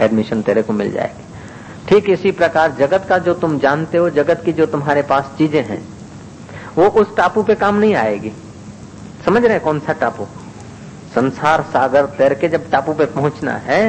एडमिशन 0.00 0.42
तेरे 0.42 0.62
को 0.62 0.72
मिल 0.72 0.92
जाएगी। 0.92 1.25
ठीक 1.88 2.08
इसी 2.10 2.30
प्रकार 2.32 2.72
जगत 2.72 3.06
का 3.08 3.18
जो 3.18 3.34
तुम 3.34 3.58
जानते 3.58 3.98
हो, 3.98 4.08
जगत 4.10 4.42
की 4.44 4.52
जो 4.52 4.66
तुम्हारे 4.66 5.02
पास 5.04 5.30
चीज़ें 5.38 5.62
हैं, 5.64 5.82
वो 6.76 6.86
उस 7.00 7.16
टापू 7.16 7.42
पे 7.42 7.54
काम 7.54 7.76
नहीं 7.76 7.94
आएगी। 7.96 8.32
समझ 9.26 9.44
रहे 9.44 9.58
कौन 9.58 9.78
सा 9.80 9.92
टापू? 9.94 10.24
संसार 11.14 11.62
सागर 11.72 12.06
तैर 12.18 12.34
के 12.34 12.48
जब 12.48 12.70
टापू 12.70 12.92
पे 12.94 13.04
पहुँचना 13.06 13.52
है 13.64 13.80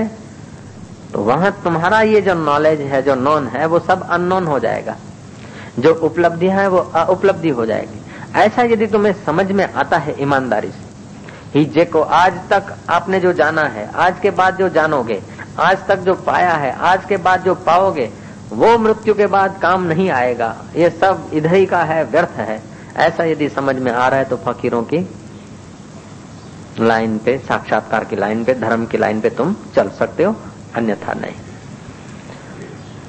तो 1.13 1.21
वहाँ 1.21 1.51
तुम्हारा 1.63 2.01
ये 2.01 2.21
जो 2.21 2.33
नॉलेज 2.35 2.81
है, 2.81 3.01
जो 3.01 3.15
नॉन 3.15 3.47
है, 3.47 3.65
वो 3.65 3.79
सब 3.79 4.01
अननोन 4.03 4.47
हो 4.47 4.57
जाएगा। 4.59 4.95
जो 5.79 5.93
उपलब्धि 5.95 6.47
है, 6.47 6.67
वो 6.67 6.79
उपलब्धि 7.09 7.49
हो 7.49 7.65
जाएगी। 7.65 8.01
ऐसा 8.35 8.63
यदि 8.63 8.87
तुम्हें 8.87 9.13
समझ 9.25 9.51
में 9.51 9.63
आता 9.65 9.97
है 9.97 10.15
ईमानदारी 10.21 10.69
से 10.69 10.85
ही 11.53 11.63
जे 11.65 11.85
को 11.85 12.01
आज 12.01 12.39
तक 12.49 12.73
आपने 12.89 13.19
जो 13.19 13.33
जाना 13.33 13.63
है, 13.63 13.89
आज 13.95 14.19
के 14.19 14.31
बाद 14.31 14.57
जो 14.57 14.69
जानोगे 14.69 15.21
आज 15.59 15.85
तक 15.87 15.99
जो 15.99 16.13
पाया 16.15 16.53
है, 16.53 16.71
आज 16.71 17.05
के 17.05 17.17
बाद 17.17 17.43
जो 17.43 17.55
पाओगे, 17.55 18.09
वो 18.51 18.77
मृत्यु 18.77 19.13
के 19.13 19.25
बाद 19.27 19.59
काम 19.61 19.83
नहीं 19.83 20.09
आएगा। 20.09 20.55
ये 20.75 20.89
सब 20.89 21.29
इधर 21.33 21.53
ही 21.53 21.65
का 21.65 21.83
है, 21.83 22.03
व्यर्थ 22.03 22.37
है। 22.37 22.61
ऐसा 22.97 23.23
यदि 23.23 23.49
समझ 23.49 23.75
में 23.75 23.91
आ 23.91 24.07
रहा 24.07 24.19
है 24.19 24.25
तो 24.25 24.37
फकीरों 24.37 24.83
की 24.83 24.97
लाइन 26.79 27.17
पे, 27.17 27.37
साक्षात्कार 27.37 28.03
की 28.03 28.15
लाइन 28.15 28.43
पे, 28.43 28.53
धर्म 28.53 28.85
की 28.85 28.97
लाइन 28.97 29.21
पे 29.21 29.29
तुम 29.29 29.55
चल 29.75 29.89
सकते 29.89 30.23
हो, 30.23 30.35
अन्यथा 30.75 31.13
नहीं। 31.13 31.35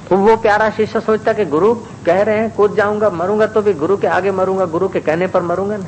तो 0.09 0.17
वो 0.17 0.35
प्यारा 0.37 0.69
शिष्य 0.69 0.99
सोचता 0.99 1.33
कि 1.33 1.45
गुरु 1.45 1.73
कह 2.05 2.21
रहे 2.21 2.37
हैं, 2.37 2.55
कूद 2.55 2.75
जाऊँगा, 2.75 3.09
मरूँगा 3.09 3.45
तो 3.45 3.61
भी, 3.61 3.73
गुरु 3.73 3.97
के 3.97 4.07
आगे 4.07 4.31
मरूँगा, 4.31 4.65
गुरु 4.65 4.87
के 4.89 4.99
कहने 4.99 5.27
पर 5.27 5.41
मरूँगा 5.41 5.77
ना। 5.77 5.85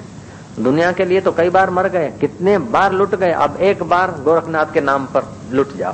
दुनिया 0.60 0.92
के 0.92 1.06
लिए 1.06 1.22
तो 1.22 1.32
कई 1.32 1.50
बार 1.50 1.70
मर 1.70 1.88
गए, 1.88 2.12
कितने 2.20 2.58
बार 2.58 2.92
लुट 2.92 3.16
गए, 3.16 3.32
अब 3.32 3.58
एक 3.62 3.84
बार 3.84 4.12
गोरखनाथ 4.12 4.74
के 4.74 4.82
नाम 4.82 5.06
पर 5.06 5.38
लुट 5.52 5.76
जाओ। 5.78 5.94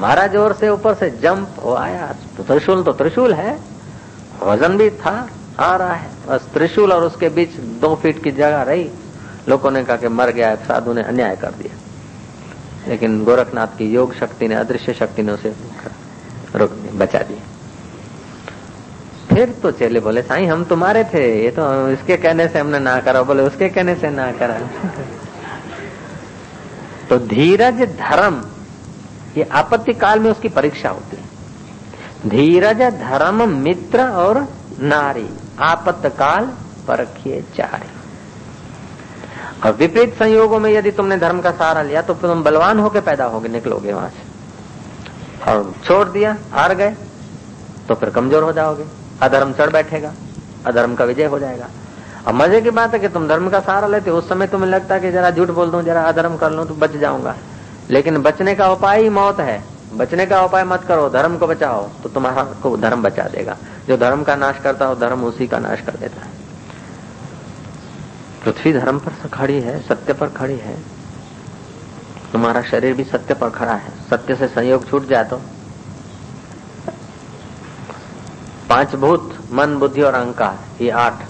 महाराज 0.00 0.36
और 0.36 0.52
से 0.52 0.68
ऊपर 0.68 0.94
से 0.94 1.10
जंप 1.10 1.56
हो 1.64 1.74
आया। 1.74 2.14
तो 2.36 2.42
त्रिशूल 2.42 2.82
तो 2.82 2.92
त्रिशूल 2.92 3.32
है। 3.32 3.58
वज़न 4.42 4.76
भी 4.76 4.90
था, 4.90 5.28
आ 5.58 5.76
रहा 5.76 5.92
है। 5.92 6.10
बस 6.28 6.46
त्रिशूल 6.54 6.92
और 6.92 7.04
उसके 7.04 7.28
बीच 7.28 7.50
दो 7.56 7.94
फीट 7.94 8.22
की 8.22 8.30
जगह 8.30 8.62
रही। 8.62 8.90
लोगों 9.48 9.70
ने 9.70 9.84
कहा 9.84 9.96
कि 9.96 10.08
मर 10.08 10.30
गया 10.30 10.54
साधु 10.54 10.92
ने 10.92 11.02
अन्याय 11.02 11.36
कर 11.36 11.50
दिया। 11.50 11.76
लेकिन 12.88 13.24
गोरखनाथ 13.24 13.66
की 13.66 13.92
योग 13.92 14.14
शक्ति 14.14 14.48
ने, 14.48 14.54
अदृश्य 14.54 14.94
शक्ति 14.94 15.22
ने 15.22 15.32
उसे 15.32 15.54
रोक 16.56 16.72
बचा 16.72 17.18
दिया। 17.18 17.40
फिर 19.34 19.50
तो 19.50 19.70
चले 19.70 20.00
बोले, 20.00 20.22
साई, 20.22 20.44
हम 20.46 20.64
तुम्हारे 20.64 21.04
थे। 21.04 21.44
ये 21.44 21.50
तो 21.50 21.88
इसके 21.88 22.16
कहने 22.16 22.48
से 22.48 22.58
हमने 22.58 22.78
ना 22.78 23.00
करा, 23.00 23.22
बोले, 23.22 23.42
उसके 23.42 23.68
कहने 23.68 23.94
से 23.94 24.10
ना 24.10 24.32
करा। 24.32 24.60
तो 27.10 27.18
धीरज 27.18 27.82
धर्म 27.98 28.44
ये 29.36 29.48
आपत्ति 29.52 29.92
काल 29.94 30.20
में 30.20 30.30
उसकी 30.30 30.48
परीक्षा 30.50 30.90
होती 30.90 31.16
है। 31.16 31.26
धीरज, 32.28 32.82
धर्म, 32.94 33.48
मित्र 33.50 34.00
और 34.00 34.46
नारी 34.80 35.28
आपत्तकाल 35.62 36.46
परखिए 36.88 37.42
चारे। 37.56 37.96
और 39.60 39.72
विपरीत 39.74 40.14
संयोगों 40.14 40.58
में 40.58 40.70
यदि 40.70 40.90
तुमने 40.92 41.16
धर्म 41.18 41.40
का 41.40 41.50
सहारा 41.52 41.82
लिया 41.82 42.02
तो 42.02 42.14
तुम 42.16 42.42
बलवान 42.42 42.78
होकर 42.78 43.00
पैदा 43.02 43.24
होगे, 43.26 43.48
निकलोगे 43.48 43.92
वहाँ 43.92 44.08
से। 44.10 45.50
और 45.50 45.74
छोड़ 45.84 46.08
दिया, 46.08 46.36
हार 46.52 46.74
गए 46.74 46.94
तो 47.88 47.94
फिर 47.94 48.10
कमज़ोर 48.10 48.42
हो 48.42 48.52
जाओगे। 48.52 48.84
अधर्म 49.22 49.52
चढ़ 49.52 49.70
बैठेगा, 49.70 50.12
अधर्म 50.66 50.94
का 50.94 51.04
विजय 51.04 51.24
हो 51.24 51.38
जाएगा। 51.38 51.68
अब 52.26 52.34
मज़े 52.34 52.60
की 52.60 52.70
बात 52.70 52.94
है 52.94 52.98
कि 53.00 53.08
तुम 53.08 53.28
धर्म 53.28 53.48
का 53.48 53.60
सहारा 53.60 53.86
लेते 53.88 54.10
हो, 54.10 54.16
उस 54.18 54.28
समय 54.28 54.46
तुम्हें 54.46 54.70
लगता 54.70 54.94
है 54.94 55.00
कि 55.00 55.10
जरा 55.12 55.30
झूठ 55.30 55.50
बोल 55.50 55.70
दू, 55.70 55.82
जरा 55.82 56.02
अधर्म 56.04 56.36
कर 56.36 56.50
लू 56.50 56.64
तो 56.64 56.74
बच 56.76 56.96
जाऊँगा। 56.96 57.34
लेकिन 57.90 58.18
बचने 58.18 58.54
का 58.54 58.70
उपाय 58.72 59.02
ही 59.02 59.08
मौत 59.08 59.40
है। 59.40 59.62
बचने 59.94 60.26
का 60.26 60.42
उपाय 60.42 60.64
मत 60.64 60.82
करो, 60.84 61.08
धर्म 61.08 61.36
को 61.38 61.46
बचाओ 61.46 61.88
तो 62.02 62.08
तुम्हारा 62.08 62.42
को 62.62 62.76
धर्म 62.76 63.02
बचा 63.02 63.22
देगा। 63.24 63.56
जो 63.88 63.96
धर्म 63.96 64.22
का 64.22 64.36
नाश 64.36 64.58
करता 64.62 64.86
हो, 64.86 64.94
धर्म 64.94 65.24
उसी 65.24 65.46
का 65.46 65.58
नाश 65.58 65.80
कर 65.80 65.96
देता 65.96 66.20
है। 66.20 66.32
पृथ्वी 68.44 68.72
धर्म 68.72 68.98
पर 68.98 69.28
खड़ी 69.28 69.60
है, 69.60 69.80
सत्य 69.82 70.12
पर 70.12 70.28
खड़ी 70.28 70.56
है। 70.56 70.76
तुम्हारा 72.32 72.62
शरीर 72.62 72.94
भी 72.94 73.04
सत्य 73.04 73.34
पर 73.34 73.50
खड़ा 73.50 73.74
है। 73.74 73.92
सत्य 74.10 74.36
से 74.36 74.48
संयोग 74.48 74.88
छूट 74.90 75.06
जाए 75.08 75.24
तो। 75.24 75.40
पाँच 78.68 78.94
भूत, 78.94 79.38
मन, 79.52 79.76
बुद्धि 79.76 80.02
और 80.02 80.14
अहंकार, 80.14 80.58
ये 80.80 80.90
आठ। 80.90 81.22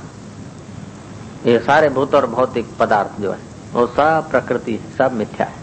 ये 1.46 1.58
सारे 1.58 1.88
भूत 1.88 2.14
और 2.14 2.26
भौतिक 2.26 2.76
पदार्थ 2.78 3.20
जो 3.20 3.32
है, 3.32 3.38
वो 3.72 3.86
सब 3.86 4.30
प्रकृति 4.30 4.78
सब 4.98 5.12
मिथ्या 5.12 5.46
है। 5.46 5.57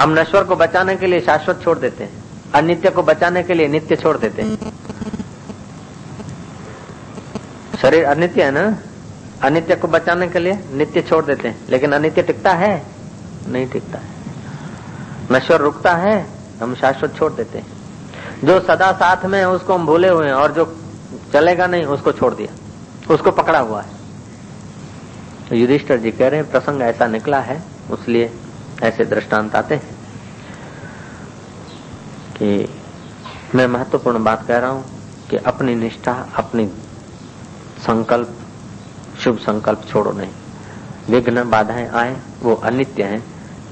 हम 0.00 0.10
नश्वर 0.10 0.44
को 0.44 0.56
बचाने 0.56 0.96
के 0.96 1.06
लिए 1.06 1.20
शाश्वत 1.20 1.60
छोड़ 1.64 1.78
देते 1.78 2.04
हैं। 2.04 2.24
अनित्य 2.54 2.90
को 2.90 3.02
बचाने 3.02 3.42
के 3.42 3.54
लिए 3.54 3.68
नित्य 3.68 3.96
छोड़ 3.96 4.16
देते 4.16 4.42
हैं। 4.42 4.72
शरीर 7.82 8.04
अनित्य 8.04 8.42
है 8.42 8.50
ना? 8.50 8.78
अनित्य 9.42 9.76
को 9.76 9.88
बचाने 9.88 10.28
के 10.28 10.38
लिए 10.38 10.64
नित्य 10.72 11.02
छोड़ 11.02 11.24
देते 11.24 11.48
हैं। 11.48 11.60
लेकिन 11.68 11.92
अनित्य 11.92 12.22
टिकता 12.22 12.52
है? 12.52 12.86
नहीं 13.48 13.66
टिकता 13.66 13.98
है। 13.98 14.08
नश्वर 15.32 15.60
रुकता 15.60 15.94
है, 15.94 16.26
हम 16.62 16.74
शाश्वत 16.74 17.16
छोड़ 17.16 17.32
देते 17.32 17.58
हैं। 17.58 17.66
जो 18.44 18.60
सदा 18.60 18.92
साथ 18.92 19.24
में 19.24 19.38
है, 19.38 19.48
उसको 19.48 19.74
हम 19.74 19.86
भूले 19.86 20.08
हुए 20.08 20.26
हैं 20.26 20.32
और 20.32 20.52
जो 20.52 20.76
चलेगा 21.32 21.66
नहीं, 21.66 21.84
उसको 21.84 22.12
छोड़ 22.12 22.34
दिया। 22.34 22.56
उसको 23.14 23.30
पकड़ा 23.30 23.58
हुआ 23.58 23.82
है। 23.82 23.90
तो 25.48 25.56
युधिष्ठर 25.56 25.96
जी 25.96 26.10
कह 26.10 26.28
रहे 26.28 26.40
हैं, 26.40 26.50
प्रसंग 26.50 26.82
ऐसा 26.82 27.06
निकला 27.06 27.40
है, 27.40 27.62
उसलिए 27.90 28.32
ऐसे 28.82 29.04
दृष्टांत 29.04 29.56
आते 29.56 29.74
हैं 29.74 29.94
कि 32.36 32.74
मैं 33.54 33.66
महत्वपूर्ण 33.66 34.24
बात 34.24 34.46
कह 34.46 34.58
रहा 34.58 34.70
हूँ 34.70 34.84
कि 35.30 35.36
अपनी 35.36 35.74
निष्ठा, 35.74 36.28
अपनी 36.36 36.66
संकल्प, 37.78 38.36
शुभ 39.18 39.38
संकल्प 39.38 39.84
छोड़ो 39.88 40.12
नहीं। 40.12 40.30
विघ्न 41.10 41.50
बाधाएँ 41.50 41.88
आए, 41.88 42.16
वो 42.42 42.54
अनित्य 42.54 43.02
हैं, 43.02 43.24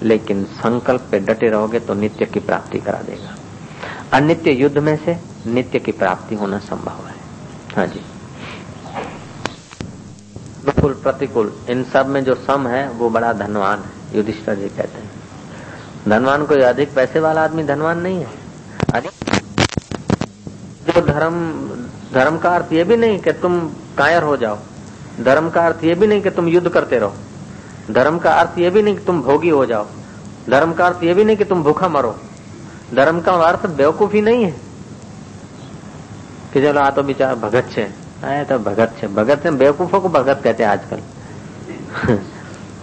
लेकिन 0.02 0.44
संकल्प 0.44 1.08
पे 1.10 1.20
डटे 1.20 1.48
रहोगे 1.48 1.80
तो 1.80 1.94
नित्य 1.94 2.24
की 2.24 2.40
प्राप्ति 2.40 2.78
करा 2.78 2.98
देगा। 2.98 3.36
अनित्य 4.12 4.50
युद्ध 4.52 4.78
में 4.78 4.96
से 4.96 5.18
नित्य 5.46 5.78
की 5.78 5.92
प्राप्ति 5.92 6.34
होना 6.34 6.58
संभव 6.58 7.06
है। 7.06 7.14
हाँ 7.76 7.86
जी। 7.86 8.00
अनुकूल, 10.64 10.92
प्रतिकूल, 10.92 11.60
इन 11.68 11.84
सब 11.84 12.06
में 12.06 12.24
जो 12.24 12.34
सम 12.34 12.66
है, 12.66 12.88
वो 12.88 13.10
बड़ा 13.10 13.32
धनवान 13.32 13.78
है। 13.78 14.03
युधिष्ठर 14.14 14.54
जी 14.54 14.68
कहते 14.68 15.00
हैं। 15.00 15.10
धनवान 16.08 16.46
कोई 16.46 16.60
अधिक 16.60 16.94
पैसे 16.94 17.20
वाला 17.20 17.44
आदमी 17.44 17.64
धनवान 17.64 17.98
नहीं 17.98 18.18
है। 18.18 18.30
अधिक 18.94 19.10
जो 20.86 21.00
धर्म 21.00 21.60
धर्म 22.14 22.38
का 22.38 22.50
अर्थ 22.50 22.72
ये 22.72 22.84
भी 22.84 22.96
नहीं 22.96 23.18
कि 23.18 23.32
तुम 23.32 23.68
कायर 23.98 24.22
हो 24.22 24.36
जाओ। 24.36 24.58
धर्म 25.20 25.50
का 25.50 25.66
अर्थ 25.66 25.84
ये 25.84 25.94
भी 25.94 26.06
नहीं 26.06 26.22
कि 26.22 26.30
तुम 26.30 26.48
युद्ध 26.48 26.68
करते 26.68 26.98
रहो। 26.98 27.14
धर्म 27.90 28.18
का 28.18 28.32
अर्थ 28.32 28.58
ये 28.58 28.70
भी 28.70 28.82
नहीं 28.82 28.96
कि 28.96 29.04
तुम 29.04 29.22
भोगी 29.22 29.48
हो 29.48 29.66
जाओ। 29.66 29.86
धर्म 30.50 30.72
का 30.72 30.86
अर्थ 30.86 31.02
ये 31.02 31.14
भी 31.14 31.24
नहीं 31.24 31.36
कि 31.36 31.44
तुम 31.44 31.62
भूखा 31.62 31.88
मरो। 31.88 32.20
धर्म 32.94 33.20
का 33.20 33.32
अर्थ 33.32 33.66
बेवकूफ़ी 33.66 34.20
नहीं 34.20 34.44
है। 34.44 34.56
कि 36.52 36.62
चलो, 36.62 36.80
आ 36.80 36.90
तो 36.90 37.02
बिचार 37.02 37.34
भगत 37.34 37.68
छे। 37.72 37.90
आया 38.24 38.44
तो 38.44 38.58
भगत 38.58 38.94
छे। 39.00 39.06
भगत 39.06 39.42
से 39.42 39.50
बेवकूफों 39.50 40.00
को 40.00 40.08
भगत 40.08 40.40
कहते 40.44 40.62
हैं 40.62 40.70
आजकल। 40.70 41.00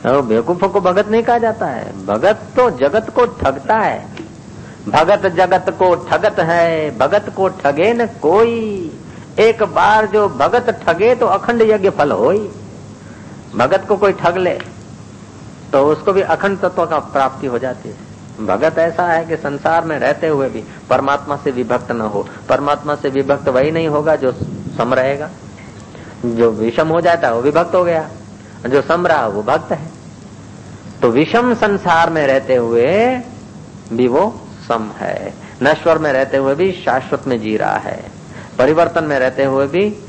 और 0.06 0.22
बेवकूफों 0.22 0.70
को 0.70 0.82
भगत 0.82 1.08
नहीं 1.08 1.24
कहा 1.24 1.38
जाता 1.38 1.66
है। 1.66 2.06
भगत 2.06 2.40
तो 2.56 2.70
जगत 2.70 3.10
को 3.10 3.26
ठगता 3.26 3.78
है। 3.78 4.06
भगत 4.88 5.26
जगत 5.28 5.70
को 5.80 5.94
ठगत 6.10 6.40
है, 6.40 6.98
भगत 6.98 7.26
को 7.36 7.48
ठगे 7.50 7.94
न 7.94 8.06
कोई। 8.22 8.92
एक 9.40 9.64
बार 9.64 10.06
जो 10.06 10.28
भगत 10.30 10.70
ठगे 10.88 11.14
तो 11.16 11.26
अखंड 11.26 11.62
यज्ञ 11.62 11.90
फल 11.90 12.12
हो 12.12 12.32
भगत 13.56 13.86
को 13.88 13.96
कोई 13.98 14.14
ठग 14.14 14.38
ले 14.38 14.60
तो 15.74 15.86
उसको 15.88 16.14
भी 16.14 16.22
अखंड 16.22 16.60
तत्व 16.60 16.86
का 16.86 17.00
प्राप्ति 17.00 17.48
हो 17.48 17.60
जाती 17.60 17.90
है। 17.90 18.46
भगत 18.46 18.78
ऐसा 18.80 19.06
है 19.08 19.26
कि 19.26 19.36
संसार 19.36 19.86
में 19.86 19.98
रहते 20.00 20.28
हुए 20.28 20.50
भी 20.50 20.64
परमात्मा 20.90 21.36
से 21.36 21.52
विभक्त 21.52 21.92
न 21.92 22.02
हो। 22.02 22.26
परमात्मा 22.50 22.96
से 22.96 23.10
विभक्त 23.10 23.48
वही 23.50 23.72
नहीं 23.72 23.88
होगा 23.88 24.16
जो 24.16 24.32
सम 24.78 24.94
रहेगा। 24.94 25.30
जो 26.26 26.50
विषम 26.52 26.88
हो 26.88 27.02
जाता 27.02 27.28
है, 27.28 27.34
वो 27.34 27.42
विभक्त 27.42 27.76
हो 27.76 27.84
गया। 27.84 28.10
जो 28.70 28.82
सम 28.82 29.08
रहा 29.08 29.28
वो 29.28 29.44
भक्त 29.44 29.72
है। 29.72 29.88
तो 31.02 31.10
विषम 31.10 31.54
संसार 31.54 32.10
में 32.10 32.28
रहते 32.28 32.56
हुए 32.56 33.22
भी 33.94 34.08
वो 34.08 34.42
सम 34.68 34.92
है। 34.98 35.34
नश्वर 35.64 35.98
में 35.98 36.14
रहते 36.14 36.38
हुए 36.38 36.56
भी 36.56 36.72
शाश्वत 36.72 37.28
में 37.28 37.42
जी 37.42 37.58
रहा 37.58 37.78
है। 37.78 38.12
परिवर्तन 38.58 39.04
में 39.04 39.20
रहते 39.20 39.44
हुए 39.44 39.68
भी 39.68 40.06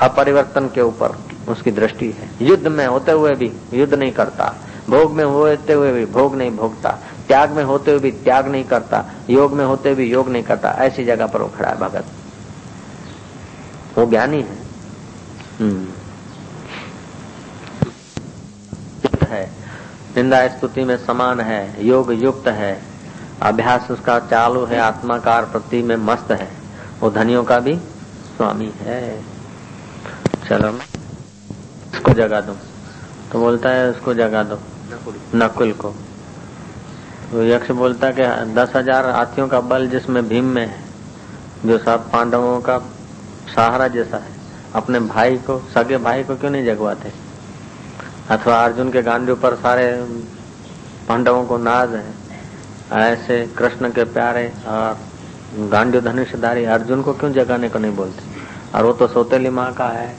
अपरिवर्तन 0.00 0.66
के 0.68 0.80
ऊपर 0.80 1.18
उसकी 1.48 1.70
दृष्टि 1.70 2.10
है। 2.10 2.30
युद्ध 2.42 2.66
में 2.66 2.86
होते 2.86 3.12
हुए 3.12 3.34
भी 3.34 3.52
युद्ध 3.72 3.94
नहीं 3.94 4.12
करता। 4.12 4.54
भोग 4.90 5.12
में 5.12 5.24
होते 5.24 5.72
हुए 5.72 5.92
भी 5.92 6.06
भोग 6.06 6.36
नहीं 6.36 6.50
भोगता। 6.50 6.98
त्याग 7.28 7.50
में 7.50 7.64
होते 7.64 7.90
हुए 7.90 8.00
भी 8.00 8.10
त्याग 8.10 8.48
नहीं 8.48 8.64
करता। 8.64 9.04
योग 9.30 9.52
में 9.52 9.64
होते 9.64 9.88
हुए 9.88 9.96
भी 9.96 10.12
योग 10.12 10.28
नहीं 10.28 10.42
करता। 10.42 10.70
ऐसी 10.70 11.04
जगह 11.04 11.26
पर 11.26 11.42
वो 11.42 11.48
खड़ा 11.48 11.68
है 11.68 11.76
भगत। 11.76 12.04
वो 13.98 14.06
ज्ञानी 14.06 14.42
है। 14.42 14.58
हम्म। 15.60 15.86
निंदा 20.16 20.46
स्तुति 20.48 20.84
में 20.84 20.96
समान 20.96 21.40
है 21.40 21.86
योग 21.86 22.12
युक्त 22.14 22.48
है। 22.50 22.78
अभ्यास 23.42 23.90
उसका 23.90 24.18
चालू 24.20 24.64
है 24.64 24.78
आत्माकार 24.80 25.44
प्रति 25.44 25.82
में 25.82 25.96
मस्त 25.96 26.30
है। 26.32 26.48
वो 27.00 27.10
धनियों 27.10 27.42
का 27.44 27.58
भी 27.58 27.74
स्वामी 28.36 28.72
है। 28.78 29.00
चलो 30.48 30.70
इसको 31.94 32.12
जगा 32.12 32.40
दो। 32.40 32.56
तो 33.32 33.40
बोलता 33.40 33.70
है 33.70 33.90
उसको 33.90 34.14
जगा 34.14 34.42
दो। 34.42 34.58
नकुल 35.34 35.72
को। 35.74 35.94
तो 37.30 37.44
यक्ष 37.44 37.70
बोलता 37.72 38.10
कि 38.10 38.22
दस 38.54 38.72
हज़ार 38.76 39.06
हाथियों 39.10 39.48
का 39.48 39.60
बल 39.62 39.86
जिसमें 39.88 40.28
भीम 40.28 40.44
में 40.44 40.66
है 40.66 40.84
जो 41.66 41.78
सब 41.78 42.10
पांडवों 42.10 42.60
का 42.60 42.78
सहारा 43.54 43.88
जैसा 43.88 44.16
है 44.16 44.34
अपने 44.74 45.00
भाई 45.02 45.36
को 45.46 45.58
सगे 45.74 45.98
भाई 45.98 46.24
को 46.24 46.36
क्यों 46.36 46.50
नहीं 46.50 46.64
जगवाते? 46.64 47.12
अथवा 48.30 48.54
अर्जुन 48.64 48.90
के 48.90 49.02
गांधी 49.02 49.34
पर 49.34 49.54
सारे 49.54 49.90
पांडवों 51.08 51.44
को 51.44 51.58
नाज 51.58 51.94
है। 51.94 52.04
ऐसे 52.92 53.46
कृष्ण 53.58 53.90
के 53.90 54.04
प्यारे 54.04 54.46
और 54.68 55.68
गांधी 55.70 56.00
धनुषधारी 56.00 56.64
अर्जुन 56.64 57.02
को 57.02 57.12
क्यों 57.12 57.32
जगाने 57.32 57.68
को 57.68 57.78
नहीं 57.78 57.94
बोलते? 57.96 58.22
और 58.74 58.84
वो 58.84 58.92
तो 58.92 59.06
सौतेली 59.06 59.50
माँ 59.50 59.72
का 59.74 59.88
है। 59.88 60.14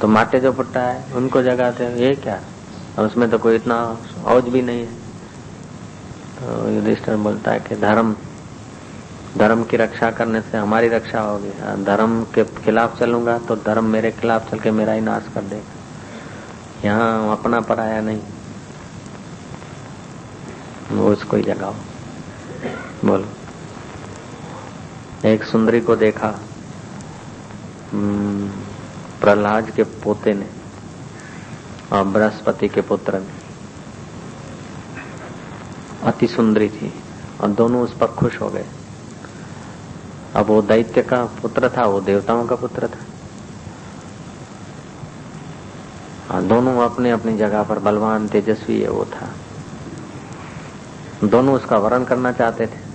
तो 0.00 0.08
माटे 0.08 0.40
जो 0.40 0.52
पुट्टा 0.52 0.80
है 0.80 1.12
उनको 1.14 1.42
जगाते 1.42 1.84
हैं। 1.84 1.96
ये 1.96 2.14
क्या? 2.14 2.40
और 2.98 3.06
उसमें 3.06 3.28
तो 3.30 3.38
कोई 3.38 3.56
इतना 3.56 3.76
औज 4.26 4.48
भी 4.48 4.62
नहीं 4.62 4.80
है। 4.80 4.92
तो 6.38 6.70
युधिष्ठर 6.70 7.16
बोलता 7.16 7.50
है 7.50 7.60
कि 7.60 7.76
धर्म 7.76 8.14
धर्म 9.36 9.62
की 9.64 9.76
रक्षा 9.76 10.10
करने 10.10 10.40
से 10.40 10.58
हमारी 10.58 10.88
रक्षा 10.88 11.20
होगी। 11.20 11.50
हाँ, 11.60 11.82
धर्म 11.84 12.22
के 12.34 12.44
खिलाफ 12.44 12.98
चलूँगा 12.98 13.38
तो 13.38 13.56
धर्म 13.56 13.84
मेरे 13.84 14.10
खिलाफ 14.10 14.50
चल 14.50 14.58
के 14.58 14.70
मेरा 14.70 14.92
ही 14.92 15.00
नाश 15.00 15.28
कर 15.34 15.42
देगा। 15.42 15.77
यहाँ 16.84 17.36
अपना 17.36 17.60
पराया 17.60 18.00
नहीं। 18.00 18.22
वो 20.92 21.08
उसको 21.08 21.36
ही। 21.36 21.42
जगाओ 21.42 21.74
बोलो। 23.04 23.28
एक 25.28 25.44
सुंदरी 25.44 25.80
को 25.80 25.96
देखा। 25.96 26.34
हम्म, 27.92 28.48
प्रहलाद 29.20 29.70
के 29.70 29.82
पोते 29.82 30.34
ने 30.34 30.48
और 31.92 32.04
बृहस्पति 32.04 32.68
के 32.68 32.80
पुत्र 32.80 33.18
ने। 33.18 33.32
अति 36.04 36.26
सुंदरी 36.26 36.68
थी 36.68 36.94
और 37.40 37.48
दोनों 37.48 37.82
उस 37.82 37.98
पर 37.98 38.06
खुश 38.06 38.40
हो 38.40 38.48
गए। 38.48 38.66
अब 40.36 40.46
वो 40.46 40.62
दैत्य 40.62 41.02
का 41.02 41.24
पुत्र 41.24 41.68
था 41.68 41.82
वो 41.86 42.00
देवताओं 42.00 42.46
का 42.46 42.56
पुत्र 42.56 42.88
था 42.88 42.98
हाँ 42.98 43.08
दोनों 46.34 46.88
अपने 46.88 47.10
अपनी 47.10 47.38
जगह 47.38 47.62
पर 47.62 47.78
बलवान, 47.78 48.28
तेजस्वी 48.28 48.80
है 48.80 48.90
वो 48.90 49.04
था। 49.04 49.28
दोनों 51.24 51.54
उसका 51.54 51.76
वर्ण 51.76 52.04
करना 52.04 52.32
चाहते 52.32 52.66
थे। 52.66 52.88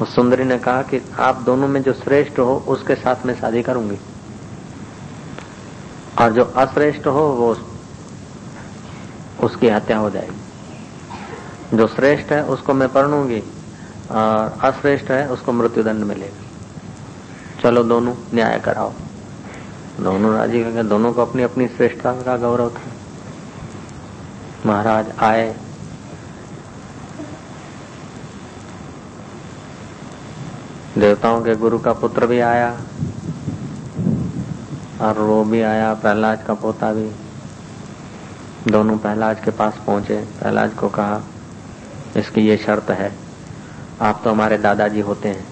उस 0.00 0.14
सुंदरी 0.14 0.44
ने 0.44 0.58
कहा 0.58 0.82
कि 0.82 1.02
आप 1.18 1.36
दोनों 1.36 1.68
में 1.68 1.82
जो 1.82 1.92
श्रेष्ठ 1.92 2.38
हो, 2.38 2.64
उसके 2.68 2.94
साथ 2.94 3.26
में 3.26 3.40
शादी 3.40 3.62
करूँगी। 3.62 3.98
और 6.18 6.32
जो 6.32 6.44
अश्रेष्ठ 6.44 7.06
हो, 7.06 7.20
वो 7.20 7.56
उसकी 9.46 9.68
हत्या 9.68 9.98
हो 9.98 10.10
जाएगी। 10.10 10.36
जो 11.76 11.86
श्रेष्ठ 11.86 12.32
है, 12.32 12.44
उसको 12.44 12.74
मैं 12.74 12.88
पढ़ूँगी, 12.88 13.40
और 14.10 14.58
अश्रेष्ठ 14.60 15.04
है, 15.04 15.28
उसको 15.28 15.52
मृत्युदंड 15.52 16.04
मिलेगा। 16.04 16.46
चलो 17.62 17.84
दोनों 17.84 18.14
न्याय 18.34 18.60
कराओ। 18.60 18.92
दोनों 20.00 20.32
राज़ी 20.34 20.62
हो 20.62 20.70
गए 20.72 20.82
दोनों 20.84 21.12
को 21.12 21.22
अपनी 21.22 21.42
अपनी 21.42 21.66
श्रेष्ठता 21.68 22.12
का 22.22 22.36
गौरव 22.36 22.68
था। 22.70 22.90
महाराज 24.66 25.10
आए। 25.20 25.54
देवताओं 30.98 31.40
के 31.42 31.54
गुरु 31.56 31.78
का 31.78 31.92
पुत्र 31.94 32.26
भी 32.26 32.38
आया 32.40 32.70
और 35.00 35.18
वो 35.18 35.42
भी 35.44 35.60
आया, 35.62 35.92
प्रहलाद 35.94 36.44
का 36.46 36.54
पोता 36.54 36.92
भी। 36.92 37.10
दोनों 38.66 38.96
प्रहलाद 38.98 39.44
के 39.44 39.50
पास 39.50 39.78
पहुँचे। 39.86 40.16
प्रहलाद 40.40 40.74
को 40.74 40.88
कहा, 40.88 41.20
इसकी 42.16 42.40
ये 42.40 42.56
शर्त 42.56 42.90
है, 42.92 43.12
आप 44.00 44.20
तो 44.24 44.30
हमारे 44.30 44.58
दादाजी 44.58 45.00
होते 45.02 45.28
हैं। 45.28 45.46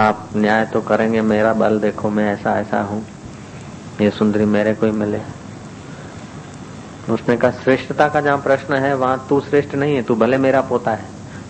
आप 0.00 0.28
न्याय 0.36 0.64
तो 0.66 0.80
करेंगे, 0.82 1.20
मेरा 1.22 1.52
बल 1.54 1.78
देखो, 1.80 2.10
मैं 2.10 2.32
ऐसा 2.32 2.58
ऐसा 2.60 2.82
हूँ। 2.82 3.04
ये 4.00 4.10
सुंदरी 4.10 4.44
मेरे 4.44 4.74
को 4.74 4.86
ही 4.86 4.92
मिले। 4.92 5.20
उसने 7.10 7.36
कहा, 7.36 7.50
श्रेष्ठता 7.50 8.08
का 8.08 8.20
जहाँ 8.20 8.38
प्रश्न 8.38 8.74
है, 8.74 8.94
वहाँ 8.94 9.26
तू 9.28 9.40
श्रेष्ठ 9.40 9.74
नहीं 9.74 9.94
है, 9.96 10.02
तू 10.02 10.14
भले 10.14 10.38
मेरा 10.38 10.60
पोता 10.60 10.90
है, 10.90 11.04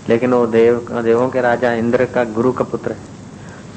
लेकिन 0.09 0.33
वो 0.33 0.47
देव, 0.47 1.03
देवों 1.03 1.29
के 1.29 1.41
राजा 1.41 1.73
इंद्र 1.73 2.05
का 2.05 2.25
गुरु 2.25 2.53
का 2.53 2.65
पुत्र 2.65 2.93
है। 2.93 2.99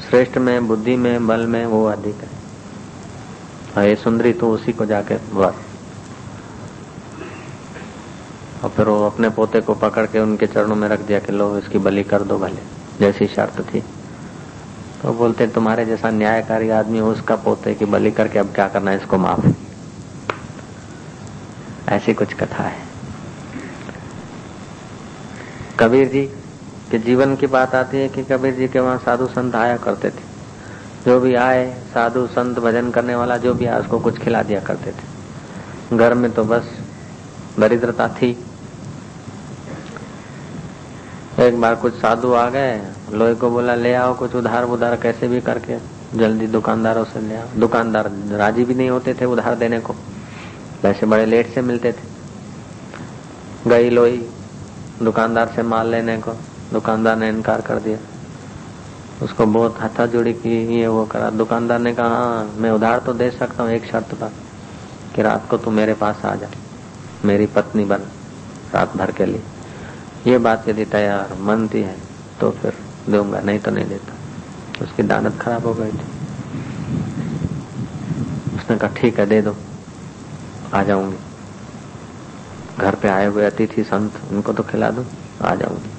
श्रेष्ठ 0.09 0.37
में, 0.37 0.67
बुद्धि 0.67 0.95
में, 0.95 1.27
बल 1.27 1.45
में 1.47 1.65
वो 1.65 1.85
अधिक 1.85 2.15
है। 2.15 3.87
ये 3.87 3.95
सुंदरी 3.95 4.33
तो 4.33 4.49
उसी 4.51 4.73
को 4.73 4.85
जाके 4.85 5.15
वर। 5.33 5.53
और 8.63 8.69
फिर 8.69 8.85
वो 8.85 9.05
अपने 9.05 9.29
पोते 9.29 9.61
को 9.61 9.73
पकड़ 9.73 10.05
के 10.05 10.19
उनके 10.19 10.47
चरणों 10.47 10.75
में 10.75 10.87
रख 10.89 10.99
दिया 10.99 11.19
कि 11.19 11.31
लो, 11.31 11.57
इसकी 11.57 11.77
बलि 11.77 12.03
कर 12.03 12.21
दो 12.21 12.37
भले, 12.37 12.61
जैसी 12.99 13.27
शर्त 13.27 13.61
थी। 13.63 13.83
तो 15.01 15.13
बोलते 15.13 15.47
तुम्हारे 15.47 15.85
जैसा 15.85 16.09
न्यायकारी 16.09 16.69
आदमी 16.69 16.99
हो, 16.99 17.11
उसका 17.11 17.35
पोते 17.35 17.73
की 17.73 17.85
बलि 17.85 18.11
करके 18.11 18.39
अब 18.39 18.53
क्या 18.55 18.67
करना 18.67 18.91
है, 18.91 18.97
इसको 18.97 19.17
माफ़। 19.17 19.47
ऐसी 21.89 22.13
कुछ 22.13 22.33
कथा 22.33 22.63
है। 22.63 22.81
कबीर 25.79 26.07
जी 26.07 26.21
के 26.91 26.97
जीवन 26.97 27.35
की 27.35 27.47
बात 27.47 27.75
आती 27.75 27.97
है 27.97 28.09
कि 28.09 28.23
कबीर 28.23 28.53
जी 28.53 28.67
के 28.67 28.79
वहाँ 28.79 28.97
साधु 28.97 29.27
संत 29.27 29.55
आया 29.55 29.77
करते 29.77 30.09
थे। 30.09 30.37
जो 31.05 31.19
भी 31.19 31.35
आए, 31.35 31.81
साधु 31.93 32.27
संत 32.27 32.59
भजन 32.59 32.91
करने 32.91 33.15
वाला 33.15 33.37
जो 33.37 33.53
भी 33.53 33.65
आया, 33.65 33.77
उसको 33.77 33.99
कुछ 33.99 34.17
खिला 34.17 34.43
दिया 34.43 34.59
करते 34.59 34.91
थे। 34.91 35.97
घर 35.97 36.13
में 36.13 36.31
तो 36.31 36.43
बस 36.43 36.79
दरिद्रता 37.59 38.07
थी 38.07 38.46
एक 41.37 41.59
बार 41.61 41.75
कुछ 41.75 41.93
साधु 41.93 42.31
आ 42.33 42.49
गए, 42.49 42.79
लोहे 43.13 43.33
को 43.35 43.49
बोला, 43.49 43.73
ले 43.75 43.93
आओ, 43.93 44.13
कुछ 44.17 44.35
उधार 44.35 44.63
उधार 44.65 44.95
कैसे 44.95 45.27
भी 45.27 45.39
करके 45.41 45.77
जल्दी 46.13 46.47
दुकानदारों 46.47 47.03
से 47.05 47.19
ले 47.21 47.35
आओ। 47.35 47.47
दुकानदार 47.55 48.09
राज़ी 48.31 48.63
भी 48.65 48.73
नहीं 48.73 48.89
होते 48.89 49.13
थे 49.13 49.25
उधार 49.25 49.55
देने 49.55 49.79
को, 49.79 49.93
पैसे 50.81 51.05
बड़े 51.05 51.25
लेट 51.25 51.53
से 51.53 51.61
मिलते 51.61 51.91
थे। 51.91 53.69
गई 53.69 53.89
लोही 53.89 54.17
दुकानदार 55.03 55.51
से 55.55 55.63
माल 55.63 55.87
लेने 55.87 56.17
को, 56.17 56.33
दुकानदार 56.73 57.17
ने 57.17 57.29
इनकार 57.29 57.61
कर 57.61 57.79
दिया। 57.79 57.97
उसको 59.23 59.45
बहुत 59.45 59.81
हथा 59.81 60.05
जुड़ी 60.05 60.33
की, 60.33 60.79
ये 60.79 60.87
वो 60.87 61.05
करा। 61.05 61.29
दुकानदार 61.31 61.79
ने 61.79 61.93
कहा 61.93 62.07
हाँ 62.07 62.55
मैं 62.57 62.71
उधार 62.71 62.99
तो 62.99 63.13
दे 63.13 63.29
सकता 63.31 63.63
हूँ, 63.63 63.71
एक 63.71 63.85
शर्त 63.85 64.13
पर, 64.13 64.31
कि 65.15 65.21
रात 65.21 65.47
को 65.49 65.57
तू 65.57 65.71
मेरे 65.71 65.93
पास 65.93 66.25
आ 66.25 66.33
जा, 66.35 66.49
मेरी 67.25 67.45
पत्नी 67.45 67.85
बन, 67.85 68.01
रात 68.73 68.97
भर 68.97 69.11
के 69.11 69.25
लिए। 69.25 69.43
ये 70.27 70.37
बात 70.37 70.67
यदि 70.69 70.85
तैयार 70.85 71.33
मनती 71.39 71.81
है 71.81 71.95
तो 72.39 72.51
फिर 72.51 72.73
दूँगा, 73.09 73.39
नहीं 73.39 73.59
तो 73.59 73.71
नहीं 73.71 73.85
देता। 73.85 74.13
उसकी 74.83 75.03
दानत 75.03 75.37
खराब 75.41 75.65
हो 75.65 75.73
गई 75.73 75.91
थी। 75.91 76.05
उसने 78.57 78.77
कहा, 78.77 78.89
ठीक 78.95 79.19
है, 79.19 79.25
दे 79.25 79.41
दो, 79.41 79.55
आ 80.73 80.83
जाऊँगी। 80.83 81.17
घर 82.77 82.95
पे 82.95 83.07
आए 83.07 83.25
हुए 83.25 83.45
अतिथि, 83.45 83.83
संत, 83.83 84.19
उनको 84.31 84.53
तो 84.53 84.63
खिला 84.63 84.89
दो, 84.91 85.05
आ 85.41 85.55
जाऊँगी। 85.55 85.89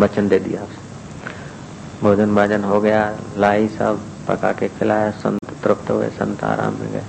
वचन 0.00 0.28
दे 0.28 0.38
दिया 0.38 0.62
उसने। 0.62 2.02
भोजन 2.02 2.34
भाजन 2.34 2.64
हो 2.64 2.80
गया, 2.80 3.18
लाई 3.36 3.68
सब, 3.68 4.00
पका 4.28 4.52
के 4.52 4.68
खिलाया, 4.68 5.10
संत 5.10 5.54
तृप्त 5.64 5.90
हुए, 5.90 6.08
संत 6.08 6.44
आराम 6.44 6.74
में 6.74 6.92
गए। 6.92 7.04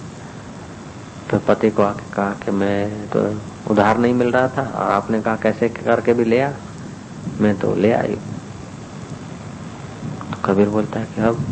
तो 1.32 1.40
पति 1.40 1.70
को 1.70 1.84
आके 1.84 2.14
कहा 2.14 2.32
कि 2.46 2.52
मैं 2.52 3.10
तो 3.10 3.20
उधार 3.72 3.98
नहीं 3.98 4.14
मिल 4.14 4.32
रहा 4.32 4.48
था, 4.48 4.62
और 4.62 4.92
आपने 4.92 5.22
कहा, 5.22 5.36
कैसे 5.36 5.70
करके 5.70 6.14
भी 6.14 6.24
ले 6.24 6.42
आ? 6.42 6.52
मैं 7.38 7.58
तो 7.60 7.74
ले 7.76 7.92
आई। 7.94 8.16
तो 10.26 10.42
कबीर 10.46 10.70
बोलता 10.70 11.00
है 11.00 11.06
कि 11.06 11.22
अब 11.22 11.46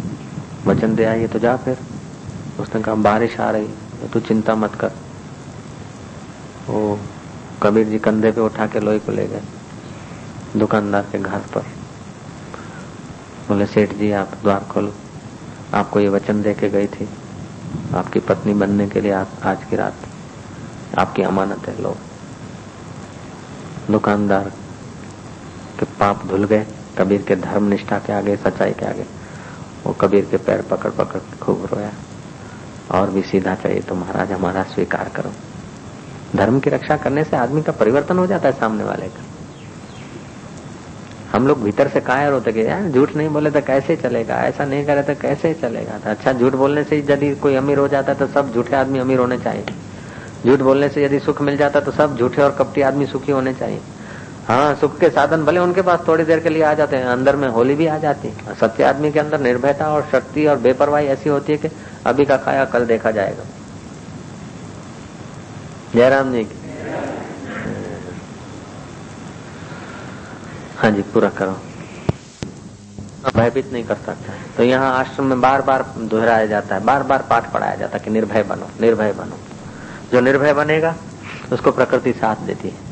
वचन 0.66 0.96
दे 0.96 1.06
आइए 1.06 1.28
तो 1.28 1.40
जा 1.40 1.56
फिर। 1.58 1.78
उसने 2.60 2.82
कहा, 2.82 2.96
बारिश 2.96 3.40
आ 3.40 3.50
रही 3.52 3.66
है, 3.66 4.10
तू 4.10 4.20
चिंता 4.20 4.56
मत 4.56 4.76
कर। 4.76 4.92
वो 6.68 7.00
कबीर 7.64 7.88
जी 7.88 8.00
कंधे 8.00 8.32
पे 8.32 8.42
उठा 8.42 8.68
के 8.68 8.80
लोही 8.80 9.00
को 9.00 9.12
ले 9.12 9.28
गए, 9.28 9.42
दुकानदार 10.58 11.06
के 11.12 11.20
घर 11.20 11.40
पर। 11.54 11.62
बोले, 13.48 13.66
सेठ 13.66 13.94
जी, 13.94 14.12
आप 14.12 14.32
द्वार 14.42 14.66
खोलो। 14.70 14.94
आपको 15.74 16.00
ये 16.00 16.10
वचन 16.10 16.42
दे 16.42 16.54
के 16.54 16.70
गई 16.70 16.88
थी। 16.88 17.10
आपकी 17.96 18.20
पत्नी 18.20 18.54
बनने 18.54 18.88
के 18.90 19.02
लिए 19.02 19.12
आज 19.12 19.64
की 19.70 19.76
रात 19.76 19.94
आपकी 20.98 21.22
अमानत 21.22 21.68
है, 21.68 21.82
लो। 21.82 21.96
दुकानदार 23.92 24.52
के 25.80 25.86
पाप 26.00 26.26
धुल 26.26 26.44
गए, 26.44 26.66
कबीर 26.98 27.22
के 27.22 27.36
धर्म 27.36 27.68
निष्ठा 27.68 28.00
के 28.00 28.14
आगे, 28.14 28.36
सच्चाई 28.36 28.72
के 28.72 28.86
आगे। 28.86 29.06
वो 29.86 29.94
कबीर 29.94 30.28
के 30.32 30.38
पैर 30.38 30.62
पकड़ 30.62 30.92
पकड़ 30.92 31.20
खूब 31.40 31.68
रोया। 31.74 31.92
और 32.92 33.10
भी 33.10 33.22
सीधा 33.22 33.56
चाहिए 33.56 33.82
तो 33.82 33.96
महाराज, 33.96 34.32
हमारा 34.32 34.64
स्वीकार 34.64 35.10
करो। 35.16 35.32
धर्म 36.36 36.60
की 36.60 36.70
रक्षा 36.70 36.98
करने 36.98 37.24
से 37.24 37.38
आदमी 37.38 37.62
का 37.62 37.72
परिवर्तन 37.72 38.18
हो 38.18 38.28
जाता 38.28 38.48
है 38.48 38.54
सामने 38.54 38.84
वाले 38.84 39.08
का। 39.08 39.24
हम 41.32 41.48
लोग 41.48 41.64
भीतर 41.64 41.88
से 41.88 42.02
कायर 42.02 42.34
होते 42.34 42.52
कि 42.52 42.66
यार, 42.66 42.90
झूठ 42.90 43.16
नहीं 43.16 43.30
बोले 43.30 43.52
तो 43.52 43.62
कैसे 43.62 43.96
चलेगा? 43.96 44.36
ऐसा 44.36 44.66
नहीं 44.66 44.86
करे 44.86 45.02
तो 45.04 45.16
कैसे 45.16 45.54
चलेगा? 45.54 45.98
तो 45.98 46.10
अच्छा 46.10 46.34
झूठ 46.34 46.54
बोलने 46.54 46.84
से 46.84 46.98
यदि 47.00 47.34
कोई 47.36 47.56
अमीर 47.56 47.78
हो 47.78 47.88
जाता 47.88 48.12
है 48.12 48.20
तो 48.20 48.28
सब 48.28 48.54
झूठे 48.54 48.76
आदमी 48.76 49.00
अमीर 49.00 49.20
होने 49.20 49.38
चाहिए। 49.38 49.66
झूठ 50.46 50.60
बोलने 50.60 50.90
से 50.90 51.04
यदि 51.06 51.20
सुख 51.20 51.42
मिल 51.42 51.58
जाता 51.58 51.80
तो 51.80 51.92
सब 51.92 52.18
झूठे 52.18 52.42
और 52.42 52.52
कपटी 52.52 52.82
आदमी 52.82 53.06
सुखी 53.06 53.32
होने 53.32 53.54
चाहिए। 53.54 53.82
हाँ 54.48 54.76
सुख 54.76 54.98
के 55.00 55.10
साधन 55.10 55.44
भले 55.46 55.60
उनके 55.60 55.82
पास 55.82 56.00
थोड़ी 56.08 56.24
देर 56.24 56.40
के 56.40 56.50
लिए 56.50 56.64
आ 56.64 56.74
जाते 56.74 56.98
हैं, 56.98 57.06
अंदर 57.06 57.36
में 57.36 57.48
होली 57.48 57.76
भी 57.76 57.88
आ 57.88 57.98
जाती 57.98 58.28
है। 58.28 58.54
सत्य 58.56 58.84
आदमी 58.84 59.12
के 59.12 59.20
अंदर 59.20 59.40
निर्भयता 59.42 59.88
और 59.94 60.08
शक्ति 60.12 60.46
और 60.48 60.58
बेपरवाही 60.58 61.08
ऐसी 61.08 61.30
होती 61.30 61.52
है 61.52 61.58
कि 61.58 61.70
अभी 62.06 62.26
का 62.26 62.38
खाया 62.38 62.64
कल 62.66 62.86
देखा 62.86 63.12
जाएगा। 63.12 63.44
जयराम 65.94 66.32
जी 66.34 66.48
हाँ 70.78 70.92
जी, 70.92 71.02
पूरा 71.04 71.30
करो। 71.30 71.58
भयभीत 73.36 73.72
नहीं 73.74 73.84
कर 73.84 73.96
सकता। 73.96 74.34
तो 74.58 74.64
यहाँ 74.64 74.94
आश्रम 74.96 75.26
में 75.26 75.42
बार 75.42 75.62
बार 75.62 75.84
दोहराया 76.00 76.46
जाता 76.46 76.76
है 76.76 76.84
बार 76.86 77.04
बार 77.04 77.26
पाठ 77.30 77.52
पढ़ाया 77.54 77.76
जाता 77.76 77.98
है 77.98 78.04
कि 78.04 78.12
निर्भय 78.12 78.44
बनो 78.44 78.70
निर्भय 78.82 79.14
बनो। 79.14 79.38
जो 80.12 80.20
निर्भय 80.22 80.54
बनेगा, 80.54 80.96
उसको 81.54 81.72
प्रकृति 81.72 82.14
साथ 82.14 82.46
देती 82.46 82.70
है। 82.70 82.87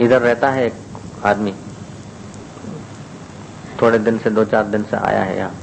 इधर 0.00 0.20
रहता 0.22 0.50
है 0.50 0.66
एक 0.66 0.74
आदमी। 1.24 1.54
थोड़े 3.82 3.98
दिन 3.98 4.18
से 4.18 4.30
दो 4.30 4.44
चार 4.44 4.64
दिन 4.64 4.82
से 4.82 4.96
आया 4.96 5.22
है 5.22 5.36
यहाँ। 5.36 5.54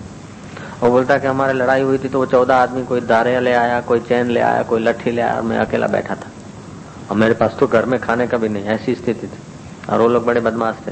और 0.83 0.89
बोलता 0.89 1.17
कि 1.17 1.27
हमारे 1.27 1.53
लड़ाई 1.53 1.81
हुई 1.81 1.97
थी 1.97 2.09
तो 2.09 2.19
वो 2.19 2.25
चौदह 2.25 2.55
आदमी 2.55 2.83
कोई 2.83 3.01
दारे 3.01 3.39
ले 3.39 3.53
आया, 3.53 3.79
कोई 3.81 3.99
चैन 3.99 4.29
ले 4.29 4.39
आया, 4.39 4.63
कोई 4.63 4.79
लट्ठी 4.79 5.11
ले 5.11 5.21
आया 5.21 5.36
और 5.36 5.41
मैं 5.41 5.57
अकेला 5.57 5.88
बैठा 5.88 6.15
था। 6.15 6.29
और 7.11 7.17
मेरे 7.17 7.33
पास 7.33 7.55
तो 7.59 7.67
घर 7.67 7.86
में 7.86 7.99
खाने 7.99 8.27
का 8.27 8.38
भी 8.38 8.49
नहीं, 8.49 8.63
ऐसी 8.65 8.95
स्थिति 8.95 9.27
थी। 9.27 9.39
और 9.89 10.01
वो 10.01 10.07
लोग 10.07 10.25
बड़े 10.25 10.41
बदमाश 10.41 10.75
थे। 10.88 10.91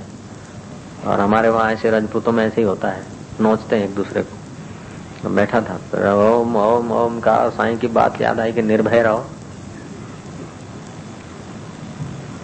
और 1.07 1.19
हमारे 1.19 1.49
वहाँ 1.49 1.71
ऐसे 1.71 1.89
राजपूतों 1.91 2.31
में 2.31 2.45
ऐसे 2.45 2.61
ही 2.61 2.67
होता 2.67 2.89
है, 2.89 3.03
नोचते 3.41 3.75
हैं 3.75 3.83
एक 3.83 3.95
दूसरे 3.95 4.21
को। 4.21 4.37
तो 5.23 5.29
बैठा 5.29 5.61
था 5.61 5.75
ओम 6.13 6.55
ओम 6.57 6.91
ओम 6.91 7.19
का 7.19 7.49
साईं 7.49 7.77
की 7.77 7.87
बात 7.87 8.21
याद 8.21 8.39
आई 8.39 8.51
कि 8.51 8.61
निर्भय 8.61 9.01
रहो। 9.01 9.25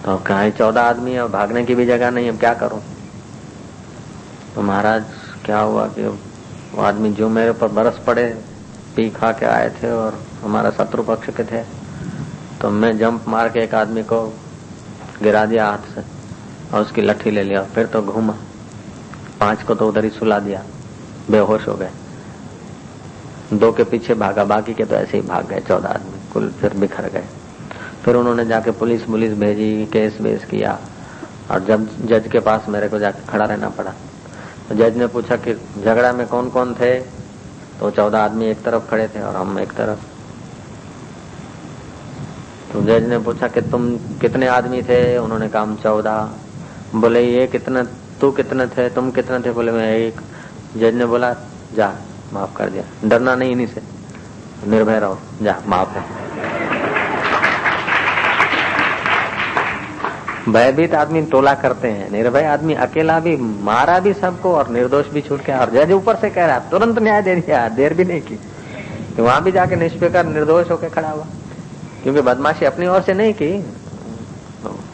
तो 0.04 0.16
कहा 0.16 0.48
चौदह 0.50 0.80
आदमी 0.82 1.12
है 1.12 1.26
भागने 1.28 1.64
की 1.64 1.74
भी 1.74 1.86
जगह 1.86 2.10
नहीं, 2.10 2.28
अब 2.30 2.38
क्या 2.38 2.52
करूँ? 2.54 2.80
तो 4.54 4.62
महाराज, 4.62 5.04
क्या 5.44 5.58
हुआ 5.60 5.86
कि 5.88 6.02
वो 6.02 6.82
आदमी 6.82 7.10
जो 7.12 7.28
मेरे 7.28 7.50
ऊपर 7.50 7.68
बरस 7.68 8.00
पड़े, 8.06 8.24
पी 8.96 9.08
खा 9.10 9.32
के 9.32 9.46
आए 9.46 9.68
थे 9.72 9.90
और 9.90 10.18
हमारा 10.42 10.70
शत्रु 10.70 11.02
पक्ष 11.02 11.28
के 11.30 11.44
थे 11.44 11.62
तो 12.60 12.70
मैं 12.70 12.96
जंप 12.98 13.28
मार 13.28 13.48
के 13.48 13.60
एक 13.60 13.74
आदमी 13.74 14.02
को 14.02 14.22
गिरा 15.22 15.44
दिया 15.46 15.66
हाथ 15.66 15.94
से 15.94 16.02
और 16.72 16.82
उसकी 16.82 17.02
लट्ठी 17.02 17.30
ले 17.30 17.42
लिया। 17.42 17.62
फिर 17.64 17.86
तो 17.86 18.02
घूमा। 18.02 18.34
पाँच 19.40 19.62
को 19.62 19.74
तो 19.74 19.88
उधर 19.88 20.04
ही 20.04 20.10
सुला 20.10 20.38
दिया। 20.38 20.62
बेहोश 21.30 21.66
हो 21.68 21.74
गए। 21.74 21.90
दो 23.52 23.72
के 23.72 23.84
पीछे 23.84 24.14
भागा, 24.14 24.44
बाकी 24.44 24.74
के 24.74 24.84
तो 24.84 24.94
ऐसे 24.94 25.16
ही 25.16 25.26
भाग 25.28 25.46
गए, 25.48 25.60
चौदह 25.60 25.88
आदमी। 25.88 26.20
कुल 26.32 26.50
फिर 26.50 26.74
बिखर 26.74 27.08
गए। 27.08 27.24
फिर 28.04 28.16
उन्होंने 28.16 28.46
जाके 28.46 28.70
पुलिस 28.70 29.02
पुलिस 29.02 29.32
भेजी, 29.32 29.86
केस 29.92 30.18
वेस 30.20 30.44
किया, 30.44 30.78
और 31.50 31.64
जब 31.64 32.06
जज 32.06 32.28
के 32.32 32.40
पास 32.40 32.66
मेरे 32.68 32.88
को 32.88 32.98
जाके 32.98 33.26
खड़ा 33.32 33.44
रहना 33.44 33.68
पड़ा। 33.68 33.94
तो 34.68 34.74
जज 34.74 34.96
ने 34.96 35.06
पूछा 35.06 35.36
कि 35.36 35.54
झगड़ा 35.54 36.12
में 36.12 36.26
कौन 36.26 36.50
कौन 36.50 36.74
थे? 36.74 37.00
तो 37.80 37.90
चौदह 37.90 38.18
आदमी 38.18 38.46
एक 38.46 38.62
तरफ़ 38.62 38.90
खड़े 38.90 39.08
थे 39.08 39.22
और 39.22 39.36
हम 39.36 39.58
एक 39.58 39.72
तरफ़। 39.72 39.98
तो 42.72 42.82
जज 42.82 43.08
ने 43.08 43.18
पूछा 43.18 43.48
कि 43.48 43.60
तुम 43.60 43.96
कितने 43.96 44.46
आदमी 44.46 44.82
थे? 44.82 45.18
उन्होंने 45.18 45.48
कहा, 45.48 45.62
हम 45.62 45.76
चौदह। 45.76 46.30
बोले, 46.94 47.24
ये 47.24 47.46
कितने, 47.46 47.82
तू 48.20 48.30
कितने 48.30 48.66
थे? 48.66 48.90
तुम 48.90 49.10
कितने 49.10 49.40
थे? 49.40 49.52
बोले, 49.52 49.72
मैं 49.72 49.96
एक। 49.96 50.20
जज 50.76 50.94
ने 50.94 51.06
बोला, 51.06 51.36
जा, 51.74 51.94
माफ़ 52.32 52.56
कर 52.56 52.68
दिया। 52.68 53.08
डरना 53.08 53.34
नहीं 53.34 53.50
इन्हीं 53.50 53.66
से। 53.66 53.82
निर्भय 54.66 54.98
रहो। 54.98 55.18
जा, 55.42 55.62
माफ़ 55.66 55.88
है। 55.88 56.29
भयभीत 60.48 60.94
आदमी 60.94 61.22
टोला 61.22 61.52
करते 61.54 61.88
हैं, 61.88 62.10
निर्भय 62.10 62.44
आदमी, 62.44 62.74
अकेला 62.74 63.18
भी, 63.20 63.36
मारा 63.36 63.98
भी 63.98 64.12
सबको 64.12 64.52
और 64.54 64.68
निर्दोष 64.68 65.08
भी 65.08 65.20
छूट 65.20 65.44
गया 65.44 65.58
और 65.60 65.70
जज 65.70 65.92
ऊपर 65.92 66.16
से 66.16 66.30
कह 66.30 66.46
रहा 66.46 66.58
तुरंत 66.70 66.98
न्याय 66.98 67.22
दे 67.22 67.34
दिया, 67.36 67.68
देर 67.68 67.94
भी 67.94 68.04
नहीं 68.04 68.20
की। 68.20 68.38
तो 69.16 69.24
वहाँ 69.24 69.42
भी 69.42 69.52
जाके 69.52 69.76
निष्पेकर 69.76 70.26
निर्दोष 70.26 70.70
होकर 70.70 70.88
खड़ा 70.88 71.08
हुआ। 71.08 71.26
क्योंकि 72.02 72.20
बदमाशी 72.20 72.64
अपनी 72.64 72.86
ओर 72.86 73.02
से 73.02 73.14
नहीं 73.14 73.32
की, 73.32 73.52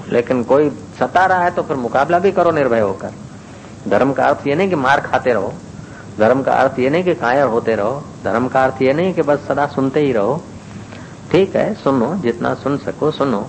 लेकिन 0.09 0.43
कोई 0.45 0.71
सता 0.99 1.25
रहा 1.27 1.45
है 1.45 1.51
तो 1.51 1.63
फिर 1.63 1.77
मुकाबला 1.77 2.19
भी 2.19 2.33
करो 2.33 2.51
निर्भय 2.51 2.81
होकर। 2.81 3.13
धर्म 3.89 4.13
का 4.13 4.25
अर्थ 4.25 4.47
ये 4.47 4.55
नहीं 4.55 4.69
कि 4.69 4.77
मार 4.77 5.01
खाते 5.01 5.33
रहो, 5.33 5.53
धर्म 6.19 6.43
का 6.43 6.53
अर्थ 6.53 6.79
ये 6.79 6.91
नहीं 6.91 7.05
कि 7.05 7.15
कायर 7.15 7.47
होते 7.47 7.75
रहो, 7.75 8.03
धर्म 8.25 8.49
का 8.49 8.65
अर्थ 8.65 8.83
ये 8.83 8.93
नहीं 8.93 9.15
कि 9.15 9.23
बस 9.23 9.47
सदा 9.49 9.67
सुनते 9.67 10.01
ही 10.01 10.13
रहो। 10.13 10.43
ठीक 11.33 11.57
है, 11.57 11.73
सुनो, 11.75 12.15
जितना 12.15 12.55
सुन 12.55 12.77
सको 12.79 13.11
सुनो। 13.11 13.47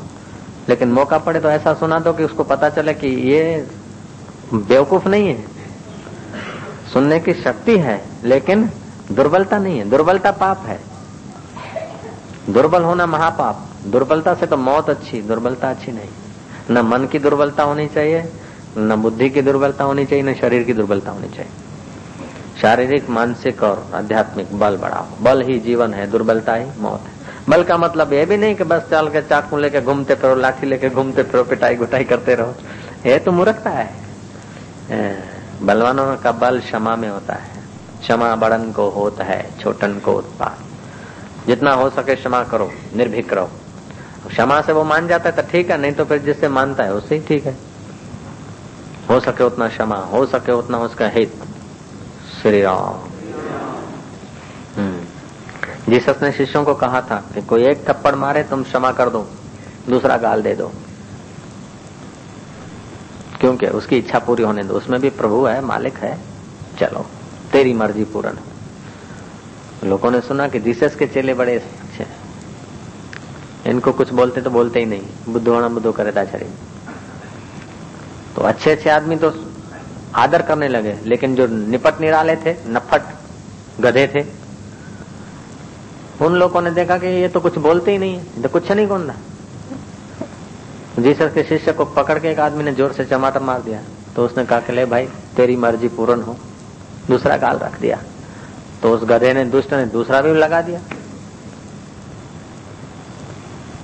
लेकिन 0.70 0.92
मौका 0.92 1.18
पड़े 1.18 1.40
तो 1.40 1.50
ऐसा 1.50 1.74
सुना 1.74 2.00
दो 2.00 2.14
कि 2.14 2.24
उसको 2.24 2.44
पता 2.44 2.70
चले 2.70 2.94
कि 2.94 3.08
ये 3.08 3.68
बेवकूफ़ 4.54 5.08
नहीं 5.08 5.28
है। 5.28 5.46
सुनने 6.94 7.20
की 7.20 7.34
शक्ति 7.34 7.78
है, 7.78 8.06
लेकिन 8.24 8.70
दुर्बलता 9.12 9.58
नहीं 9.58 9.80
है। 9.80 9.90
दुर्बलता 9.90 10.32
पाप 10.32 10.60
है। 10.66 10.80
दुर्बल 12.50 12.84
होना 12.84 13.06
महापाप। 13.06 13.66
दुर्बलता 13.88 14.34
से 14.34 14.46
तो 14.46 14.58
मौत 14.58 14.90
अच्छी, 14.90 15.22
दुर्बलता 15.22 15.70
अच्छी 15.70 15.92
नहीं। 15.92 16.10
न 16.72 16.78
मन 16.78 17.06
की 17.06 17.20
दुर्बलता 17.20 17.64
होनी 17.64 17.88
चाहिए, 17.88 18.32
न 18.78 18.96
बुद्धि 18.96 19.30
की 19.30 19.42
दुर्बलता 19.42 19.84
होनी 19.84 20.06
चाहिए, 20.06 20.24
न 20.24 20.34
शरीर 20.34 20.64
की 20.64 20.74
दुर्बलता 20.74 21.12
होनी 21.12 21.28
चाहिए। 21.28 21.52
शारीरिक, 22.62 23.10
मानसिक 23.10 23.64
और 23.64 23.92
आध्यात्मिक 23.94 24.60
बल 24.60 24.78
बढ़ाओ। 24.78 25.24
बल 25.24 25.42
ही 25.42 25.60
जीवन 25.60 25.94
है, 25.94 26.12
दुर्बलता 26.12 26.54
ही 26.54 26.66
मौत 26.80 27.02
है। 27.02 27.17
बल 27.50 27.64
का 27.64 27.78
मतलब 27.78 28.14
ये 28.14 28.26
भी 28.26 28.38
नहीं 28.38 28.56
कि 28.56 28.64
बस 28.64 28.88
चल 28.92 29.08
के 29.10 29.22
चाकू 29.22 29.58
लेके 29.58 29.82
घूमते 29.82 30.16
फिरो, 30.16 30.36
लाठी 30.36 30.68
लेके 30.68 30.90
घूमते 30.90 31.24
फिरो, 31.24 31.44
पिटाई 31.44 31.76
गुटाई 31.76 32.04
करते 32.04 32.36
रहो। 32.36 32.54
ये 33.06 33.18
तो 33.20 33.32
मूर्खता 33.32 33.70
है। 33.70 33.90
बलवानों 35.64 36.16
का 36.18 36.32
बल 36.32 36.60
क्षमा 36.60 36.96
में 36.96 37.10
होता 37.10 37.34
है। 37.34 37.56
क्षमा 38.02 38.36
बड़न 38.36 38.72
को 38.72 38.90
होता 38.90 39.24
है, 39.24 39.50
छोटन 39.60 40.00
को 40.00 40.14
उत्पाद 40.14 40.66
जितना 41.48 41.74
हो 41.74 41.90
सके 41.90 42.16
क्षमा 42.16 42.44
करो, 42.44 42.70
निर्भीक 42.96 43.34
रहो। 43.34 43.50
क्षमा 44.28 44.60
से 44.62 44.74
वो 44.74 44.84
मान 44.84 45.08
जाता 45.08 45.30
है 45.30 45.36
तो 45.36 45.42
ठीक 45.52 45.70
है, 45.72 45.78
नहीं 45.78 45.92
तो 45.92 46.06
फिर 46.06 46.18
जिससे 46.20 46.48
मानता 46.50 46.84
है 46.84 46.94
उससे 46.94 47.16
ही 47.16 47.22
ठीक 47.28 47.46
है। 47.46 47.56
हो 49.10 49.20
सके 49.20 49.44
उतना 49.44 49.68
क्षमा, 49.68 49.96
हो 49.96 50.26
सके 50.26 50.52
उतना 50.52 50.78
उसका 50.80 51.08
हित। 51.08 51.34
श्री 52.42 52.62
राम। 52.62 53.07
जीसस 55.90 56.20
ने 56.22 56.32
शिष्यों 56.32 56.64
को 56.66 56.74
कहा 56.76 57.02
था 57.02 57.24
कि 57.34 57.42
कोई 57.42 57.66
एक 57.66 57.88
थप्पड़ 57.90 58.16
मारे, 58.16 58.44
तुम 58.44 58.64
क्षमा 58.64 58.92
कर 58.92 59.10
दो, 59.10 59.28
दूसरा 59.90 60.18
गाल 60.18 60.42
दे 60.42 60.56
दो। 60.56 60.72
क्योंकि 63.40 63.68
उसकी 63.68 63.98
इच्छा 63.98 64.20
पूरी 64.20 64.44
होने 64.44 64.64
दो, 64.64 64.74
उसमें 64.74 65.00
भी 65.02 65.10
प्रभु 65.10 65.46
है, 65.46 65.60
मालिक 65.62 65.98
है। 65.98 66.18
चलो, 66.80 67.06
तेरी 67.52 67.74
मर्ज़ी 67.74 68.04
पूर्ण। 68.04 68.38
लोगों 69.84 70.12
ने 70.12 70.22
सुना 70.22 70.48
कि 70.48 70.60
जीसस 70.60 70.96
के 70.96 71.08
चेले 71.08 71.34
बड़े 71.34 71.56
अच्छे 71.56 72.06
इनको 73.66 73.92
कुछ 73.92 74.12
बोलते 74.14 74.42
तो 74.42 74.50
बोलते 74.50 74.80
ही 74.80 74.86
नहीं, 74.86 75.02
बुद्धो 75.30 75.54
होना 75.54 75.68
बुद्धो 75.68 75.92
करे 75.92 76.12
दाचारी 76.12 76.46
तो 78.36 78.42
अच्छे 78.42 78.72
अच्छे 78.72 78.90
आदमी 78.90 79.16
तो 79.16 79.32
आदर 80.16 80.42
करने 80.42 80.68
लगे, 80.68 80.98
लेकिन 81.06 81.36
जो 81.36 81.48
निपट 81.48 82.02
निराले 82.02 82.36
थे, 82.36 82.56
नफट 82.68 83.02
गधे 83.80 84.08
थे 84.08 84.22
उन 86.22 86.34
लोगों 86.34 86.62
ने 86.62 86.72
देखा 86.72 86.98
कि 86.98 87.08
ये 87.08 87.28
तो 87.28 87.40
कुछ 87.40 87.58
बोलते 87.58 87.92
ही 87.92 87.98
नहीं 87.98 88.16
है 88.16 88.42
तो 88.42 88.50
कुछ 88.50 88.72
नहीं 88.72 88.88
कौन 88.88 89.12
जीसस 91.00 91.34
के 91.34 91.44
शिष्य 91.44 91.74
को 91.74 91.86
पकड़ 91.86 92.20
के 92.20 92.32
एक 92.32 92.40
आदमी 92.40 92.64
ने 92.64 92.74
ज़ोर 92.74 92.94
से 92.94 93.06
चमाटर 93.06 93.40
मार 93.40 93.62
दिया। 93.62 93.82
तो 94.16 94.26
उसने 94.26 94.46
कहा 94.46 94.60
कि 94.60 94.74
ले 94.74 94.86
भाई, 94.86 95.08
तेरी 95.36 95.56
मर्ज़ी 95.56 95.88
पूर्ण 95.88 96.22
हो। 96.22 96.36
दूसरा 97.08 97.38
गाल 97.38 97.58
रख 97.58 97.80
दिया। 97.80 98.02
तो 98.82 98.92
उस 98.92 99.04
गधे 99.04 99.34
ने, 99.34 99.46
दुष्ट 99.46 99.74
ने 99.74 99.86
दूसरा 99.86 100.22
भी 100.22 100.34
लगा 100.34 100.62
दिया। 100.62 100.80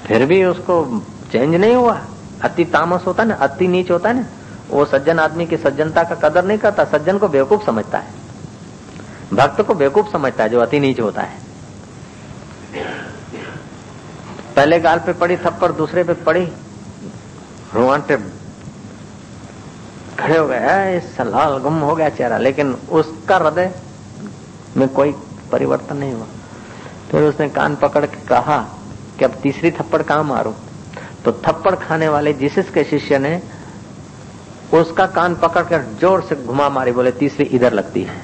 फिर 0.05 0.25
भी 0.25 0.43
उसको 0.43 1.03
चेंज 1.31 1.55
नहीं 1.55 1.75
हुआ। 1.75 2.01
अति 2.41 2.65
तामस 2.65 3.03
होता 3.07 3.23
ना, 3.23 3.35
अति 3.35 3.67
नीच 3.67 3.91
होता 3.91 4.09
है 4.09 4.15
ना, 4.15 4.25
वो 4.69 4.85
सज्जन 4.85 5.19
आदमी 5.19 5.45
की 5.45 5.57
सज्जनता 5.57 6.03
का 6.03 6.29
कदर 6.29 6.45
नहीं 6.45 6.57
करता, 6.57 6.85
सज्जन 6.85 7.17
को 7.17 7.27
बेवकूफ़ 7.27 7.65
समझता 7.65 7.97
है। 7.97 8.13
भक्त 9.33 9.61
को 9.61 9.73
बेवकूफ़ 9.73 10.11
समझता 10.11 10.43
है, 10.43 10.49
जो 10.49 10.59
अति 10.59 10.79
नीच 10.79 10.99
होता 10.99 11.21
है। 11.21 11.42
पहले 14.55 14.79
गाल 14.79 14.99
पे 14.99 15.13
पड़ी, 15.13 15.37
थप्पड़ 15.37 15.71
दूसरे 15.71 16.03
पे 16.03 16.13
पड़ी। 16.13 16.45
रोमांटे 17.73 18.17
खड़े 20.19 20.37
हो 20.37 20.47
गए 20.47 20.99
सलाल 20.99 21.57
गुम 21.57 21.79
हो 21.79 21.95
गया 21.95 22.09
चेहरा। 22.09 22.37
लेकिन 22.37 22.77
उसका 22.91 23.37
हृदय 23.37 23.71
में 24.77 24.89
कोई 24.89 25.15
परिवर्तन 25.51 25.97
नहीं 25.97 26.13
हुआ। 26.13 26.25
फिर 27.11 27.23
उसने 27.23 27.49
कान 27.49 27.75
पकड़ 27.75 28.05
के 28.05 28.27
कहा 28.27 28.57
कि 29.19 29.25
अब 29.25 29.31
तीसरी 29.31 29.71
थप्पड़ 29.71 30.01
कहाँ 30.01 30.23
मारू? 30.23 30.53
तो 31.25 31.31
थप्पड़ 31.31 31.75
खाने 31.75 32.09
वाले 32.09 32.33
जीसस 32.33 32.69
के 32.73 32.83
शिष्य 32.83 33.19
ने 33.19 33.41
उसका 34.73 35.05
कान 35.07 35.35
पकड़कर 35.35 35.81
ज़ोर 36.01 36.21
से 36.21 36.35
घुमा 36.35 36.69
मारी, 36.69 36.91
बोले, 36.91 37.11
तीसरी 37.11 37.45
इधर 37.45 37.73
लगती 37.73 38.03
है। 38.03 38.21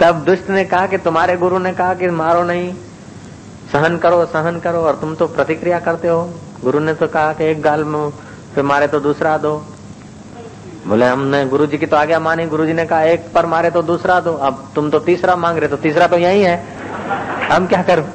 तब 0.00 0.24
दुष्ट 0.24 0.50
ने 0.50 0.64
कहा 0.64 0.86
कि, 0.86 0.98
तुम्हारे 0.98 1.36
गुरु 1.36 1.58
ने 1.58 1.72
कहा 1.72 1.94
कि 1.94 2.06
मारो 2.06 2.42
नहीं। 2.42 2.74
सहन 3.76 3.96
करो 3.98 4.24
सहन 4.26 4.58
करो 4.60 4.78
और 4.80 4.94
तुम 4.96 5.14
तो 5.14 5.26
प्रतिक्रिया 5.28 5.78
करते 5.78 6.08
हो। 6.08 6.20
गुरु 6.62 6.78
ने 6.80 6.92
तो 6.94 7.06
कहा 7.06 7.32
कि 7.32 7.44
एक 7.44 7.60
गाल 7.62 7.82
फिर 8.54 8.64
मारे 8.64 8.86
तो 8.88 9.00
दूसरा 9.00 9.36
दो। 9.38 9.52
बोले, 10.86 11.06
हमने 11.06 11.44
गुरु 11.46 11.66
जी 11.66 11.78
की 11.78 11.86
तो 11.86 11.96
आज्ञा 11.96 12.20
मानी। 12.20 12.46
गुरु 12.46 12.66
जी 12.66 12.72
ने 12.72 12.84
कहा, 12.86 13.02
एक 13.04 13.26
पर 13.34 13.46
मारे 13.46 13.70
तो 13.70 13.82
दूसरा 13.82 14.18
दो। 14.20 14.32
अब 14.32 14.64
तुम 14.74 14.88
तो 14.90 14.98
तीसरा 15.00 15.36
मांग 15.36 15.58
रहे 15.58 15.68
तो 15.68 15.76
तीसरा 15.76 16.06
तो 16.06 16.18
यही 16.18 16.42
है। 16.42 16.56
हम 17.52 17.66
क्या 17.66 17.82
करूँ? 17.82 18.08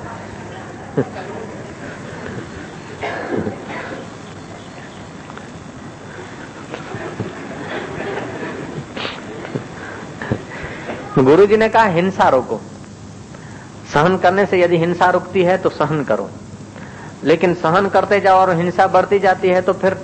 गुरु 11.20 11.46
जी 11.46 11.58
ने 11.58 11.70
कहा, 11.70 11.86
हिंसा 11.86 12.30
रोको। 12.30 12.62
सहन 13.94 14.18
करने 14.18 14.46
से 14.46 14.62
यदि 14.62 14.78
हिंसा 14.78 15.10
रुकती 15.10 15.44
है 15.44 15.58
तो 15.58 15.70
सहन 15.70 16.04
करो। 16.04 16.30
लेकिन 17.24 17.54
सहन 17.54 17.88
करते 17.90 18.20
जाओ 18.20 18.38
और 18.38 18.56
हिंसा 18.56 18.88
बढ़ती 18.88 19.20
जाती 19.20 19.48
है 19.48 19.62
तो 19.62 19.74
फिर 19.74 19.98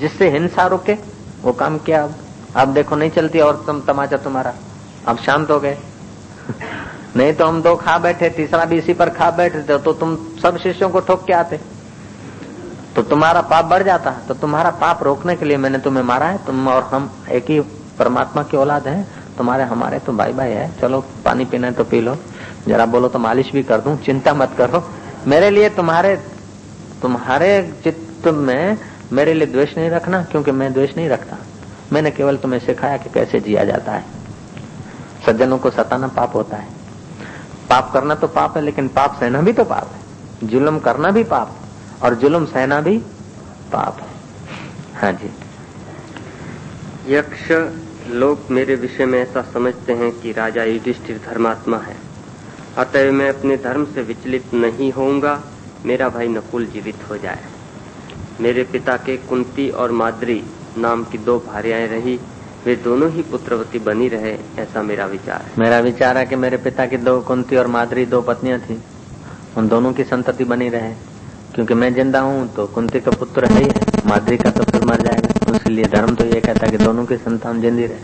जिससे 0.00 0.28
हिंसा 0.30 0.66
रुके, 0.66 0.96
वो 1.42 1.52
काम 1.52 1.78
किया 1.78 2.02
अब? 2.04 2.14
अब 2.56 2.72
देखो, 2.74 2.96
नहीं 2.96 3.10
चलती 3.10 3.40
और 3.40 3.62
तुम 3.66 3.80
तमाचा 3.80 4.16
तुम्हारा। 4.16 4.52
अब 5.06 5.18
शांत 5.18 5.50
हो 5.50 5.58
गए। 5.60 5.76
नहीं 7.16 7.32
तो 7.32 7.46
हम 7.46 7.62
दो 7.62 7.74
खा 7.76 7.96
बैठे, 7.98 8.28
तीसरा 8.30 8.64
भी 8.64 8.76
इसी 8.76 8.94
पर 8.94 9.10
खा 9.10 9.30
बैठे 9.30 9.62
थे 9.62 9.78
तो 9.78 9.92
तुम 9.92 10.16
सब 10.42 10.58
शिष्यों 10.58 10.90
को 10.90 11.00
ठोक 11.00 11.24
के 11.24 11.32
आते। 11.32 11.60
तो 12.96 13.02
तुम्हारा 13.02 13.40
पाप 13.42 13.64
बढ़ 13.64 13.82
जाता 13.82 14.10
तो 14.28 14.34
तुम्हारा 14.34 14.70
पाप 14.70 15.02
रोकने 15.02 15.36
के 15.36 15.44
लिए 15.44 15.56
मैंने 15.56 15.78
तुम्हें 15.78 16.04
मारा 16.04 16.26
है, 16.26 16.38
तुम 16.46 16.68
और 16.68 16.82
हम 16.82 17.10
एक 17.30 17.50
ही 17.50 17.60
परमात्मा 17.98 18.42
की 18.42 18.56
औलाद 18.56 18.88
है, 18.88 19.06
तुम्हारे 19.38 19.64
हमारे 19.64 19.98
तो 19.98 20.12
भाई 20.12 20.32
भाई 20.32 20.50
है। 20.50 20.70
चलो, 20.80 21.00
पानी 21.24 21.44
पीना 21.44 21.66
है 21.66 21.72
तो 21.72 21.84
पी 21.84 22.00
लो। 22.00 22.16
जरा 22.68 22.86
बोलो 22.86 23.08
तो 23.08 23.18
मालिश 23.18 23.52
भी 23.52 23.62
कर 23.62 23.80
दूँ, 23.80 23.96
चिंता 24.02 24.34
मत 24.34 24.54
करो। 24.58 24.90
मेरे 25.26 25.50
लिए 25.50 25.68
तुम्हारे 25.70 26.16
तुम्हारे 27.02 27.74
चित्त 27.84 28.28
में 28.28 28.78
मेरे 29.12 29.34
लिए 29.34 29.46
द्वेष 29.46 29.76
नहीं 29.78 29.90
रखना, 29.90 30.22
क्योंकि 30.22 30.50
मैं 30.50 30.72
द्वेष 30.72 30.96
नहीं 30.96 31.08
रखता। 31.08 31.36
मैंने 31.92 32.10
केवल 32.10 32.36
तुम्हें 32.36 32.60
सिखाया 32.60 32.96
कि 32.96 33.10
कैसे 33.10 33.40
जिया 33.40 33.64
जाता 33.64 33.92
है। 33.92 34.04
सज्जनों 35.26 35.58
को 35.58 35.70
सताना 35.70 36.08
पाप 36.08 36.34
होता 36.34 36.56
है। 36.56 36.68
पाप 37.70 37.92
करना 37.92 38.14
तो 38.14 38.26
पाप 38.26 38.56
है, 38.56 38.62
लेकिन 38.62 38.88
पाप 38.88 39.20
सहना 39.20 39.40
भी 39.40 39.52
तो 39.52 39.64
पाप 39.64 39.90
है। 39.92 40.48
जुल्म 40.48 40.78
करना 40.78 41.10
भी 41.10 41.24
पाप 41.24 41.56
और 42.02 42.14
जुल्म 42.14 42.44
सहना 42.44 42.80
भी 42.80 42.98
पाप 43.72 44.00
है। 44.00 44.08
हाँ 44.94 45.12
जी। 45.12 45.30
यक्ष 47.14 47.50
लोग 48.10 48.40
मेरे 48.50 48.74
विषय 48.74 49.06
में 49.06 49.22
ऐसा 49.22 49.42
समझते 49.42 49.92
हैं 49.92 50.20
कि 50.20 50.32
राजा 50.32 50.64
युधिष्ठिर 50.64 51.20
धर्मात्मा 51.30 51.78
है। 51.78 52.05
अतः 52.78 53.10
मैं 53.12 53.28
अपने 53.28 53.56
धर्म 53.56 53.84
से 53.84 54.02
विचलित 54.02 54.54
नहीं 54.54 54.90
होऊँगा। 54.92 55.40
मेरा 55.86 56.08
भाई 56.08 56.28
नकुल 56.28 56.66
जीवित 56.66 57.08
हो 57.10 57.16
जाए। 57.16 57.44
मेरे 58.40 58.62
पिता 58.64 58.96
के 58.96 59.16
कुंती 59.18 59.68
और 59.72 59.92
माद्री 59.92 60.42
नाम 60.78 61.04
की 61.04 61.18
दो 61.18 61.38
भार्याएँ 61.46 61.86
रही। 61.88 62.18
वे 62.66 62.74
दोनों 62.76 63.10
ही 63.10 63.22
पुत्रवती 63.22 63.78
बनी 63.78 64.08
रहे, 64.08 64.32
ऐसा 64.58 64.82
मेरा 64.82 65.06
विचार 65.06 65.42
है। 65.42 65.52
मेरा 65.58 65.78
विचार 65.80 66.18
है 66.18 66.26
कि 66.26 66.36
मेरे 66.36 66.56
पिता 66.58 66.86
की 66.86 66.96
दो 66.98 67.20
कुंती 67.20 67.56
और 67.56 67.66
मादरी 67.68 68.06
दो 68.06 68.20
पत्नियाँ 68.22 68.58
थी। 68.60 68.80
उन 69.56 69.68
दोनों 69.68 69.92
की 69.92 70.04
संतति 70.04 70.44
बनी 70.44 70.68
रहे। 70.68 70.92
क्योंकि 71.54 71.74
मैं 71.74 71.92
ज़िंदा 71.94 72.20
हूँ 72.20 72.46
तो 72.54 72.66
कुंती 72.66 73.00
का 73.00 73.10
पुत्र 73.10 73.44
है 73.46 73.58
ही 73.58 73.68
है 73.68 74.08
मादरी 74.08 74.36
का 74.36 74.50
तो 74.50 74.64
फिर 74.64 74.84
मर 74.84 75.02
जाएगा। 75.02 75.56
इसलिए 75.56 75.84
धर्म 75.86 76.14
तो 76.14 76.24
ये 76.24 76.40
कहता 76.40 76.66
है 76.66 76.70
कि 76.70 76.84
दोनों 76.84 77.04
की 77.06 77.16
संतान 77.16 77.60
जिंदी 77.60 77.86
रहे। 77.86 77.98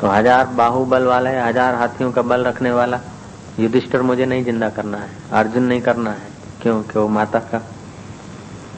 तो 0.00 0.06
हज़ार 0.06 0.46
बाहुबल 0.56 1.04
वाला 1.04 1.30
है, 1.30 1.48
हज़ार 1.48 1.74
हाथियों 1.74 2.10
का 2.12 2.22
बल 2.22 2.44
रखने 2.44 2.70
वाला। 2.72 3.00
युधिष्ठर 3.58 4.02
मुझे 4.02 4.26
नहीं 4.26 4.44
ज़िंदा 4.44 4.68
करना 4.68 4.98
है, 4.98 5.08
अर्जुन 5.32 5.62
नहीं 5.62 5.80
करना 5.82 6.10
है। 6.10 6.26
क्योंकि 6.62 6.98
वो 6.98 7.08
माता 7.08 7.38
का 7.50 7.58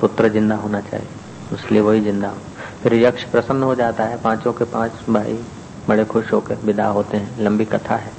पुत्र 0.00 0.28
ज़िंदा 0.28 0.56
होना 0.56 0.80
चाहिए 0.80 1.06
इसलिए 1.54 1.80
वही 1.80 2.00
ज़िंदा 2.00 2.28
हो। 2.28 2.36
फिर 2.82 2.94
यक्ष 2.94 3.24
प्रसन्न 3.24 3.62
हो 3.62 3.74
जाता 3.74 4.04
है, 4.04 4.20
पाँचों 4.22 4.52
के 4.52 4.64
पाँच 4.64 4.92
भाई 5.08 5.38
बड़े 5.88 6.04
खुश 6.04 6.32
होकर 6.32 6.58
विदा 6.64 6.86
होते 6.86 7.16
हैं। 7.16 7.44
लंबी 7.44 7.64
कथा 7.64 7.96
है। 7.96 8.12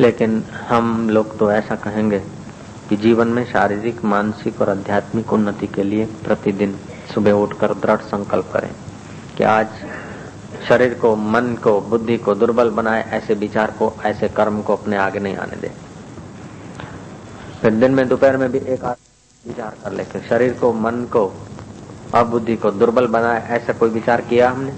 लेकिन 0.00 0.42
हम 0.68 1.08
लोग 1.10 1.38
तो 1.38 1.50
ऐसा 1.52 1.74
कहेंगे 1.76 2.18
कि 2.88 2.96
जीवन 2.96 3.28
में 3.28 3.44
शारीरिक, 3.44 4.04
मानसिक 4.04 4.60
और 4.60 4.70
आध्यात्मिक 4.70 5.32
उन्नति 5.32 5.66
के 5.66 5.82
लिए 5.82 6.06
प्रतिदिन 6.24 6.76
सुबह 7.14 7.32
उठकर 7.32 7.74
दृढ़ 7.76 8.00
संकल्प 8.00 8.50
करें 8.52 8.70
कि 9.36 9.44
आज 9.44 9.66
शरीर 10.68 10.94
को, 10.94 11.16
मन 11.16 11.54
को, 11.62 11.80
बुद्धि 11.80 12.16
को 12.16 12.34
दुर्बल 12.34 12.70
बनाए, 12.70 13.02
ऐसे 13.10 13.34
विचार 13.34 13.70
को, 13.70 13.92
ऐसे 14.04 14.28
कर्म 14.28 14.62
को 14.62 14.76
अपने 14.76 14.96
आगे 14.96 15.18
नहीं 15.18 15.36
आने 15.36 15.56
दे। 15.56 15.70
फिर 17.62 17.74
दिन 17.74 17.94
में, 17.94 18.08
दोपहर 18.08 18.36
में 18.36 18.52
भी 18.52 18.58
एक 18.58 18.84
विचार 19.46 19.74
कर 19.84 19.92
ले 19.92 20.04
शरीर 20.04 20.52
को, 20.52 20.72
मन 20.72 21.04
को 21.12 21.32
अबुद्धि 22.14 22.56
को 22.56 22.70
दुर्बल 22.70 23.06
बनाए, 23.06 23.48
ऐसा 23.48 23.72
कोई 23.72 23.90
विचार 23.90 24.20
किया 24.20 24.50
हमने? 24.50 24.72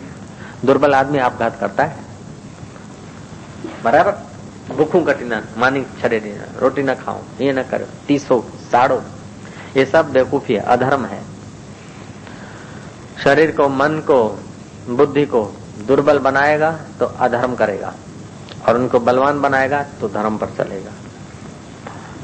दुर्बल 0.64 0.94
आदमी 0.94 1.18
आपघात 1.18 1.58
करता 1.60 1.84
है। 1.84 1.96
बराबर? 3.84 4.12
भूखू 4.74 5.00
कटिना 5.00 5.42
मानी 5.58 5.84
छड़े 6.00 6.18
रोटी 6.58 6.82
ना 6.82 6.94
खाओ 6.94 7.18
ये 7.40 7.52
ना 7.52 7.62
करो, 7.62 7.86
तीसो 8.06 8.44
साड़ो, 8.72 9.02
ये 9.76 9.84
सब 9.84 10.12
बेवकूफ़ी 10.12 10.54
है, 10.54 10.60
अधर्म 10.60 11.04
है। 11.04 11.22
शरीर 13.24 13.50
को, 13.56 13.68
मन 13.68 13.98
को, 14.00 14.38
बुद्धि 14.88 15.26
को 15.26 15.42
दुर्बल 15.86 16.18
बनाएगा 16.18 16.78
तो 16.98 17.06
अधर्म 17.06 17.54
करेगा। 17.54 17.94
और 18.68 18.76
उनको 18.76 19.00
बलवान 19.00 19.40
बनाएगा 19.40 19.82
तो 20.00 20.08
धर्म 20.08 20.38
पर 20.38 20.46
चलेगा। 20.46 20.90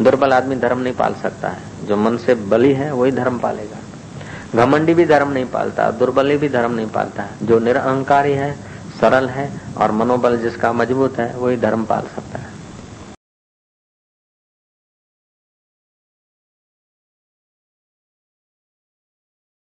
दुर्बल 0.04 0.32
आदमी 0.32 0.56
धर्म 0.56 0.78
नहीं 0.78 0.94
पाल 0.94 1.14
सकता 1.14 1.48
है। 1.48 1.86
जो 1.86 1.96
मन 1.96 2.16
से 2.16 2.34
बली 2.34 2.72
है, 2.72 2.92
वही 2.92 3.12
धर्म 3.12 3.38
पालेगा। 3.38 3.76
घमंडी 4.62 4.94
भी 4.94 5.04
धर्म 5.04 5.28
नहीं 5.28 5.44
पालता, 5.44 5.90
दुर्बली 5.90 6.36
भी 6.36 6.48
धर्म 6.48 6.72
नहीं 6.72 6.86
पालता 6.86 7.22
है। 7.22 7.30
जो 7.42 7.58
निरअहकारी 7.58 8.32
है, 8.32 8.52
सरल 9.00 9.28
है, 9.28 9.60
और 9.76 9.92
मनोबल 9.92 10.36
जिसका 10.36 10.72
मज़बूत 10.72 11.18
है, 11.18 11.36
वही 11.36 11.56
धर्म 11.56 11.84
पाल 11.84 12.02
सकता 12.02 12.38